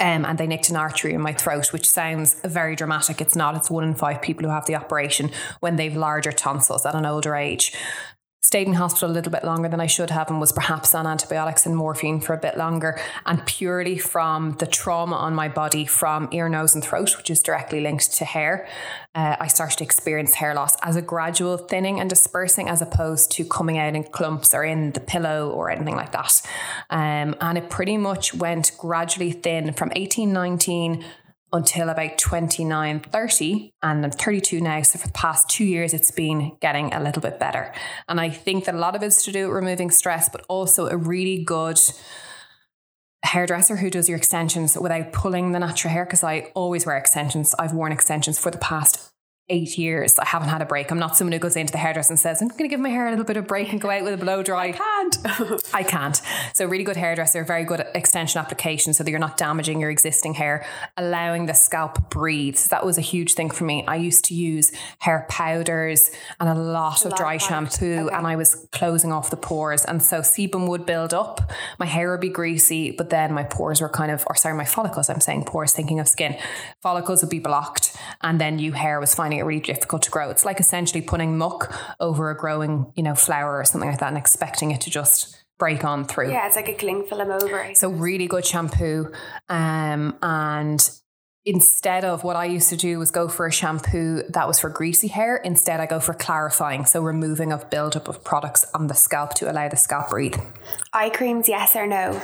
Um, 0.00 0.24
and 0.24 0.38
they 0.38 0.46
nicked 0.46 0.68
an 0.70 0.76
artery 0.76 1.12
in 1.12 1.20
my 1.20 1.32
throat, 1.32 1.72
which 1.72 1.88
sounds 1.88 2.34
very 2.44 2.76
dramatic. 2.76 3.20
It's 3.20 3.34
not. 3.34 3.56
It's 3.56 3.68
one 3.68 3.82
in 3.82 3.94
five 3.96 4.22
people 4.22 4.44
who 4.44 4.50
have 4.50 4.66
the 4.66 4.76
operation 4.76 5.32
when 5.58 5.74
they've 5.74 5.96
larger 5.96 6.30
tonsils 6.30 6.86
at 6.86 6.94
an 6.94 7.04
older 7.04 7.34
age. 7.34 7.76
Stayed 8.48 8.66
in 8.66 8.72
hospital 8.72 9.10
a 9.10 9.12
little 9.12 9.30
bit 9.30 9.44
longer 9.44 9.68
than 9.68 9.78
I 9.78 9.84
should 9.84 10.08
have 10.08 10.30
and 10.30 10.40
was 10.40 10.52
perhaps 10.52 10.94
on 10.94 11.06
antibiotics 11.06 11.66
and 11.66 11.76
morphine 11.76 12.18
for 12.18 12.32
a 12.32 12.38
bit 12.38 12.56
longer. 12.56 12.98
And 13.26 13.44
purely 13.44 13.98
from 13.98 14.52
the 14.52 14.66
trauma 14.66 15.16
on 15.16 15.34
my 15.34 15.50
body 15.50 15.84
from 15.84 16.30
ear, 16.32 16.48
nose, 16.48 16.74
and 16.74 16.82
throat, 16.82 17.14
which 17.18 17.28
is 17.28 17.42
directly 17.42 17.82
linked 17.82 18.10
to 18.14 18.24
hair, 18.24 18.66
uh, 19.14 19.36
I 19.38 19.48
started 19.48 19.76
to 19.76 19.84
experience 19.84 20.32
hair 20.32 20.54
loss 20.54 20.78
as 20.80 20.96
a 20.96 21.02
gradual 21.02 21.58
thinning 21.58 22.00
and 22.00 22.08
dispersing 22.08 22.70
as 22.70 22.80
opposed 22.80 23.30
to 23.32 23.44
coming 23.44 23.76
out 23.76 23.94
in 23.94 24.02
clumps 24.04 24.54
or 24.54 24.64
in 24.64 24.92
the 24.92 25.00
pillow 25.00 25.50
or 25.50 25.68
anything 25.68 25.96
like 25.96 26.12
that. 26.12 26.40
Um, 26.88 27.36
and 27.42 27.58
it 27.58 27.68
pretty 27.68 27.98
much 27.98 28.32
went 28.32 28.72
gradually 28.78 29.32
thin 29.32 29.74
from 29.74 29.92
18, 29.94 30.32
19 30.32 31.04
until 31.52 31.88
about 31.88 32.18
29, 32.18 33.00
30. 33.00 33.72
And 33.82 34.04
I'm 34.04 34.10
32 34.10 34.60
now. 34.60 34.82
So 34.82 34.98
for 34.98 35.06
the 35.06 35.12
past 35.12 35.48
two 35.48 35.64
years, 35.64 35.94
it's 35.94 36.10
been 36.10 36.56
getting 36.60 36.92
a 36.92 37.02
little 37.02 37.22
bit 37.22 37.38
better. 37.38 37.72
And 38.08 38.20
I 38.20 38.30
think 38.30 38.64
that 38.64 38.74
a 38.74 38.78
lot 38.78 38.96
of 38.96 39.02
it's 39.02 39.24
to 39.24 39.32
do 39.32 39.46
with 39.46 39.56
removing 39.56 39.90
stress, 39.90 40.28
but 40.28 40.44
also 40.48 40.88
a 40.88 40.96
really 40.96 41.42
good 41.44 41.80
hairdresser 43.24 43.76
who 43.76 43.90
does 43.90 44.08
your 44.08 44.18
extensions 44.18 44.76
without 44.78 45.12
pulling 45.12 45.52
the 45.52 45.58
natural 45.58 45.92
hair 45.92 46.04
because 46.04 46.22
I 46.22 46.52
always 46.54 46.86
wear 46.86 46.96
extensions. 46.96 47.54
I've 47.58 47.72
worn 47.72 47.92
extensions 47.92 48.38
for 48.38 48.50
the 48.50 48.58
past 48.58 49.12
eight 49.50 49.78
years. 49.78 50.18
I 50.18 50.26
haven't 50.26 50.48
had 50.48 50.60
a 50.62 50.66
break. 50.66 50.90
I'm 50.90 50.98
not 50.98 51.16
someone 51.16 51.32
who 51.32 51.38
goes 51.38 51.56
into 51.56 51.72
the 51.72 51.78
hairdresser 51.78 52.12
and 52.12 52.20
says, 52.20 52.42
I'm 52.42 52.48
going 52.48 52.64
to 52.64 52.68
give 52.68 52.80
my 52.80 52.90
hair 52.90 53.06
a 53.06 53.10
little 53.10 53.24
bit 53.24 53.36
of 53.36 53.46
break 53.46 53.72
and 53.72 53.80
go 53.80 53.90
out 53.90 54.02
with 54.04 54.14
a 54.14 54.16
blow 54.16 54.42
dry. 54.42 54.66
I 54.66 54.72
can't. 54.72 55.18
I 55.74 55.82
can't. 55.82 56.20
So 56.52 56.66
really 56.66 56.84
good 56.84 56.96
hairdresser, 56.96 57.44
very 57.44 57.64
good 57.64 57.84
extension 57.94 58.38
application 58.40 58.92
so 58.92 59.04
that 59.04 59.10
you're 59.10 59.18
not 59.18 59.36
damaging 59.36 59.80
your 59.80 59.90
existing 59.90 60.34
hair, 60.34 60.66
allowing 60.96 61.46
the 61.46 61.54
scalp 61.54 62.10
breathe. 62.10 62.56
So 62.56 62.68
that 62.70 62.84
was 62.84 62.98
a 62.98 63.02
huge 63.02 63.34
thing 63.34 63.50
for 63.50 63.64
me. 63.64 63.84
I 63.86 63.96
used 63.96 64.24
to 64.26 64.34
use 64.34 64.70
hair 64.98 65.26
powders 65.30 66.10
and 66.40 66.48
a 66.48 66.54
lot 66.54 67.04
of 67.04 67.12
lot 67.12 67.18
dry 67.18 67.34
of 67.34 67.42
shampoo 67.42 68.06
Okay. 68.06 68.14
and 68.16 68.26
I 68.26 68.36
was 68.36 68.66
closing 68.72 69.12
off 69.12 69.30
the 69.30 69.36
pores. 69.36 69.84
And 69.84 70.02
so 70.02 70.20
sebum 70.20 70.68
would 70.68 70.84
build 70.84 71.14
up. 71.14 71.50
My 71.78 71.86
hair 71.86 72.10
would 72.10 72.20
be 72.20 72.28
greasy, 72.28 72.90
but 72.90 73.10
then 73.10 73.32
my 73.32 73.44
pores 73.44 73.80
were 73.80 73.88
kind 73.88 74.10
of, 74.10 74.24
or 74.28 74.34
sorry, 74.36 74.54
my 74.56 74.64
follicles, 74.64 75.08
I'm 75.08 75.20
saying 75.20 75.44
pores, 75.44 75.72
thinking 75.72 76.00
of 76.00 76.08
skin. 76.08 76.36
Follicles 76.82 77.22
would 77.22 77.30
be 77.30 77.38
blocked 77.38 77.96
and 78.22 78.40
then 78.40 78.56
new 78.56 78.72
hair 78.72 79.00
was 79.00 79.14
finding 79.14 79.37
it 79.38 79.44
really 79.44 79.60
difficult 79.60 80.02
to 80.02 80.10
grow. 80.10 80.30
It's 80.30 80.44
like 80.44 80.60
essentially 80.60 81.00
putting 81.00 81.38
muck 81.38 81.72
over 82.00 82.30
a 82.30 82.36
growing, 82.36 82.92
you 82.96 83.02
know, 83.02 83.14
flower 83.14 83.58
or 83.58 83.64
something 83.64 83.90
like 83.90 84.00
that 84.00 84.08
and 84.08 84.18
expecting 84.18 84.70
it 84.70 84.80
to 84.82 84.90
just 84.90 85.42
break 85.58 85.84
on 85.84 86.04
through. 86.04 86.30
yeah, 86.30 86.46
it's 86.46 86.56
like 86.56 86.68
a 86.68 86.74
cling 86.74 87.04
film 87.04 87.30
over. 87.30 87.58
It. 87.60 87.76
So 87.76 87.90
really 87.90 88.26
good 88.26 88.46
shampoo. 88.46 89.12
Um, 89.48 90.16
and 90.22 90.88
instead 91.44 92.04
of 92.04 92.24
what 92.24 92.36
I 92.36 92.44
used 92.44 92.68
to 92.68 92.76
do 92.76 92.98
was 92.98 93.10
go 93.10 93.26
for 93.26 93.46
a 93.46 93.52
shampoo 93.52 94.22
that 94.28 94.46
was 94.46 94.60
for 94.60 94.68
greasy 94.70 95.08
hair, 95.08 95.36
instead 95.36 95.80
I 95.80 95.86
go 95.86 95.98
for 95.98 96.14
clarifying. 96.14 96.84
So 96.84 97.00
removing 97.00 97.52
of 97.52 97.70
buildup 97.70 98.08
of 98.08 98.22
products 98.22 98.66
on 98.74 98.86
the 98.86 98.94
scalp 98.94 99.34
to 99.34 99.50
allow 99.50 99.68
the 99.68 99.76
scalp 99.76 100.10
breathe. 100.10 100.36
Eye 100.92 101.10
creams, 101.10 101.48
yes 101.48 101.74
or 101.74 101.86
no? 101.86 102.20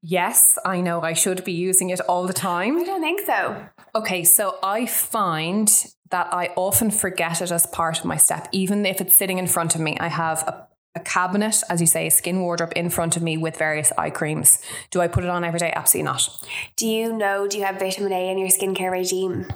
Yes, 0.00 0.58
I 0.64 0.80
know 0.80 1.00
I 1.00 1.12
should 1.12 1.44
be 1.44 1.52
using 1.52 1.90
it 1.90 2.00
all 2.00 2.26
the 2.26 2.32
time. 2.32 2.78
I 2.78 2.84
don't 2.84 3.00
think 3.00 3.20
so. 3.26 3.68
Okay, 3.94 4.24
so 4.24 4.58
I 4.62 4.86
find 4.86 5.68
that 6.10 6.32
I 6.32 6.52
often 6.56 6.90
forget 6.90 7.42
it 7.42 7.50
as 7.50 7.66
part 7.66 7.98
of 7.98 8.04
my 8.04 8.16
step, 8.16 8.48
even 8.52 8.86
if 8.86 9.00
it's 9.00 9.16
sitting 9.16 9.38
in 9.38 9.46
front 9.46 9.74
of 9.74 9.80
me. 9.80 9.98
I 10.00 10.08
have 10.08 10.42
a, 10.42 10.66
a 10.94 11.00
cabinet, 11.00 11.62
as 11.68 11.80
you 11.80 11.86
say, 11.86 12.06
a 12.06 12.10
skin 12.10 12.40
wardrobe 12.40 12.72
in 12.74 12.88
front 12.88 13.16
of 13.16 13.22
me 13.22 13.36
with 13.36 13.56
various 13.58 13.92
eye 13.98 14.10
creams. 14.10 14.62
Do 14.90 15.00
I 15.00 15.08
put 15.08 15.24
it 15.24 15.30
on 15.30 15.44
every 15.44 15.58
day? 15.58 15.72
Absolutely 15.74 16.04
not. 16.04 16.28
Do 16.76 16.86
you 16.86 17.16
know, 17.16 17.46
do 17.46 17.58
you 17.58 17.64
have 17.64 17.78
vitamin 17.78 18.12
A 18.12 18.30
in 18.30 18.38
your 18.38 18.48
skincare 18.48 18.90
regime? 18.90 19.52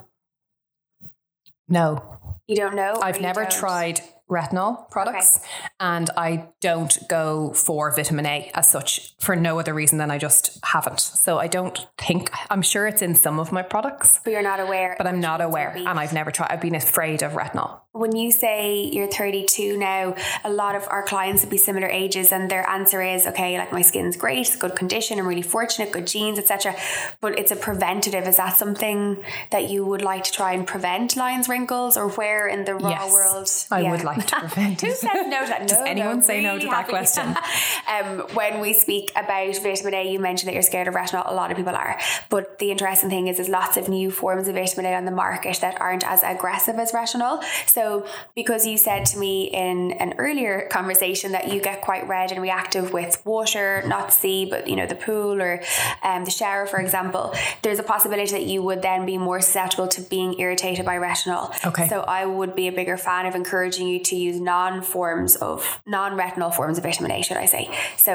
No. 1.68 2.18
You 2.46 2.56
don't 2.56 2.76
know? 2.76 2.98
I've 3.02 3.20
never 3.20 3.44
tried 3.46 4.00
retinol 4.30 4.90
products 4.90 5.40
and 5.78 6.10
I 6.16 6.48
don't 6.60 6.96
go 7.08 7.52
for 7.52 7.90
vitamin 7.94 8.26
A 8.26 8.50
as 8.54 8.68
such 8.68 9.14
for 9.20 9.36
no 9.36 9.58
other 9.60 9.72
reason 9.72 9.98
than 9.98 10.10
I 10.10 10.18
just 10.18 10.58
haven't. 10.64 11.00
So 11.00 11.38
I 11.38 11.46
don't 11.46 11.86
think 11.98 12.30
I'm 12.50 12.62
sure 12.62 12.86
it's 12.86 13.02
in 13.02 13.14
some 13.14 13.38
of 13.38 13.52
my 13.52 13.62
products, 13.62 14.20
But 14.24 14.32
you're 14.32 14.42
not 14.42 14.58
aware. 14.60 14.96
but 14.98 15.06
I'm 15.06 15.20
not 15.20 15.40
aware 15.40 15.70
and 15.76 15.88
I've 16.00 16.12
never 16.12 16.30
tried 16.30 16.50
I've 16.50 16.60
been 16.60 16.74
afraid 16.74 17.22
of 17.22 17.32
retinol. 17.32 17.80
When 17.96 18.14
you 18.14 18.30
say 18.30 18.82
you're 18.92 19.06
32 19.06 19.78
now, 19.78 20.14
a 20.44 20.50
lot 20.50 20.74
of 20.76 20.86
our 20.90 21.02
clients 21.02 21.42
would 21.42 21.50
be 21.50 21.56
similar 21.56 21.86
ages, 21.88 22.30
and 22.30 22.50
their 22.50 22.68
answer 22.68 23.00
is, 23.00 23.26
okay, 23.26 23.56
like 23.58 23.72
my 23.72 23.80
skin's 23.82 24.16
great, 24.16 24.40
it's 24.46 24.54
good 24.56 24.76
condition, 24.76 25.18
I'm 25.18 25.26
really 25.26 25.40
fortunate, 25.42 25.92
good 25.92 26.06
genes, 26.06 26.38
etc. 26.38 26.76
But 27.22 27.38
it's 27.38 27.50
a 27.52 27.56
preventative. 27.56 28.28
Is 28.28 28.36
that 28.36 28.56
something 28.58 29.16
that 29.50 29.70
you 29.70 29.84
would 29.86 30.02
like 30.02 30.24
to 30.24 30.32
try 30.32 30.52
and 30.52 30.66
prevent 30.66 31.16
lines, 31.16 31.48
wrinkles, 31.48 31.96
or 31.96 32.08
where 32.10 32.46
in 32.48 32.64
the 32.66 32.74
raw 32.74 32.90
Yes, 32.90 33.12
world? 33.12 33.48
I 33.70 33.80
Yeah. 33.80 33.90
would 33.92 34.04
like 34.04 34.26
to 34.26 34.36
prevent 34.44 34.80
Who 34.82 34.88
it. 34.88 34.96
says 34.96 35.26
no 35.26 35.40
to 35.44 35.48
that? 35.48 35.66
Does 35.68 35.78
No, 35.80 35.84
anyone 35.86 36.18
no, 36.20 36.24
say 36.30 36.42
no 36.42 36.58
to 36.58 36.66
that 36.66 36.88
question? 36.88 37.26
um, 37.94 38.20
when 38.34 38.60
we 38.60 38.72
speak 38.74 39.10
about 39.16 39.56
vitamin 39.56 39.94
A, 39.94 40.12
you 40.12 40.18
mentioned 40.20 40.48
that 40.48 40.54
you're 40.54 40.62
scared 40.72 40.88
of 40.88 40.94
retinol. 40.94 41.24
A 41.30 41.34
lot 41.34 41.50
of 41.50 41.56
people 41.56 41.74
are. 41.74 41.98
But 42.28 42.58
the 42.58 42.70
interesting 42.70 43.08
thing 43.10 43.28
is, 43.28 43.36
there's 43.38 43.48
lots 43.48 43.76
of 43.78 43.88
new 43.88 44.10
forms 44.10 44.48
of 44.48 44.54
vitamin 44.54 44.86
A 44.86 44.94
on 44.96 45.04
the 45.06 45.10
market 45.26 45.56
that 45.62 45.80
aren't 45.80 46.04
as 46.06 46.22
aggressive 46.22 46.76
as 46.76 46.92
retinol. 46.92 47.42
So, 47.66 47.85
because 48.34 48.66
you 48.66 48.76
said 48.78 49.06
to 49.06 49.18
me 49.18 49.44
in 49.44 49.92
an 49.92 50.14
earlier 50.18 50.68
conversation 50.70 51.32
that 51.32 51.52
you 51.52 51.60
get 51.60 51.80
quite 51.82 52.06
red 52.08 52.32
and 52.32 52.40
reactive 52.42 52.92
with 52.92 53.22
water, 53.24 53.82
not 53.86 54.06
the 54.08 54.12
sea, 54.12 54.44
but 54.44 54.68
you 54.68 54.76
know, 54.76 54.86
the 54.86 54.94
pool 54.94 55.40
or 55.40 55.62
um, 56.02 56.24
the 56.24 56.30
shower, 56.30 56.66
for 56.66 56.80
example, 56.80 57.34
there's 57.62 57.78
a 57.78 57.82
possibility 57.94 58.32
that 58.32 58.46
you 58.46 58.62
would 58.62 58.82
then 58.82 59.06
be 59.06 59.18
more 59.18 59.40
susceptible 59.40 59.88
to 59.88 60.00
being 60.02 60.38
irritated 60.38 60.84
by 60.84 60.96
retinol. 60.96 61.44
Okay. 61.64 61.88
So, 61.88 62.00
I 62.02 62.24
would 62.26 62.54
be 62.54 62.68
a 62.68 62.72
bigger 62.72 62.96
fan 62.96 63.26
of 63.26 63.34
encouraging 63.34 63.88
you 63.88 63.98
to 64.04 64.16
use 64.16 64.38
non 64.40 64.82
forms 64.82 65.36
of 65.36 65.80
non 65.86 66.12
retinol 66.12 66.54
forms 66.54 66.78
of 66.78 66.84
vitamin 66.84 67.10
A, 67.10 67.22
should 67.22 67.36
I 67.36 67.46
say. 67.46 67.70
So, 67.96 68.14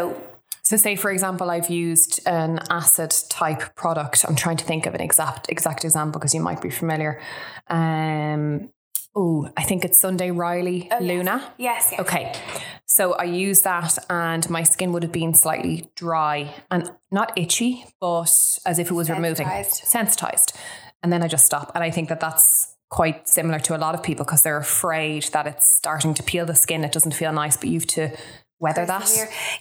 So 0.63 0.77
say 0.77 0.95
for 0.95 1.11
example 1.11 1.49
I've 1.49 1.69
used 1.69 2.19
an 2.25 2.59
acid 2.69 3.11
type 3.29 3.75
product. 3.75 4.25
I'm 4.27 4.35
trying 4.35 4.57
to 4.57 4.65
think 4.65 4.85
of 4.85 4.93
an 4.93 5.01
exact 5.01 5.49
exact 5.49 5.83
example 5.83 6.19
because 6.19 6.33
you 6.33 6.41
might 6.49 6.61
be 6.61 6.69
familiar. 6.69 7.19
Um 7.67 8.69
oh, 9.15 9.49
I 9.57 9.63
think 9.63 9.83
it's 9.85 9.99
Sunday 9.99 10.31
Riley 10.31 10.87
oh, 10.91 10.99
Luna. 10.99 11.53
yes, 11.57 11.89
yes. 11.91 11.99
Okay. 11.99 12.33
So 12.85 13.13
I 13.13 13.23
used 13.23 13.63
that 13.63 13.97
and 14.09 14.49
my 14.49 14.63
skin 14.63 14.91
would 14.91 15.03
have 15.03 15.11
been 15.11 15.33
slightly 15.33 15.89
dry 15.95 16.53
and 16.69 16.91
not 17.09 17.31
itchy, 17.37 17.85
but 17.99 18.59
as 18.65 18.79
if 18.79 18.91
it 18.91 18.93
was 18.93 19.09
removing 19.09 19.47
Sensitized. 19.47 19.87
sensitized. 19.87 20.57
And 21.03 21.11
then 21.11 21.23
I 21.23 21.27
just 21.27 21.45
stop. 21.45 21.71
And 21.73 21.83
I 21.83 21.89
think 21.89 22.09
that 22.09 22.19
that's 22.19 22.75
quite 22.89 23.27
similar 23.29 23.59
to 23.59 23.75
a 23.75 23.79
lot 23.79 23.95
of 23.95 24.03
people 24.03 24.25
because 24.25 24.41
they're 24.41 24.57
afraid 24.57 25.23
that 25.31 25.47
it's 25.47 25.67
starting 25.67 26.13
to 26.15 26.23
peel 26.23 26.45
the 26.45 26.55
skin. 26.55 26.83
It 26.83 26.91
doesn't 26.91 27.13
feel 27.13 27.31
nice, 27.31 27.55
but 27.55 27.69
you 27.69 27.79
have 27.79 27.87
to 27.87 28.11
weather 28.59 28.85
that. 28.85 29.09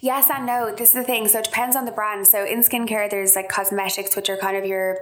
Yes 0.00 0.28
and 0.28 0.44
no. 0.44 0.74
This 0.74 0.88
is 0.88 0.94
the 0.94 1.04
thing. 1.04 1.28
So 1.28 1.38
it 1.38 1.44
depends 1.44 1.76
on 1.76 1.84
the 1.84 1.92
brand. 1.92 2.26
So 2.26 2.44
in 2.44 2.60
skincare, 2.62 3.08
there's 3.08 3.36
like 3.36 3.48
cosmetics, 3.48 4.16
which 4.16 4.28
are 4.28 4.36
kind 4.36 4.56
of 4.56 4.64
your 4.66 4.98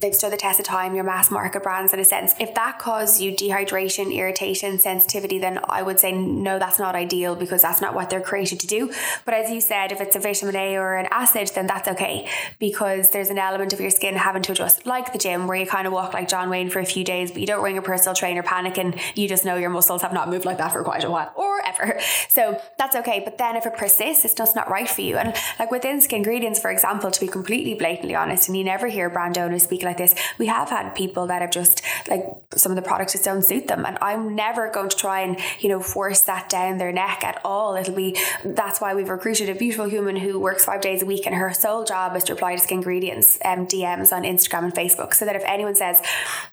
they've 0.00 0.14
stood 0.14 0.32
the 0.32 0.36
test 0.36 0.60
of 0.60 0.66
time, 0.66 0.94
your 0.94 1.04
mass 1.04 1.30
market 1.30 1.62
brands 1.62 1.92
in 1.92 2.00
a 2.00 2.04
sense. 2.04 2.34
If 2.38 2.54
that 2.54 2.78
causes 2.78 3.20
you 3.20 3.32
dehydration, 3.32 4.14
irritation, 4.14 4.78
sensitivity, 4.78 5.38
then 5.38 5.60
I 5.68 5.82
would 5.82 6.00
say 6.00 6.12
no, 6.12 6.58
that's 6.58 6.78
not 6.78 6.94
ideal 6.94 7.36
because 7.36 7.62
that's 7.62 7.80
not 7.80 7.94
what 7.94 8.10
they're 8.10 8.20
created 8.20 8.60
to 8.60 8.66
do. 8.66 8.92
But 9.24 9.34
as 9.34 9.50
you 9.50 9.60
said, 9.60 9.92
if 9.92 10.00
it's 10.00 10.16
a 10.16 10.20
vitamin 10.20 10.56
A 10.56 10.76
or 10.76 10.94
an 10.94 11.08
acid, 11.10 11.50
then 11.54 11.66
that's 11.66 11.88
okay 11.88 12.28
because 12.58 13.10
there's 13.10 13.30
an 13.30 13.38
element 13.38 13.72
of 13.72 13.80
your 13.80 13.90
skin 13.90 14.14
having 14.16 14.42
to 14.42 14.52
adjust, 14.52 14.86
like 14.86 15.12
the 15.12 15.18
gym, 15.18 15.46
where 15.46 15.56
you 15.56 15.66
kind 15.66 15.86
of 15.86 15.92
walk 15.92 16.14
like 16.14 16.28
John 16.28 16.50
Wayne 16.50 16.70
for 16.70 16.80
a 16.80 16.86
few 16.86 17.04
days, 17.04 17.30
but 17.30 17.40
you 17.40 17.46
don't 17.46 17.62
ring 17.62 17.78
a 17.78 17.82
personal 17.82 18.14
trainer 18.14 18.42
panicking. 18.42 19.00
You 19.14 19.28
just 19.28 19.44
know 19.44 19.56
your 19.56 19.70
muscles 19.70 20.02
have 20.02 20.12
not 20.12 20.28
moved 20.28 20.44
like 20.44 20.58
that 20.58 20.72
for 20.72 20.82
quite 20.82 21.04
a 21.04 21.10
while 21.10 21.32
or 21.36 21.64
ever. 21.66 22.00
So 22.28 22.60
that's 22.78 22.96
okay. 22.96 23.22
But 23.24 23.38
then 23.38 23.56
if 23.56 23.66
it 23.66 23.76
persists, 23.76 24.24
it's 24.24 24.34
just 24.34 24.56
not 24.56 24.70
right 24.70 24.88
for 24.88 25.00
you. 25.00 25.16
And 25.16 25.34
like 25.58 25.70
within 25.70 26.00
Skingredients, 26.00 26.60
for 26.60 26.70
example, 26.70 27.10
to 27.10 27.20
be 27.20 27.28
completely 27.28 27.74
blatantly 27.74 28.14
honest, 28.14 28.48
and 28.48 28.56
you 28.56 28.64
never 28.64 28.88
hear 28.88 29.08
brand 29.10 29.38
owners 29.38 29.66
speak 29.74 29.84
like 29.84 29.96
this, 29.96 30.14
we 30.38 30.46
have 30.46 30.70
had 30.70 30.94
people 30.94 31.26
that 31.26 31.42
have 31.42 31.50
just 31.50 31.82
like 32.08 32.24
some 32.54 32.70
of 32.70 32.76
the 32.76 32.82
products 32.82 33.12
just 33.12 33.24
don't 33.24 33.42
suit 33.42 33.66
them. 33.66 33.84
And 33.84 33.98
I'm 34.00 34.34
never 34.34 34.70
going 34.70 34.88
to 34.88 34.96
try 34.96 35.22
and, 35.22 35.38
you 35.58 35.68
know, 35.68 35.80
force 35.80 36.22
that 36.22 36.48
down 36.48 36.78
their 36.78 36.92
neck 36.92 37.24
at 37.24 37.40
all. 37.44 37.74
It'll 37.74 37.94
be 37.94 38.16
that's 38.44 38.80
why 38.80 38.94
we've 38.94 39.08
recruited 39.08 39.48
a 39.48 39.54
beautiful 39.54 39.88
human 39.88 40.16
who 40.16 40.38
works 40.38 40.64
five 40.64 40.80
days 40.80 41.02
a 41.02 41.06
week 41.06 41.26
and 41.26 41.34
her 41.34 41.52
sole 41.52 41.84
job 41.84 42.14
is 42.16 42.24
to 42.24 42.34
reply 42.34 42.54
to 42.54 42.60
Skingredients 42.60 43.38
um, 43.44 43.66
DMs 43.66 44.12
on 44.12 44.22
Instagram 44.22 44.64
and 44.64 44.74
Facebook. 44.74 45.14
So 45.14 45.24
that 45.24 45.34
if 45.34 45.42
anyone 45.44 45.74
says, 45.74 46.00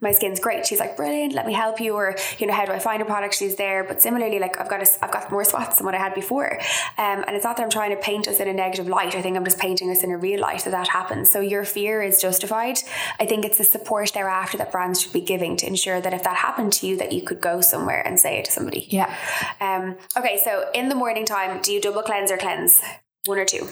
My 0.01 0.11
skin's 0.11 0.39
great, 0.39 0.65
she's 0.65 0.79
like, 0.79 0.97
Brilliant, 0.97 1.33
let 1.33 1.45
me 1.45 1.53
help 1.53 1.79
you, 1.79 1.93
or 1.93 2.15
you 2.39 2.47
know, 2.47 2.53
how 2.53 2.65
do 2.65 2.71
I 2.71 2.79
find 2.79 3.01
a 3.01 3.05
product? 3.05 3.35
She's 3.35 3.55
there. 3.55 3.83
But 3.83 4.01
similarly, 4.01 4.39
like 4.39 4.59
I've 4.59 4.69
got 4.69 4.81
a, 4.81 5.03
I've 5.03 5.11
got 5.11 5.31
more 5.31 5.43
spots 5.43 5.77
than 5.77 5.85
what 5.85 5.93
I 5.93 5.99
had 5.99 6.15
before. 6.15 6.57
Um, 6.97 7.23
and 7.27 7.35
it's 7.35 7.45
not 7.45 7.57
that 7.57 7.63
I'm 7.63 7.69
trying 7.69 7.91
to 7.91 8.01
paint 8.01 8.27
us 8.27 8.39
in 8.39 8.47
a 8.47 8.53
negative 8.53 8.87
light. 8.87 9.15
I 9.15 9.21
think 9.21 9.37
I'm 9.37 9.45
just 9.45 9.59
painting 9.59 9.91
us 9.91 10.03
in 10.03 10.11
a 10.11 10.17
real 10.17 10.39
light 10.39 10.63
that 10.63 10.71
that 10.71 10.89
happens. 10.89 11.29
So 11.29 11.39
your 11.39 11.65
fear 11.65 12.01
is 12.01 12.21
justified. 12.21 12.79
I 13.19 13.25
think 13.25 13.45
it's 13.45 13.57
the 13.57 13.63
support 13.63 14.11
thereafter 14.13 14.57
that 14.57 14.71
brands 14.71 15.01
should 15.01 15.13
be 15.13 15.21
giving 15.21 15.55
to 15.57 15.67
ensure 15.67 16.01
that 16.01 16.13
if 16.13 16.23
that 16.23 16.37
happened 16.37 16.73
to 16.73 16.87
you, 16.87 16.97
that 16.97 17.11
you 17.11 17.21
could 17.21 17.41
go 17.41 17.61
somewhere 17.61 18.05
and 18.05 18.19
say 18.19 18.37
it 18.37 18.45
to 18.45 18.51
somebody. 18.51 18.87
Yeah. 18.89 19.15
Um, 19.59 19.97
okay, 20.17 20.39
so 20.43 20.69
in 20.73 20.89
the 20.89 20.95
morning 20.95 21.25
time, 21.25 21.61
do 21.61 21.71
you 21.71 21.81
double 21.81 22.01
cleanse 22.01 22.31
or 22.31 22.37
cleanse? 22.37 22.81
One 23.25 23.37
or 23.37 23.45
two? 23.45 23.67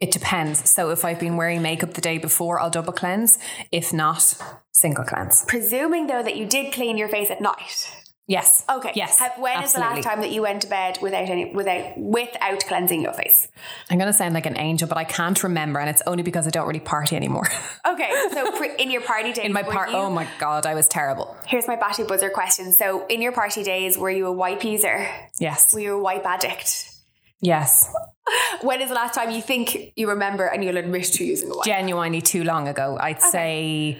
It 0.00 0.10
depends. 0.10 0.68
So 0.68 0.90
if 0.90 1.04
I've 1.04 1.20
been 1.20 1.36
wearing 1.36 1.62
makeup 1.62 1.94
the 1.94 2.00
day 2.00 2.18
before, 2.18 2.58
I'll 2.58 2.70
double 2.70 2.92
cleanse. 2.92 3.38
If 3.70 3.92
not, 3.92 4.36
single 4.72 5.04
cleanse. 5.04 5.44
Presuming 5.46 6.08
though 6.08 6.24
that 6.24 6.36
you 6.36 6.44
did 6.44 6.72
clean 6.72 6.98
your 6.98 7.08
face 7.08 7.30
at 7.30 7.40
night. 7.40 8.01
Yes. 8.32 8.64
Okay. 8.66 8.92
Yes. 8.94 9.18
Have, 9.18 9.32
when 9.36 9.62
is 9.62 9.74
the 9.74 9.80
last 9.80 10.02
time 10.04 10.22
that 10.22 10.30
you 10.32 10.40
went 10.40 10.62
to 10.62 10.68
bed 10.68 10.98
without 11.02 11.28
any 11.28 11.54
without 11.54 11.98
without 11.98 12.64
cleansing 12.66 13.02
your 13.02 13.12
face? 13.12 13.48
I'm 13.90 13.98
going 13.98 14.06
to 14.10 14.16
sound 14.16 14.32
like 14.32 14.46
an 14.46 14.58
angel, 14.58 14.88
but 14.88 14.96
I 14.96 15.04
can't 15.04 15.42
remember, 15.42 15.78
and 15.80 15.90
it's 15.90 16.00
only 16.06 16.22
because 16.22 16.46
I 16.46 16.50
don't 16.50 16.66
really 16.66 16.80
party 16.80 17.14
anymore. 17.14 17.46
Okay, 17.84 18.10
so 18.32 18.50
pre- 18.52 18.76
in 18.76 18.90
your 18.90 19.02
party 19.02 19.32
days, 19.32 19.44
In 19.44 19.52
my 19.52 19.62
part, 19.62 19.90
oh 19.92 20.08
my 20.08 20.26
god, 20.38 20.64
I 20.66 20.74
was 20.74 20.88
terrible. 20.88 21.36
Here's 21.46 21.66
my 21.68 21.76
batty 21.76 22.04
buzzer 22.04 22.30
question. 22.30 22.72
So, 22.72 23.06
in 23.08 23.20
your 23.20 23.32
party 23.32 23.62
days, 23.62 23.98
were 23.98 24.10
you 24.10 24.26
a 24.26 24.32
wipe 24.32 24.64
user? 24.64 25.06
Yes. 25.38 25.74
Were 25.74 25.80
you 25.80 25.98
a 25.98 26.02
wipe 26.02 26.24
addict? 26.24 26.90
Yes. 27.40 27.92
When 28.62 28.80
is 28.80 28.88
the 28.88 28.94
last 28.94 29.14
time 29.14 29.30
you 29.32 29.42
think 29.42 29.92
you 29.96 30.08
remember 30.08 30.46
and 30.46 30.64
you'll 30.64 30.76
admit 30.78 31.04
to 31.16 31.24
using 31.24 31.50
a 31.50 31.56
wipe? 31.56 31.66
Genuinely 31.66 32.22
too 32.22 32.44
long 32.44 32.68
ago. 32.68 32.96
I'd 32.98 33.20
say 33.20 33.98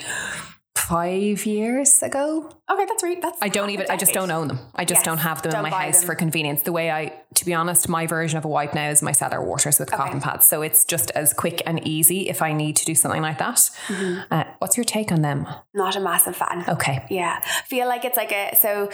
five 0.76 1.46
years 1.46 2.02
ago. 2.02 2.50
Okay, 2.70 2.85
that's 2.87 3.02
right. 3.02 3.20
That's 3.20 3.38
I 3.42 3.48
don't 3.48 3.70
even. 3.70 3.87
I 3.90 3.96
just 3.96 4.12
don't 4.12 4.30
own 4.30 4.48
them. 4.48 4.58
I 4.74 4.85
just 4.85 5.00
Yes, 5.00 5.04
don't 5.04 5.18
have 5.18 5.42
them 5.42 5.52
don't 5.52 5.64
in 5.66 5.70
my 5.70 5.85
house 5.85 5.98
them. 5.98 6.06
for 6.06 6.14
convenience. 6.14 6.62
The 6.62 6.72
way 6.72 6.90
I, 6.90 7.12
to 7.35 7.44
be 7.44 7.54
honest, 7.54 7.88
my 7.88 8.06
version 8.06 8.38
of 8.38 8.44
a 8.44 8.48
wipe 8.48 8.74
now 8.74 8.88
is 8.90 9.00
micellar 9.02 9.44
waters 9.44 9.78
with 9.78 9.90
cotton 9.90 10.20
pads. 10.20 10.46
So 10.46 10.62
it's 10.62 10.85
just 10.85 11.11
as 11.12 11.32
quick 11.32 11.62
and 11.66 11.87
easy 11.87 12.28
if 12.28 12.42
I 12.42 12.52
need 12.52 12.76
to 12.76 12.85
do 12.85 12.94
something 12.94 13.22
like 13.22 13.38
that. 13.38 13.56
Mm-hmm. 13.88 14.20
Uh, 14.30 14.44
what's 14.58 14.76
your 14.76 14.85
take 14.85 15.12
on 15.12 15.22
them? 15.22 15.46
Not 15.74 15.96
a 15.96 16.00
massive 16.00 16.37
fan. 16.37 16.64
Okay. 16.68 17.04
Yeah, 17.11 17.40
feel 17.66 17.87
like 17.87 18.04
it's 18.04 18.16
like 18.16 18.32
a 18.32 18.56
so. 18.56 18.90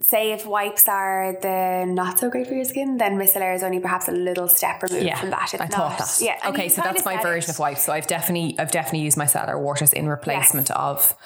Say 0.00 0.30
if 0.32 0.46
wipes 0.46 0.86
are 0.88 1.36
the 1.42 1.84
not 1.84 2.20
so 2.20 2.30
great 2.30 2.46
for 2.46 2.54
your 2.54 2.64
skin, 2.64 2.98
then 2.98 3.18
micellar 3.18 3.54
is 3.54 3.64
only 3.64 3.80
perhaps 3.80 4.06
a 4.06 4.12
little 4.12 4.46
step 4.46 4.80
removed 4.82 5.04
Yeah, 5.04 5.18
from 5.18 5.30
that. 5.30 5.52
It's 5.52 5.60
I 5.60 5.66
not, 5.66 5.72
thought 5.72 5.98
that. 5.98 6.18
Yeah. 6.20 6.38
Okay, 6.50 6.68
so 6.68 6.82
that's 6.82 7.04
my 7.04 7.20
version 7.20 7.50
it. 7.50 7.54
of 7.54 7.58
wipes. 7.58 7.84
So 7.84 7.92
I've 7.92 8.06
definitely, 8.06 8.56
I've 8.60 8.70
definitely 8.70 9.00
used 9.00 9.18
micellar 9.18 9.60
waters 9.60 9.92
in 9.92 10.08
replacement 10.08 10.70
of 10.70 11.16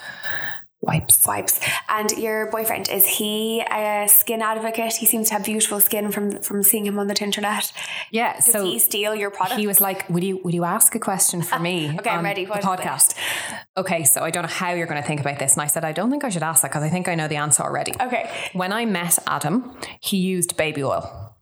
wipes. 0.82 1.24
wipes. 1.26 1.60
And 1.88 2.10
your 2.18 2.50
boyfriend 2.50 2.90
is 2.90 3.06
he 3.06 3.60
a 3.62 4.06
skin 4.08 4.42
advocate? 4.42 4.92
He 4.94 5.06
seems 5.06 5.28
to 5.28 5.34
have 5.34 5.44
beautiful 5.44 5.80
skin 5.80 6.12
from 6.12 6.42
from 6.42 6.62
seeing 6.62 6.84
him 6.86 6.98
on 6.98 7.06
the 7.06 7.16
internet. 7.22 7.72
Yeah. 8.10 8.34
Does 8.34 8.46
so 8.52 8.64
he 8.64 8.78
steal 8.78 9.14
your 9.14 9.30
product? 9.30 9.58
he 9.60 9.66
was 9.66 9.80
like, 9.80 10.08
"Will 10.10 10.24
you 10.24 10.40
will 10.44 10.54
you 10.54 10.64
ask 10.64 10.94
a 10.94 10.98
question 10.98 11.40
for 11.42 11.58
me?" 11.58 11.96
Okay, 11.98 12.10
I'm 12.10 12.24
ready. 12.24 12.44
The 12.44 12.50
What 12.50 12.58
is 12.60 12.64
podcast. 12.66 13.14
Okay, 13.76 14.04
so 14.04 14.22
I 14.22 14.30
don't 14.30 14.42
know 14.42 14.48
how 14.48 14.72
you're 14.72 14.86
going 14.86 15.00
to 15.00 15.06
think 15.06 15.20
about 15.20 15.38
this, 15.38 15.52
and 15.54 15.62
I 15.62 15.66
said 15.68 15.84
I 15.84 15.92
don't 15.92 16.10
think 16.10 16.24
I 16.24 16.28
should 16.28 16.42
ask 16.42 16.62
that 16.62 16.70
because 16.72 16.82
I 16.82 16.88
think 16.90 17.06
I 17.08 17.14
know 17.14 17.28
the 17.28 17.36
answer 17.36 17.62
already. 17.62 17.92
okay, 18.00 18.28
When 18.52 18.72
I 18.72 18.84
met 18.84 19.18
Adam, 19.26 19.76
he 20.00 20.16
used 20.16 20.56
baby 20.56 20.82
oil, 20.82 21.34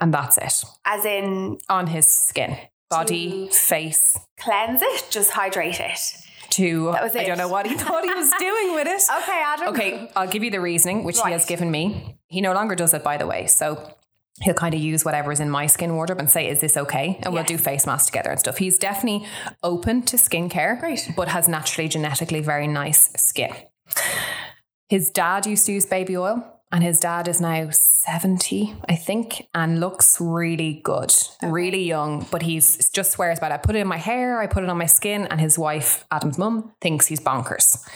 and 0.00 0.12
that's 0.12 0.36
it 0.38 0.64
as 0.84 1.04
in 1.04 1.58
on 1.68 1.86
his 1.86 2.06
skin, 2.06 2.56
body, 2.90 3.48
face. 3.50 4.18
cleanse 4.38 4.82
it, 4.82 5.06
just 5.10 5.30
hydrate 5.30 5.80
it. 5.80 5.98
To 6.52 6.90
I 6.90 7.08
don't 7.24 7.38
know 7.38 7.48
what 7.48 7.66
he 7.66 7.74
thought 7.76 8.04
he 8.04 8.12
was 8.12 8.30
doing 8.38 8.74
with 8.74 8.86
it. 8.86 9.02
Okay, 9.22 9.42
Adam. 9.44 9.68
Okay, 9.68 10.10
I'll 10.14 10.28
give 10.28 10.42
you 10.44 10.50
the 10.50 10.60
reasoning, 10.60 11.02
which 11.04 11.16
Right. 11.18 11.28
he 11.28 11.32
has 11.32 11.44
given 11.46 11.70
me. 11.70 12.18
He 12.28 12.40
no 12.40 12.52
longer 12.52 12.74
does 12.74 12.92
it, 12.92 13.02
by 13.02 13.16
the 13.16 13.26
way. 13.26 13.46
So 13.46 13.94
he'll 14.42 14.54
kind 14.54 14.74
of 14.74 14.80
use 14.80 15.04
whatever 15.04 15.32
is 15.32 15.40
in 15.40 15.48
my 15.48 15.66
skin 15.66 15.94
wardrobe 15.94 16.18
and 16.18 16.28
say, 16.28 16.48
Is 16.48 16.60
this 16.60 16.76
okay? 16.76 17.18
And 17.22 17.32
we'll 17.32 17.44
do 17.44 17.56
face 17.56 17.86
masks 17.86 18.06
together 18.06 18.30
and 18.30 18.38
stuff. 18.40 18.58
He's 18.58 18.76
definitely 18.78 19.26
open 19.62 20.02
to 20.02 20.16
skincare, 20.16 20.78
Great. 20.78 21.08
but 21.16 21.28
has 21.28 21.48
naturally 21.48 21.88
genetically 21.88 22.40
very 22.40 22.66
nice 22.66 23.10
skin. 23.16 23.52
His 24.88 25.10
dad 25.10 25.46
used 25.46 25.64
to 25.66 25.72
use 25.72 25.86
baby 25.86 26.16
oil, 26.18 26.51
and 26.72 26.82
his 26.82 26.98
dad 26.98 27.28
is 27.28 27.40
now 27.40 27.68
70, 27.70 28.74
I 28.88 28.96
think, 28.96 29.46
and 29.54 29.78
looks 29.78 30.20
really 30.20 30.80
good, 30.82 31.14
really 31.42 31.84
young. 31.84 32.26
But 32.30 32.42
he's 32.42 32.88
just 32.90 33.12
swears 33.12 33.38
by 33.38 33.48
it. 33.48 33.52
I 33.52 33.58
put 33.58 33.76
it 33.76 33.80
in 33.80 33.86
my 33.86 33.98
hair, 33.98 34.40
I 34.40 34.46
put 34.46 34.64
it 34.64 34.70
on 34.70 34.78
my 34.78 34.86
skin, 34.86 35.26
and 35.26 35.40
his 35.40 35.58
wife, 35.58 36.06
Adam's 36.10 36.38
mum, 36.38 36.72
thinks 36.80 37.06
he's 37.06 37.20
bonkers. 37.20 37.86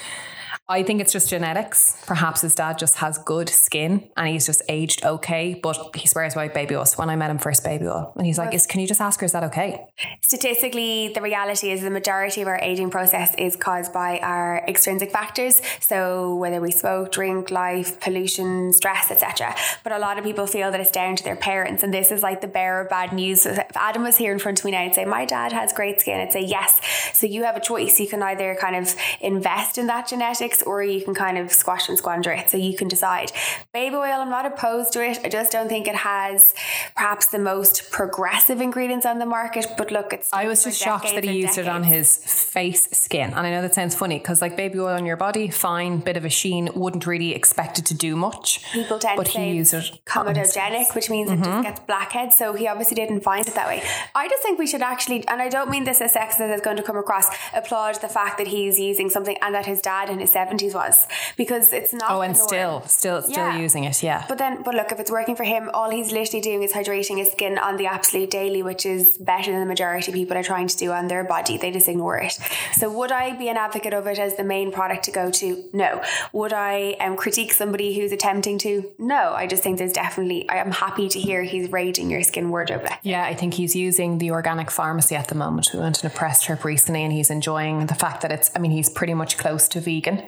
I 0.68 0.82
think 0.82 1.00
it's 1.00 1.12
just 1.12 1.28
genetics. 1.30 1.96
Perhaps 2.06 2.40
his 2.40 2.56
dad 2.56 2.76
just 2.76 2.96
has 2.96 3.18
good 3.18 3.48
skin 3.48 4.08
and 4.16 4.26
he's 4.26 4.46
just 4.46 4.62
aged 4.68 5.04
okay, 5.04 5.54
but 5.62 5.94
he 5.94 6.08
swears 6.08 6.34
by 6.34 6.48
baby 6.48 6.74
oil. 6.74 6.84
So 6.84 6.98
when 6.98 7.08
I 7.08 7.14
met 7.14 7.30
him 7.30 7.38
first, 7.38 7.62
baby 7.62 7.86
oil, 7.86 8.12
and 8.16 8.26
he's 8.26 8.36
like, 8.36 8.52
is, 8.52 8.66
"Can 8.66 8.80
you 8.80 8.88
just 8.88 9.00
ask 9.00 9.20
her 9.20 9.26
is 9.26 9.32
that 9.32 9.44
okay?" 9.44 9.86
Statistically, 10.22 11.12
the 11.14 11.22
reality 11.22 11.70
is 11.70 11.82
the 11.82 11.90
majority 11.90 12.42
of 12.42 12.48
our 12.48 12.58
aging 12.58 12.90
process 12.90 13.32
is 13.36 13.54
caused 13.54 13.92
by 13.92 14.18
our 14.18 14.64
extrinsic 14.66 15.12
factors. 15.12 15.62
So 15.78 16.34
whether 16.34 16.60
we 16.60 16.72
smoke, 16.72 17.12
drink, 17.12 17.52
life, 17.52 18.00
pollution, 18.00 18.72
stress, 18.72 19.12
etc. 19.12 19.54
But 19.84 19.92
a 19.92 19.98
lot 19.98 20.18
of 20.18 20.24
people 20.24 20.48
feel 20.48 20.72
that 20.72 20.80
it's 20.80 20.90
down 20.90 21.14
to 21.14 21.22
their 21.22 21.36
parents, 21.36 21.84
and 21.84 21.94
this 21.94 22.10
is 22.10 22.24
like 22.24 22.40
the 22.40 22.48
bearer 22.48 22.80
of 22.80 22.88
bad 22.88 23.12
news. 23.12 23.46
If 23.46 23.76
Adam 23.76 24.02
was 24.02 24.16
here 24.16 24.32
in 24.32 24.40
front 24.40 24.58
of 24.58 24.64
me 24.64 24.72
now 24.72 24.82
and 24.82 24.92
say, 24.92 25.04
"My 25.04 25.24
dad 25.24 25.52
has 25.52 25.72
great 25.72 26.00
skin," 26.00 26.18
I'd 26.18 26.32
say 26.32 26.42
yes. 26.42 26.80
So 27.12 27.28
you 27.28 27.44
have 27.44 27.56
a 27.56 27.60
choice. 27.60 28.00
You 28.00 28.08
can 28.08 28.20
either 28.20 28.56
kind 28.60 28.74
of 28.74 28.96
invest 29.20 29.78
in 29.78 29.86
that 29.86 30.08
genetics, 30.08 30.55
or 30.62 30.82
you 30.82 31.02
can 31.04 31.14
kind 31.14 31.38
of 31.38 31.52
squash 31.52 31.88
and 31.88 31.98
squander 31.98 32.30
it. 32.32 32.50
So 32.50 32.56
you 32.56 32.76
can 32.76 32.88
decide. 32.88 33.32
Baby 33.72 33.96
oil, 33.96 34.20
I'm 34.20 34.30
not 34.30 34.46
opposed 34.46 34.92
to 34.94 35.04
it. 35.04 35.20
I 35.24 35.28
just 35.28 35.52
don't 35.52 35.68
think 35.68 35.88
it 35.88 35.94
has 35.94 36.54
perhaps 36.94 37.26
the 37.26 37.38
most 37.38 37.90
progressive 37.90 38.60
ingredients 38.60 39.06
on 39.06 39.18
the 39.18 39.26
market. 39.26 39.66
But 39.76 39.90
look, 39.90 40.12
it's 40.12 40.32
I 40.32 40.46
was 40.46 40.64
just 40.64 40.80
shocked 40.80 41.12
that 41.14 41.24
he 41.24 41.40
used 41.40 41.58
it 41.58 41.68
on 41.68 41.82
his 41.82 42.16
face 42.16 42.88
skin. 42.92 43.32
And 43.32 43.46
I 43.46 43.50
know 43.50 43.62
that 43.62 43.74
sounds 43.74 43.94
funny 43.94 44.18
because, 44.18 44.40
like, 44.40 44.56
baby 44.56 44.78
oil 44.78 44.94
on 44.94 45.06
your 45.06 45.16
body, 45.16 45.48
fine, 45.48 45.98
bit 45.98 46.16
of 46.16 46.24
a 46.24 46.30
sheen, 46.30 46.70
wouldn't 46.74 47.06
really 47.06 47.34
expect 47.34 47.78
it 47.78 47.86
to 47.86 47.94
do 47.94 48.16
much. 48.16 48.64
People 48.72 48.98
tend 48.98 49.16
but 49.16 49.26
to 49.26 49.38
he 49.38 49.52
used 49.52 49.74
it 49.74 50.00
comedogenic, 50.06 50.94
which 50.94 51.10
means 51.10 51.30
it 51.30 51.38
just 51.38 51.62
gets 51.62 51.80
blackheads. 51.80 52.36
So 52.36 52.52
he 52.52 52.68
obviously 52.68 52.94
didn't 52.94 53.20
find 53.20 53.46
it 53.46 53.54
that 53.54 53.66
way. 53.66 53.82
I 54.14 54.28
just 54.28 54.42
think 54.42 54.58
we 54.58 54.66
should 54.66 54.82
actually, 54.82 55.26
and 55.28 55.40
I 55.40 55.48
don't 55.48 55.70
mean 55.70 55.84
this 55.84 56.00
as 56.00 56.14
sexist 56.14 56.40
as 56.40 56.50
it's 56.50 56.62
going 56.62 56.76
to 56.76 56.82
come 56.82 56.96
across, 56.96 57.28
applaud 57.54 58.00
the 58.00 58.08
fact 58.08 58.38
that 58.38 58.48
he's 58.48 58.78
using 58.78 59.10
something 59.10 59.36
and 59.42 59.54
that 59.54 59.66
his 59.66 59.80
dad 59.80 60.10
in 60.10 60.18
his 60.18 60.30
seventies 60.46 60.74
was 60.74 61.06
because 61.36 61.72
it's 61.72 61.92
not. 61.92 62.10
Oh, 62.10 62.20
and 62.20 62.36
still, 62.36 62.82
still, 62.86 63.22
still 63.22 63.36
Yeah. 63.36 63.58
using 63.58 63.84
it. 63.84 64.02
Yeah. 64.02 64.24
But 64.28 64.38
then, 64.38 64.62
but 64.62 64.74
look, 64.74 64.92
if 64.92 64.98
it's 65.00 65.10
working 65.10 65.36
for 65.36 65.44
him, 65.44 65.70
all 65.74 65.90
he's 65.90 66.12
literally 66.12 66.40
doing 66.40 66.62
is 66.62 66.72
hydrating 66.72 67.18
his 67.18 67.32
skin 67.32 67.58
on 67.58 67.76
the 67.76 67.86
absolute 67.86 68.30
daily, 68.30 68.62
which 68.62 68.86
is 68.86 69.18
better 69.18 69.50
than 69.52 69.60
the 69.60 69.66
majority 69.66 70.10
of 70.10 70.14
people 70.14 70.36
are 70.36 70.42
trying 70.42 70.68
to 70.68 70.76
do 70.76 70.92
on 70.92 71.08
their 71.08 71.24
body. 71.24 71.58
They 71.58 71.70
just 71.70 71.88
ignore 71.88 72.18
it. 72.18 72.38
So, 72.74 72.90
would 72.98 73.12
I 73.12 73.36
be 73.36 73.48
an 73.48 73.56
advocate 73.56 73.94
of 73.94 74.06
it 74.06 74.18
as 74.18 74.36
the 74.36 74.44
main 74.44 74.70
product 74.72 75.04
to 75.06 75.10
go 75.10 75.30
to? 75.30 75.64
No. 75.72 76.02
Would 76.32 76.52
I 76.52 76.96
um, 77.00 77.16
critique 77.16 77.52
somebody 77.52 77.98
who's 77.98 78.12
attempting 78.12 78.58
to? 78.58 78.90
No. 78.98 79.32
I 79.34 79.46
just 79.46 79.62
think 79.62 79.78
there's 79.78 79.92
definitely. 79.92 80.48
I 80.48 80.56
am 80.56 80.70
happy 80.70 81.08
to 81.08 81.18
hear 81.18 81.42
he's 81.42 81.70
raiding 81.72 82.10
your 82.10 82.22
skin 82.22 82.50
wardrobe. 82.50 82.86
Yeah, 83.02 83.24
I 83.24 83.34
think 83.34 83.54
he's 83.54 83.74
using 83.74 84.18
the 84.18 84.30
organic 84.30 84.70
pharmacy 84.70 85.16
at 85.16 85.28
the 85.28 85.34
moment. 85.34 85.70
We 85.72 85.80
went 85.80 86.04
on 86.04 86.10
a 86.10 86.14
press 86.14 86.42
trip 86.42 86.64
recently 86.64 87.02
and 87.02 87.12
he's 87.12 87.30
enjoying 87.30 87.86
the 87.86 87.94
fact 87.94 88.20
that 88.22 88.30
it's, 88.32 88.50
I 88.54 88.58
mean, 88.58 88.70
he's 88.70 88.88
pretty 88.90 89.14
much 89.14 89.38
close 89.38 89.68
to 89.68 89.80
vegan. 89.80 90.22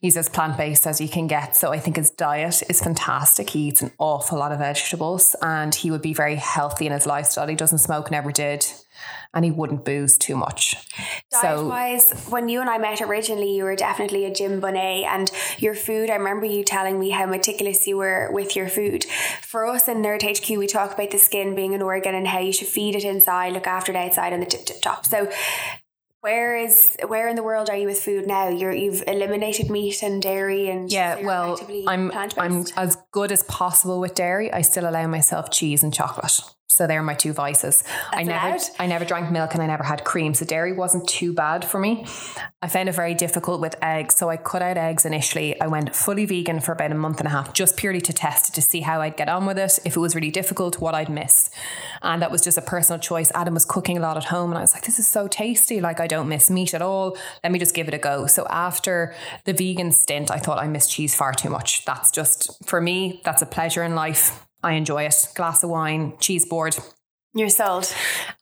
He's 0.00 0.16
as 0.16 0.28
plant 0.28 0.56
based 0.56 0.86
as 0.86 1.00
you 1.00 1.08
can 1.08 1.28
get. 1.28 1.54
So 1.54 1.72
I 1.72 1.78
think 1.78 1.96
his 1.96 2.10
diet 2.10 2.62
is 2.68 2.80
fantastic. 2.80 3.50
He 3.50 3.68
eats 3.68 3.82
an 3.82 3.92
awful 3.98 4.38
lot 4.38 4.50
of 4.50 4.58
vegetables 4.58 5.36
and 5.40 5.72
he 5.72 5.92
would 5.92 6.02
be 6.02 6.12
very 6.12 6.34
healthy 6.34 6.86
in 6.86 6.92
his 6.92 7.06
lifestyle. 7.06 7.46
He 7.46 7.54
doesn't 7.54 7.78
smoke, 7.78 8.10
never 8.10 8.32
did. 8.32 8.66
And 9.32 9.44
he 9.44 9.50
wouldn't 9.50 9.84
booze 9.84 10.18
too 10.18 10.36
much. 10.36 10.74
Diet 11.30 11.58
So 11.58 11.68
wise, 11.68 12.26
when 12.28 12.48
you 12.48 12.60
and 12.60 12.68
I 12.68 12.78
met 12.78 13.00
originally, 13.00 13.56
you 13.56 13.64
were 13.64 13.76
definitely 13.76 14.26
a 14.26 14.34
gym 14.34 14.60
bunny, 14.60 15.04
and 15.04 15.30
your 15.58 15.74
food. 15.74 16.10
I 16.10 16.16
remember 16.16 16.44
you 16.44 16.62
telling 16.62 17.00
me 17.00 17.10
how 17.10 17.24
meticulous 17.24 17.86
you 17.86 17.96
were 17.96 18.28
with 18.32 18.54
your 18.54 18.68
food. 18.68 19.04
For 19.40 19.66
us 19.66 19.88
in 19.88 20.02
Nerd 20.02 20.22
HQ, 20.22 20.58
we 20.58 20.66
talk 20.66 20.92
about 20.92 21.12
the 21.12 21.18
skin 21.18 21.54
being 21.54 21.74
an 21.74 21.80
organ 21.80 22.14
and 22.14 22.26
how 22.28 22.40
you 22.40 22.52
should 22.52 22.68
feed 22.68 22.94
it 22.94 23.04
inside, 23.04 23.54
look 23.54 23.66
after 23.66 23.92
it 23.92 23.96
outside, 23.96 24.34
and 24.34 24.42
the 24.42 24.46
tip 24.46 24.66
tip 24.66 24.82
top. 24.82 25.06
So. 25.06 25.30
Where 26.22 26.56
is 26.56 26.96
where 27.08 27.26
in 27.26 27.34
the 27.34 27.42
world 27.42 27.68
are 27.68 27.76
you 27.76 27.88
with 27.88 28.00
food 28.00 28.28
now? 28.28 28.48
You're 28.48 28.72
you've 28.72 29.02
eliminated 29.08 29.68
meat 29.68 30.04
and 30.04 30.22
dairy 30.22 30.70
and 30.70 30.88
Yeah, 30.88 31.20
well, 31.26 31.58
I'm 31.88 32.12
I'm 32.38 32.64
as 32.76 32.96
good 33.10 33.32
as 33.32 33.42
possible 33.42 33.98
with 33.98 34.14
dairy. 34.14 34.52
I 34.52 34.62
still 34.62 34.88
allow 34.88 35.08
myself 35.08 35.50
cheese 35.50 35.82
and 35.82 35.92
chocolate. 35.92 36.40
So 36.72 36.86
they're 36.86 37.02
my 37.02 37.14
two 37.14 37.32
vices. 37.32 37.84
I 38.10 38.22
never? 38.22 38.58
I 38.78 38.86
never 38.86 39.04
drank 39.04 39.30
milk 39.30 39.54
and 39.54 39.62
I 39.62 39.66
never 39.66 39.82
had 39.82 40.04
cream. 40.04 40.34
So 40.34 40.44
dairy 40.44 40.72
wasn't 40.72 41.06
too 41.08 41.32
bad 41.34 41.64
for 41.64 41.78
me. 41.78 42.06
I 42.62 42.68
found 42.68 42.88
it 42.88 42.92
very 42.92 43.14
difficult 43.14 43.60
with 43.60 43.76
eggs. 43.82 44.16
So 44.16 44.30
I 44.30 44.36
cut 44.36 44.62
out 44.62 44.76
eggs 44.76 45.04
initially. 45.04 45.60
I 45.60 45.66
went 45.66 45.94
fully 45.94 46.24
vegan 46.24 46.60
for 46.60 46.72
about 46.72 46.92
a 46.92 46.94
month 46.94 47.18
and 47.18 47.26
a 47.26 47.30
half, 47.30 47.52
just 47.52 47.76
purely 47.76 48.00
to 48.00 48.12
test 48.12 48.48
it 48.48 48.54
to 48.54 48.62
see 48.62 48.80
how 48.80 49.00
I'd 49.00 49.16
get 49.16 49.28
on 49.28 49.46
with 49.46 49.58
it. 49.58 49.78
If 49.84 49.96
it 49.96 50.00
was 50.00 50.14
really 50.14 50.30
difficult, 50.30 50.80
what 50.80 50.94
I'd 50.94 51.10
miss. 51.10 51.50
And 52.02 52.22
that 52.22 52.30
was 52.30 52.42
just 52.42 52.56
a 52.56 52.62
personal 52.62 52.98
choice. 52.98 53.30
Adam 53.34 53.54
was 53.54 53.64
cooking 53.64 53.98
a 53.98 54.00
lot 54.00 54.16
at 54.16 54.24
home 54.24 54.50
and 54.50 54.58
I 54.58 54.62
was 54.62 54.72
like, 54.72 54.84
this 54.84 54.98
is 54.98 55.06
so 55.06 55.28
tasty. 55.28 55.80
Like 55.80 56.00
I 56.00 56.06
don't 56.06 56.28
miss 56.28 56.50
meat 56.50 56.72
at 56.74 56.82
all. 56.82 57.16
Let 57.44 57.52
me 57.52 57.58
just 57.58 57.74
give 57.74 57.88
it 57.88 57.94
a 57.94 57.98
go. 57.98 58.26
So 58.26 58.46
after 58.48 59.14
the 59.44 59.52
vegan 59.52 59.92
stint, 59.92 60.30
I 60.30 60.38
thought 60.38 60.58
I 60.58 60.68
missed 60.68 60.90
cheese 60.90 61.14
far 61.14 61.34
too 61.34 61.50
much. 61.50 61.84
That's 61.84 62.10
just 62.10 62.64
for 62.66 62.80
me, 62.80 63.20
that's 63.24 63.42
a 63.42 63.46
pleasure 63.46 63.82
in 63.82 63.94
life. 63.94 64.46
I 64.62 64.72
enjoy 64.72 65.04
it. 65.04 65.28
Glass 65.34 65.62
of 65.62 65.70
wine, 65.70 66.14
cheese 66.18 66.46
board. 66.46 66.76
You're 67.34 67.48
sold. 67.48 67.90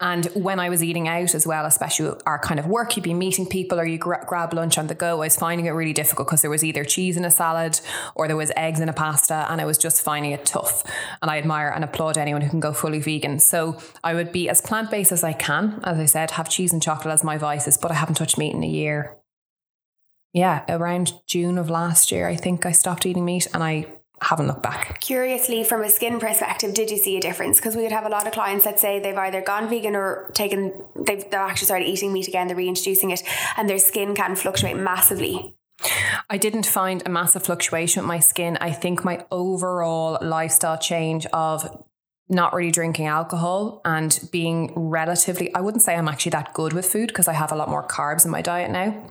And 0.01 0.27
when 0.35 0.59
I 0.59 0.69
was 0.69 0.83
eating 0.83 1.07
out 1.07 1.37
as 1.37 1.47
well, 1.47 1.65
especially 1.65 2.13
our 2.27 2.41
kind 2.41 2.59
of 2.59 2.67
work, 2.67 2.97
you'd 2.97 3.05
be 3.05 3.15
meeting 3.15 3.47
people 3.47 3.79
or 3.79 3.87
you 3.87 3.99
gra- 3.99 4.25
grab 4.27 4.53
lunch 4.53 4.79
on 4.79 4.89
the 4.89 4.97
go. 4.97 5.19
I 5.23 5.27
was 5.27 5.37
finding 5.37 5.67
it 5.67 5.71
really 5.71 5.93
difficult 5.93 6.27
because 6.27 6.43
there 6.43 6.51
was 6.51 6.65
either 6.65 6.83
cheese 6.83 7.17
in 7.17 7.25
a 7.25 7.31
salad 7.31 7.79
or 8.17 8.27
there 8.27 8.37
was 8.37 8.51
eggs 8.57 8.81
in 8.81 8.89
a 8.89 8.93
pasta, 8.93 9.47
and 9.49 9.61
I 9.61 9.65
was 9.65 9.79
just 9.79 10.03
finding 10.03 10.33
it 10.33 10.45
tough. 10.45 10.83
And 11.23 11.31
I 11.31 11.39
admire 11.39 11.69
and 11.69 11.85
applaud 11.85 12.19
anyone 12.19 12.43
who 12.43 12.51
can 12.51 12.59
go 12.59 12.73
fully 12.73 12.99
vegan. 12.99 13.39
So 13.39 13.79
I 14.03 14.15
would 14.15 14.33
be 14.33 14.49
as 14.49 14.61
plant 14.61 14.91
based 14.91 15.13
as 15.13 15.23
I 15.23 15.35
can. 15.35 15.81
As 15.85 15.97
I 15.97 16.07
said, 16.07 16.33
have 16.33 16.49
cheese 16.49 16.73
and 16.73 16.83
chocolate 16.83 17.15
as 17.15 17.23
my 17.23 17.39
vices, 17.39 17.79
but 17.79 17.93
I 17.93 17.95
haven't 17.95 18.17
touched 18.17 18.39
meat 18.39 18.55
in 18.57 18.65
a 18.65 18.69
year. 18.69 19.17
Yeah, 20.33 20.65
around 20.69 21.13
June 21.29 21.59
of 21.59 21.71
last 21.71 22.11
year, 22.11 22.27
I 22.27 22.35
think 22.35 22.67
I 22.67 22.73
stopped 22.73 23.07
eating 23.07 23.25
meat, 23.25 23.47
and 23.55 23.63
I 23.63 23.87
haven't 24.23 24.47
looked 24.47 24.63
back. 24.63 25.01
Curiously, 25.01 25.65
from 25.65 25.83
a 25.83 25.89
skin 25.89 26.21
perspective, 26.21 26.75
did 26.75 26.91
you 26.91 26.99
see 26.99 27.17
a 27.17 27.21
difference? 27.21 27.59
Because 27.59 27.77
we 27.77 27.83
would 27.83 27.93
have 27.93 28.05
a 28.05 28.09
lot 28.09 28.27
of 28.27 28.33
clients 28.33 28.65
that 28.65 28.79
say 28.79 29.01
they've 29.01 29.17
either 29.17 29.41
gone 29.41 29.69
vegan 29.69 29.97
or 29.97 30.31
taken, 30.35 30.73
they've, 30.95 31.23
they've 31.25 31.35
actually 31.35 31.67
started 31.67 31.87
eating 31.87 32.13
meat 32.13 32.29
again, 32.29 32.47
they're 32.47 32.57
reintroducing 32.57 33.11
it, 33.11 33.23
and 33.57 33.69
their 33.69 33.79
skin 33.79 34.15
can 34.15 34.37
fluctuate 34.37 34.77
massively. 34.77 35.57
I 36.29 36.37
didn't 36.37 36.67
find 36.67 37.03
a 37.07 37.11
massive 37.11 37.45
fluctuation 37.45 38.03
with 38.03 38.09
my 38.09 38.21
skin. 38.21 38.59
I 38.61 38.71
think 38.71 39.05
my 39.05 39.25
overall 39.31 40.19
lifestyle 40.21 40.77
change 40.79 41.27
of 41.33 41.85
not 42.29 42.53
really 42.53 42.71
drinking 42.71 43.07
alcohol 43.07 43.81
and 43.85 44.21
being 44.31 44.73
relatively, 44.77 45.53
I 45.55 45.61
wouldn't 45.61 45.83
say 45.83 45.97
I'm 45.97 46.07
actually 46.07 46.31
that 46.31 46.55
good 46.55 46.73
with 46.73 46.87
food 46.87 47.09
because 47.09 47.27
I 47.27 47.33
have 47.33 47.51
a 47.51 47.57
lot 47.57 47.69
more 47.69 47.87
carbs 47.87 48.25
in 48.25 48.31
my 48.31 48.43
diet 48.43 48.71
now. 48.71 49.11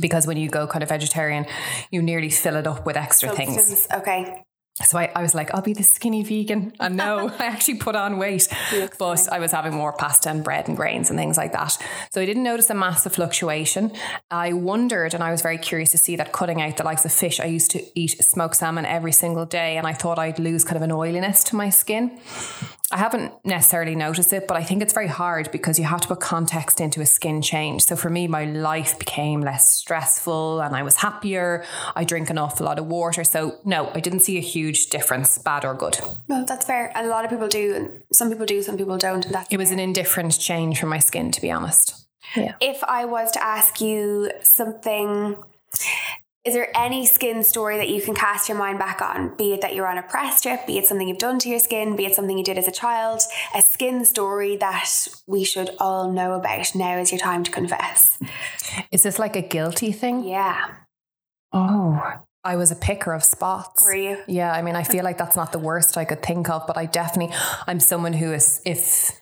Because 0.00 0.26
when 0.26 0.36
you 0.36 0.48
go 0.48 0.66
kind 0.66 0.82
of 0.82 0.88
vegetarian, 0.88 1.46
you 1.90 2.02
nearly 2.02 2.30
fill 2.30 2.56
it 2.56 2.66
up 2.66 2.86
with 2.86 2.96
extra 2.96 3.34
things. 3.34 3.86
Okay. 3.92 4.44
So 4.84 4.98
I, 4.98 5.10
I 5.14 5.22
was 5.22 5.34
like, 5.34 5.54
I'll 5.54 5.62
be 5.62 5.72
the 5.72 5.82
skinny 5.82 6.22
vegan. 6.22 6.72
And 6.80 6.96
no, 6.96 7.28
I 7.38 7.46
actually 7.46 7.76
put 7.76 7.96
on 7.96 8.18
weight, 8.18 8.48
but 8.98 9.28
I 9.30 9.38
was 9.38 9.52
having 9.52 9.74
more 9.74 9.92
pasta 9.92 10.30
and 10.30 10.42
bread 10.44 10.68
and 10.68 10.76
grains 10.76 11.10
and 11.10 11.18
things 11.18 11.36
like 11.36 11.52
that. 11.52 11.78
So 12.10 12.20
I 12.20 12.26
didn't 12.26 12.42
notice 12.42 12.70
a 12.70 12.74
massive 12.74 13.14
fluctuation. 13.14 13.92
I 14.30 14.52
wondered, 14.52 15.14
and 15.14 15.22
I 15.22 15.30
was 15.30 15.42
very 15.42 15.58
curious 15.58 15.90
to 15.92 15.98
see 15.98 16.16
that 16.16 16.32
cutting 16.32 16.60
out 16.60 16.76
the 16.76 16.84
likes 16.84 17.04
of 17.04 17.12
fish. 17.12 17.40
I 17.40 17.46
used 17.46 17.70
to 17.72 17.82
eat 17.98 18.22
smoked 18.22 18.56
salmon 18.56 18.84
every 18.84 19.12
single 19.12 19.46
day, 19.46 19.76
and 19.76 19.86
I 19.86 19.92
thought 19.92 20.18
I'd 20.18 20.38
lose 20.38 20.64
kind 20.64 20.76
of 20.76 20.82
an 20.82 20.92
oiliness 20.92 21.44
to 21.44 21.56
my 21.56 21.70
skin. 21.70 22.18
I 22.92 22.98
haven't 22.98 23.32
necessarily 23.42 23.94
noticed 23.94 24.34
it, 24.34 24.46
but 24.46 24.58
I 24.58 24.64
think 24.64 24.82
it's 24.82 24.92
very 24.92 25.06
hard 25.06 25.50
because 25.50 25.78
you 25.78 25.86
have 25.86 26.02
to 26.02 26.08
put 26.08 26.20
context 26.20 26.78
into 26.78 27.00
a 27.00 27.06
skin 27.06 27.40
change. 27.40 27.84
So 27.84 27.96
for 27.96 28.10
me, 28.10 28.28
my 28.28 28.44
life 28.44 28.98
became 28.98 29.40
less 29.40 29.66
stressful 29.66 30.60
and 30.60 30.76
I 30.76 30.82
was 30.82 30.96
happier. 30.96 31.64
I 31.96 32.04
drink 32.04 32.28
an 32.28 32.36
awful 32.36 32.66
lot 32.66 32.78
of 32.78 32.86
water. 32.86 33.24
So 33.24 33.58
no, 33.64 33.90
I 33.94 34.00
didn't 34.00 34.20
see 34.20 34.36
a 34.36 34.42
huge 34.42 34.71
difference, 34.72 35.38
bad 35.38 35.64
or 35.64 35.74
good. 35.74 35.98
Well, 36.28 36.44
that's 36.44 36.66
fair. 36.66 36.90
And 36.96 37.06
a 37.06 37.10
lot 37.10 37.24
of 37.24 37.30
people 37.30 37.48
do. 37.48 38.02
Some 38.12 38.30
people 38.30 38.46
do, 38.46 38.62
some 38.62 38.76
people 38.76 38.98
don't. 38.98 39.24
And 39.24 39.34
that's 39.34 39.48
It 39.50 39.58
was 39.58 39.70
an 39.70 39.78
indifferent 39.78 40.38
change 40.38 40.80
for 40.80 40.86
my 40.86 40.98
skin, 40.98 41.30
to 41.32 41.40
be 41.40 41.50
honest. 41.50 41.98
Yeah. 42.36 42.54
if 42.60 42.82
I 42.84 43.04
was 43.04 43.30
to 43.32 43.44
ask 43.44 43.80
you 43.80 44.30
something, 44.42 45.36
is 46.44 46.54
there 46.54 46.68
any 46.74 47.04
skin 47.04 47.44
story 47.44 47.76
that 47.76 47.88
you 47.88 48.00
can 48.00 48.14
cast 48.14 48.48
your 48.48 48.56
mind 48.58 48.78
back 48.78 49.02
on? 49.02 49.36
Be 49.36 49.52
it 49.52 49.60
that 49.60 49.74
you're 49.74 49.86
on 49.86 49.98
a 49.98 50.02
press 50.02 50.40
trip, 50.40 50.66
be 50.66 50.78
it 50.78 50.86
something 50.86 51.06
you've 51.06 51.18
done 51.18 51.38
to 51.40 51.48
your 51.48 51.58
skin, 51.58 51.94
be 51.94 52.06
it 52.06 52.14
something 52.14 52.38
you 52.38 52.44
did 52.44 52.58
as 52.58 52.66
a 52.66 52.72
child, 52.72 53.20
a 53.54 53.62
skin 53.62 54.04
story 54.04 54.56
that 54.56 55.08
we 55.26 55.44
should 55.44 55.70
all 55.78 56.10
know 56.10 56.32
about. 56.32 56.74
Now 56.74 56.98
is 56.98 57.12
your 57.12 57.20
time 57.20 57.44
to 57.44 57.50
confess. 57.50 58.18
Is 58.90 59.02
this 59.02 59.18
like 59.18 59.36
a 59.36 59.42
guilty 59.42 59.92
thing? 59.92 60.24
Yeah. 60.24 60.68
Oh, 61.52 62.14
I 62.44 62.56
was 62.56 62.72
a 62.72 62.76
picker 62.76 63.12
of 63.12 63.22
spots. 63.22 63.84
Were 63.84 63.94
you? 63.94 64.18
Yeah, 64.26 64.52
I 64.52 64.62
mean, 64.62 64.74
I 64.74 64.82
feel 64.82 65.04
like 65.04 65.18
that's 65.18 65.36
not 65.36 65.52
the 65.52 65.60
worst 65.60 65.96
I 65.96 66.04
could 66.04 66.22
think 66.22 66.50
of, 66.50 66.66
but 66.66 66.76
I 66.76 66.86
definitely, 66.86 67.34
I'm 67.66 67.78
someone 67.78 68.12
who 68.12 68.32
is, 68.32 68.60
if 68.64 69.12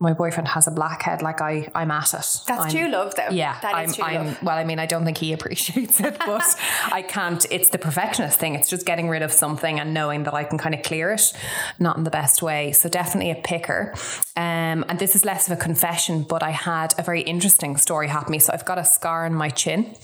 my 0.00 0.12
boyfriend 0.12 0.48
has 0.48 0.66
a 0.66 0.72
blackhead, 0.72 1.22
like 1.22 1.40
I, 1.40 1.70
I'm 1.72 1.92
at 1.92 2.12
it. 2.12 2.42
That's 2.48 2.48
I'm, 2.48 2.70
true 2.70 2.88
love, 2.88 3.14
though. 3.14 3.28
Yeah, 3.30 3.58
that 3.60 3.74
I'm, 3.74 3.88
is 3.88 3.96
true 3.96 4.04
I'm, 4.04 4.26
love. 4.26 4.42
well, 4.42 4.58
I 4.58 4.64
mean, 4.64 4.80
I 4.80 4.86
don't 4.86 5.04
think 5.04 5.18
he 5.18 5.32
appreciates 5.32 6.00
it, 6.00 6.18
but 6.18 6.56
I 6.92 7.02
can't. 7.02 7.46
It's 7.50 7.70
the 7.70 7.78
perfectionist 7.78 8.40
thing. 8.40 8.56
It's 8.56 8.68
just 8.68 8.84
getting 8.84 9.08
rid 9.08 9.22
of 9.22 9.32
something 9.32 9.78
and 9.78 9.94
knowing 9.94 10.24
that 10.24 10.34
I 10.34 10.42
can 10.42 10.58
kind 10.58 10.74
of 10.74 10.82
clear 10.82 11.12
it, 11.12 11.32
not 11.78 11.96
in 11.96 12.02
the 12.02 12.10
best 12.10 12.42
way. 12.42 12.72
So 12.72 12.88
definitely 12.88 13.30
a 13.30 13.36
picker. 13.36 13.94
Um, 14.36 14.84
and 14.88 14.98
this 14.98 15.14
is 15.14 15.24
less 15.24 15.46
of 15.48 15.56
a 15.56 15.60
confession, 15.60 16.24
but 16.24 16.42
I 16.42 16.50
had 16.50 16.92
a 16.98 17.02
very 17.02 17.22
interesting 17.22 17.76
story 17.76 18.08
happen 18.08 18.26
to 18.26 18.32
me. 18.32 18.40
So 18.40 18.52
I've 18.52 18.64
got 18.64 18.78
a 18.78 18.84
scar 18.84 19.26
on 19.26 19.32
my 19.32 19.48
chin. 19.48 19.94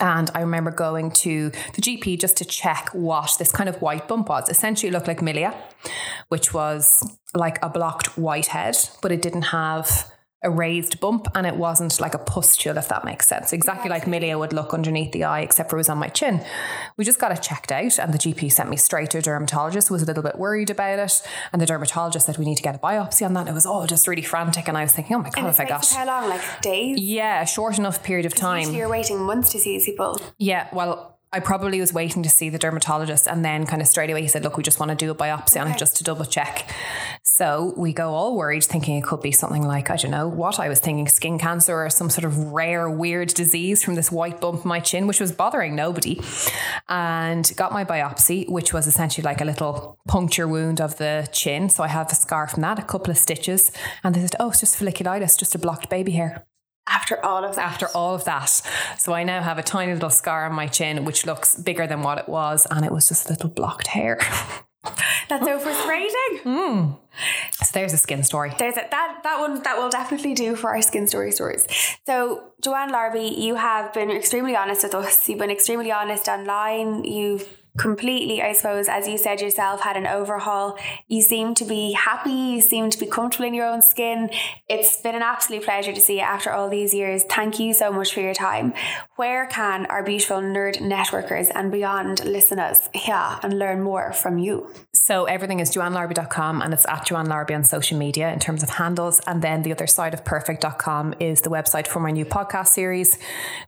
And 0.00 0.30
I 0.34 0.40
remember 0.40 0.70
going 0.70 1.10
to 1.12 1.50
the 1.74 1.82
GP 1.82 2.20
just 2.20 2.36
to 2.38 2.44
check 2.44 2.90
what 2.92 3.36
this 3.38 3.50
kind 3.50 3.68
of 3.68 3.80
white 3.80 4.08
bump 4.08 4.28
was. 4.28 4.48
Essentially, 4.48 4.88
it 4.88 4.92
looked 4.92 5.08
like 5.08 5.20
milia, 5.20 5.54
which 6.28 6.52
was 6.52 7.16
like 7.34 7.58
a 7.62 7.68
blocked 7.68 8.18
white 8.18 8.46
head, 8.46 8.76
but 9.02 9.12
it 9.12 9.22
didn't 9.22 9.42
have 9.42 10.10
a 10.42 10.50
raised 10.50 11.00
bump 11.00 11.26
and 11.34 11.46
it 11.46 11.56
wasn't 11.56 11.98
like 12.00 12.14
a 12.14 12.18
pustule, 12.18 12.76
if 12.76 12.88
that 12.88 13.04
makes 13.04 13.26
sense. 13.26 13.52
Exactly 13.52 13.88
like 13.88 14.04
milia 14.04 14.38
would 14.38 14.52
look 14.52 14.74
underneath 14.74 15.12
the 15.12 15.24
eye, 15.24 15.40
except 15.40 15.70
for 15.70 15.76
it 15.76 15.80
was 15.80 15.88
on 15.88 15.98
my 15.98 16.08
chin. 16.08 16.44
We 16.96 17.04
just 17.04 17.18
got 17.18 17.32
it 17.32 17.42
checked 17.42 17.72
out, 17.72 17.98
and 17.98 18.12
the 18.12 18.18
GP 18.18 18.52
sent 18.52 18.68
me 18.68 18.76
straight 18.76 19.10
to 19.10 19.18
a 19.18 19.22
dermatologist. 19.22 19.90
Was 19.90 20.02
a 20.02 20.06
little 20.06 20.22
bit 20.22 20.38
worried 20.38 20.70
about 20.70 20.98
it, 20.98 21.22
and 21.52 21.60
the 21.60 21.66
dermatologist 21.66 22.26
said 22.26 22.38
we 22.38 22.44
need 22.44 22.56
to 22.56 22.62
get 22.62 22.74
a 22.74 22.78
biopsy 22.78 23.24
on 23.24 23.32
that. 23.34 23.48
It 23.48 23.54
was 23.54 23.66
all 23.66 23.86
just 23.86 24.06
really 24.06 24.22
frantic, 24.22 24.68
and 24.68 24.76
I 24.76 24.82
was 24.82 24.92
thinking, 24.92 25.16
oh 25.16 25.20
my 25.20 25.30
god, 25.30 25.48
if 25.48 25.58
I 25.58 25.64
got 25.64 25.86
how 25.88 26.06
long? 26.06 26.28
Like 26.28 26.60
days? 26.60 26.98
yeah, 26.98 27.42
a 27.42 27.46
short 27.46 27.78
enough 27.78 28.02
period 28.02 28.26
of 28.26 28.34
time. 28.34 28.72
You're 28.74 28.88
waiting 28.88 29.20
months 29.20 29.52
to 29.52 29.58
see 29.58 29.76
these 29.76 29.86
people. 29.86 30.20
Yeah, 30.38 30.68
well, 30.72 31.15
I 31.32 31.40
probably 31.40 31.80
was 31.80 31.92
waiting 31.92 32.22
to 32.22 32.28
see 32.28 32.48
the 32.48 32.58
dermatologist, 32.58 33.26
and 33.26 33.44
then 33.44 33.66
kind 33.66 33.82
of 33.82 33.88
straight 33.88 34.10
away 34.10 34.22
he 34.22 34.28
said, 34.28 34.42
"Look, 34.44 34.56
we 34.56 34.62
just 34.62 34.78
want 34.80 34.90
to 34.90 34.96
do 34.96 35.10
a 35.10 35.14
biopsy 35.14 35.60
on 35.60 35.68
it 35.68 35.76
just 35.76 35.96
to 35.96 36.04
double 36.04 36.24
check." 36.24 36.70
So 37.22 37.74
we 37.76 37.92
go 37.92 38.14
all 38.14 38.36
worried, 38.36 38.64
thinking 38.64 38.96
it 38.96 39.04
could 39.04 39.20
be 39.20 39.32
something 39.32 39.62
like 39.62 39.90
I 39.90 39.96
don't 39.96 40.12
know 40.12 40.28
what 40.28 40.58
I 40.58 40.68
was 40.68 40.78
thinking, 40.78 41.08
skin 41.08 41.38
cancer 41.38 41.74
or 41.74 41.90
some 41.90 42.08
sort 42.08 42.24
of 42.24 42.52
rare, 42.52 42.88
weird 42.88 43.34
disease 43.34 43.84
from 43.84 43.96
this 43.96 44.10
white 44.10 44.40
bump 44.40 44.64
in 44.64 44.68
my 44.68 44.80
chin, 44.80 45.06
which 45.06 45.20
was 45.20 45.32
bothering 45.32 45.74
nobody. 45.74 46.20
And 46.88 47.52
got 47.56 47.72
my 47.72 47.84
biopsy, 47.84 48.48
which 48.48 48.72
was 48.72 48.86
essentially 48.86 49.24
like 49.24 49.40
a 49.40 49.44
little 49.44 49.98
puncture 50.06 50.48
wound 50.48 50.80
of 50.80 50.96
the 50.96 51.28
chin. 51.32 51.68
So 51.68 51.82
I 51.82 51.88
have 51.88 52.10
a 52.10 52.14
scar 52.14 52.46
from 52.46 52.62
that, 52.62 52.78
a 52.78 52.82
couple 52.82 53.10
of 53.10 53.18
stitches, 53.18 53.72
and 54.02 54.14
they 54.14 54.20
said, 54.20 54.36
"Oh, 54.40 54.50
it's 54.50 54.60
just 54.60 54.78
folliculitis, 54.78 55.38
just 55.38 55.54
a 55.54 55.58
blocked 55.58 55.90
baby 55.90 56.12
hair." 56.12 56.46
After 56.88 57.24
all 57.24 57.44
of 57.44 57.56
that. 57.56 57.64
after 57.64 57.88
all 57.88 58.14
of 58.14 58.24
that. 58.24 58.62
So 58.98 59.12
I 59.12 59.24
now 59.24 59.42
have 59.42 59.58
a 59.58 59.62
tiny 59.62 59.92
little 59.92 60.10
scar 60.10 60.46
on 60.46 60.54
my 60.54 60.68
chin, 60.68 61.04
which 61.04 61.26
looks 61.26 61.56
bigger 61.56 61.86
than 61.86 62.02
what 62.02 62.18
it 62.18 62.28
was, 62.28 62.66
and 62.70 62.84
it 62.84 62.92
was 62.92 63.08
just 63.08 63.26
a 63.26 63.30
little 63.30 63.50
blocked 63.50 63.88
hair. 63.88 64.18
That's 65.28 65.44
so 65.44 65.58
frustrating. 65.58 66.40
Mm. 66.44 66.96
so 67.52 67.70
there's 67.72 67.92
a 67.92 67.98
skin 67.98 68.22
story. 68.22 68.52
There's 68.56 68.76
a, 68.76 68.86
that 68.90 69.20
that 69.24 69.40
one 69.40 69.62
that 69.64 69.76
will 69.78 69.88
definitely 69.88 70.34
do 70.34 70.54
for 70.54 70.70
our 70.70 70.82
skin 70.82 71.06
story 71.08 71.32
stories. 71.32 71.66
So 72.06 72.52
Joanne 72.62 72.90
Larby, 72.90 73.34
you 73.36 73.56
have 73.56 73.92
been 73.92 74.10
extremely 74.10 74.54
honest 74.54 74.84
with 74.84 74.94
us. 74.94 75.28
You've 75.28 75.38
been 75.40 75.50
extremely 75.50 75.90
honest 75.90 76.28
online. 76.28 77.04
You've 77.04 77.55
completely, 77.76 78.42
I 78.42 78.52
suppose, 78.52 78.88
as 78.88 79.06
you 79.08 79.18
said 79.18 79.40
yourself, 79.40 79.80
had 79.80 79.96
an 79.96 80.06
overhaul. 80.06 80.78
You 81.08 81.22
seem 81.22 81.54
to 81.56 81.64
be 81.64 81.92
happy. 81.92 82.30
You 82.30 82.60
seem 82.60 82.90
to 82.90 82.98
be 82.98 83.06
comfortable 83.06 83.46
in 83.46 83.54
your 83.54 83.66
own 83.66 83.82
skin. 83.82 84.30
It's 84.68 85.00
been 85.00 85.14
an 85.14 85.22
absolute 85.22 85.64
pleasure 85.64 85.92
to 85.92 86.00
see 86.00 86.16
you 86.16 86.20
after 86.20 86.50
all 86.52 86.68
these 86.68 86.94
years. 86.94 87.24
Thank 87.24 87.58
you 87.58 87.74
so 87.74 87.92
much 87.92 88.12
for 88.14 88.20
your 88.20 88.34
time. 88.34 88.74
Where 89.16 89.46
can 89.46 89.86
our 89.86 90.02
beautiful 90.02 90.38
nerd 90.38 90.76
networkers 90.76 91.50
and 91.54 91.70
beyond 91.70 92.24
listeners 92.24 92.88
yeah, 93.06 93.38
and 93.42 93.58
learn 93.58 93.82
more 93.82 94.12
from 94.12 94.38
you? 94.38 94.72
So 94.92 95.24
everything 95.24 95.60
is 95.60 95.74
joannelarby.com 95.74 96.62
and 96.62 96.72
it's 96.72 96.86
at 96.86 97.06
Joanne 97.06 97.26
Larby 97.26 97.54
on 97.54 97.64
social 97.64 97.98
media 97.98 98.32
in 98.32 98.38
terms 98.38 98.62
of 98.62 98.70
handles. 98.70 99.20
And 99.26 99.42
then 99.42 99.62
the 99.62 99.72
other 99.72 99.86
side 99.86 100.14
of 100.14 100.24
perfect.com 100.24 101.14
is 101.20 101.42
the 101.42 101.50
website 101.50 101.86
for 101.86 102.00
my 102.00 102.10
new 102.10 102.24
podcast 102.24 102.68
series. 102.68 103.18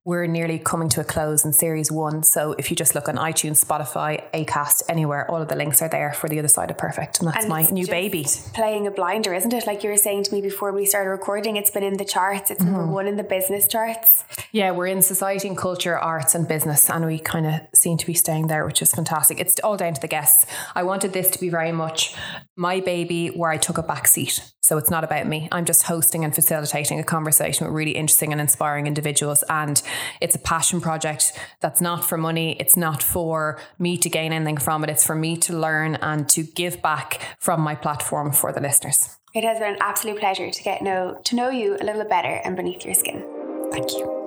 We're 0.04 0.26
nearly 0.26 0.59
coming 0.59 0.88
to 0.90 1.00
a 1.00 1.04
close 1.04 1.44
in 1.44 1.52
series 1.52 1.92
one. 1.92 2.22
So 2.22 2.54
if 2.59 2.70
you 2.70 2.76
just 2.76 2.94
look 2.94 3.09
on 3.09 3.16
iTunes, 3.16 3.64
Spotify, 3.64 3.97
Acast, 3.99 4.82
anywhere, 4.88 5.30
all 5.30 5.42
of 5.42 5.49
the 5.49 5.57
links 5.57 5.82
are 5.82 5.88
there 5.88 6.12
for 6.12 6.28
the 6.28 6.38
other 6.38 6.49
side 6.49 6.70
of 6.70 6.78
perfect. 6.78 7.18
And 7.20 7.28
that's 7.28 7.44
And 7.44 7.49
my 7.49 7.62
new 7.70 7.86
baby. 7.86 8.26
Playing 8.55 8.86
a 8.86 8.90
blinder, 8.90 9.34
isn't 9.34 9.53
it? 9.53 9.66
Like 9.66 9.82
you 9.84 9.90
were 9.90 9.96
saying 9.96 10.24
to 10.24 10.32
me 10.34 10.40
before 10.40 10.72
we 10.72 10.86
started 10.86 11.11
recording, 11.11 11.57
it's 11.57 11.70
been 11.70 11.82
in 11.82 11.96
the 11.96 12.05
charts. 12.05 12.51
It's 12.51 12.62
Mm-hmm. 12.62 12.72
number 12.72 12.92
one 12.92 13.07
in 13.07 13.16
the 13.16 13.22
business 13.22 13.68
charts. 13.68 14.24
Yeah, 14.53 14.70
we're 14.72 14.86
in 14.88 15.03
society 15.03 15.49
and 15.49 15.57
culture, 15.57 15.96
arts 15.99 16.34
and 16.34 16.46
business, 16.49 16.90
and 16.90 17.07
we 17.07 17.18
kind 17.18 17.46
of 17.46 17.55
seem 17.74 17.96
to 17.99 18.07
be 18.07 18.14
staying 18.14 18.46
there, 18.49 18.64
which 18.66 18.82
is 18.82 18.92
fantastic. 18.92 19.38
It's 19.40 19.59
all 19.61 19.76
down 19.76 19.94
to 19.94 20.01
the 20.01 20.09
guests. 20.09 20.46
I 20.74 20.82
wanted 20.82 21.12
this 21.12 21.30
to 21.30 21.38
be 21.40 21.49
very 21.51 21.72
much 21.72 22.14
my 22.57 22.80
baby 22.80 23.28
where 23.28 23.51
I 23.51 23.57
took 23.57 23.78
a 23.78 23.82
back 23.82 24.07
seat. 24.09 24.42
So 24.61 24.76
it's 24.76 24.90
not 24.90 25.03
about 25.03 25.26
me. 25.26 25.49
I'm 25.51 25.64
just 25.64 25.84
hosting 25.84 26.24
and 26.24 26.34
facilitating 26.34 27.01
a 27.01 27.05
conversation 27.05 27.66
with 27.66 27.74
really 27.74 27.92
interesting 27.92 28.32
and 28.32 28.40
inspiring 28.40 28.86
individuals. 28.86 29.42
And 29.49 29.80
it's 30.20 30.34
a 30.34 30.38
passion 30.38 30.82
project 30.82 31.32
that's 31.61 31.80
not 31.80 32.05
for 32.05 32.18
money. 32.18 32.55
It's 32.61 32.76
not 32.76 33.03
for 33.03 33.59
me 33.78 33.88
to 33.97 34.11
gain 34.11 34.32
anything 34.32 34.59
from 34.59 34.84
it. 34.84 34.91
It's 34.91 35.07
for 35.07 35.14
me 35.14 35.36
to 35.39 35.57
learn 35.57 35.97
and 35.97 36.28
to 36.30 36.43
give 36.43 36.82
back 36.82 37.20
from 37.39 37.61
my 37.61 37.74
platform 37.74 38.32
for 38.32 38.53
the 38.53 38.61
listeners. 38.61 39.16
It 39.34 39.45
has 39.45 39.59
been 39.59 39.74
an 39.74 39.78
absolute 39.80 40.18
pleasure 40.18 40.51
to 40.51 40.62
get 40.62 40.82
know 40.82 41.20
to 41.24 41.36
know 41.36 41.51
you 41.51 41.76
a 41.80 41.84
little 41.84 42.05
better 42.05 42.41
and 42.45 42.57
beneath 42.57 42.84
your 42.84 42.95
skin. 42.95 43.24
Thank 43.70 43.93
you. 43.93 44.18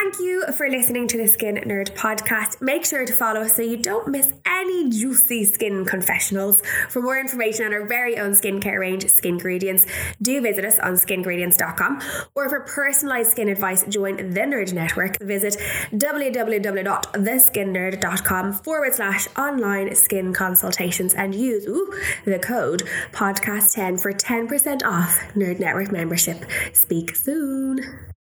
Thank 0.00 0.20
you 0.20 0.44
for 0.52 0.70
listening 0.70 1.08
to 1.08 1.18
the 1.18 1.26
Skin 1.26 1.56
Nerd 1.56 1.96
podcast. 1.96 2.62
Make 2.62 2.84
sure 2.84 3.04
to 3.04 3.12
follow 3.12 3.40
us 3.40 3.56
so 3.56 3.62
you 3.62 3.76
don't 3.76 4.06
miss 4.06 4.32
any 4.46 4.88
juicy 4.90 5.42
skin 5.42 5.84
confessionals. 5.84 6.62
For 6.88 7.02
more 7.02 7.18
information 7.18 7.66
on 7.66 7.72
our 7.72 7.84
very 7.84 8.16
own 8.16 8.30
skincare 8.30 8.78
range, 8.78 9.10
Skingredients, 9.10 9.86
do 10.22 10.40
visit 10.40 10.64
us 10.64 10.78
on 10.78 10.92
skingredients.com. 10.92 12.00
Or 12.36 12.48
for 12.48 12.60
personalized 12.60 13.32
skin 13.32 13.48
advice, 13.48 13.84
join 13.86 14.18
the 14.18 14.42
Nerd 14.42 14.72
Network. 14.72 15.18
Visit 15.18 15.56
www.theskinnerd.com 15.92 18.52
forward 18.52 18.94
slash 18.94 19.26
online 19.36 19.96
skin 19.96 20.32
consultations 20.32 21.12
and 21.14 21.34
use 21.34 21.66
ooh, 21.66 21.92
the 22.24 22.38
code 22.38 22.84
podcast10 23.10 24.00
for 24.00 24.12
10% 24.12 24.84
off 24.84 25.18
Nerd 25.34 25.58
Network 25.58 25.90
membership. 25.90 26.44
Speak 26.72 27.16
soon. 27.16 28.14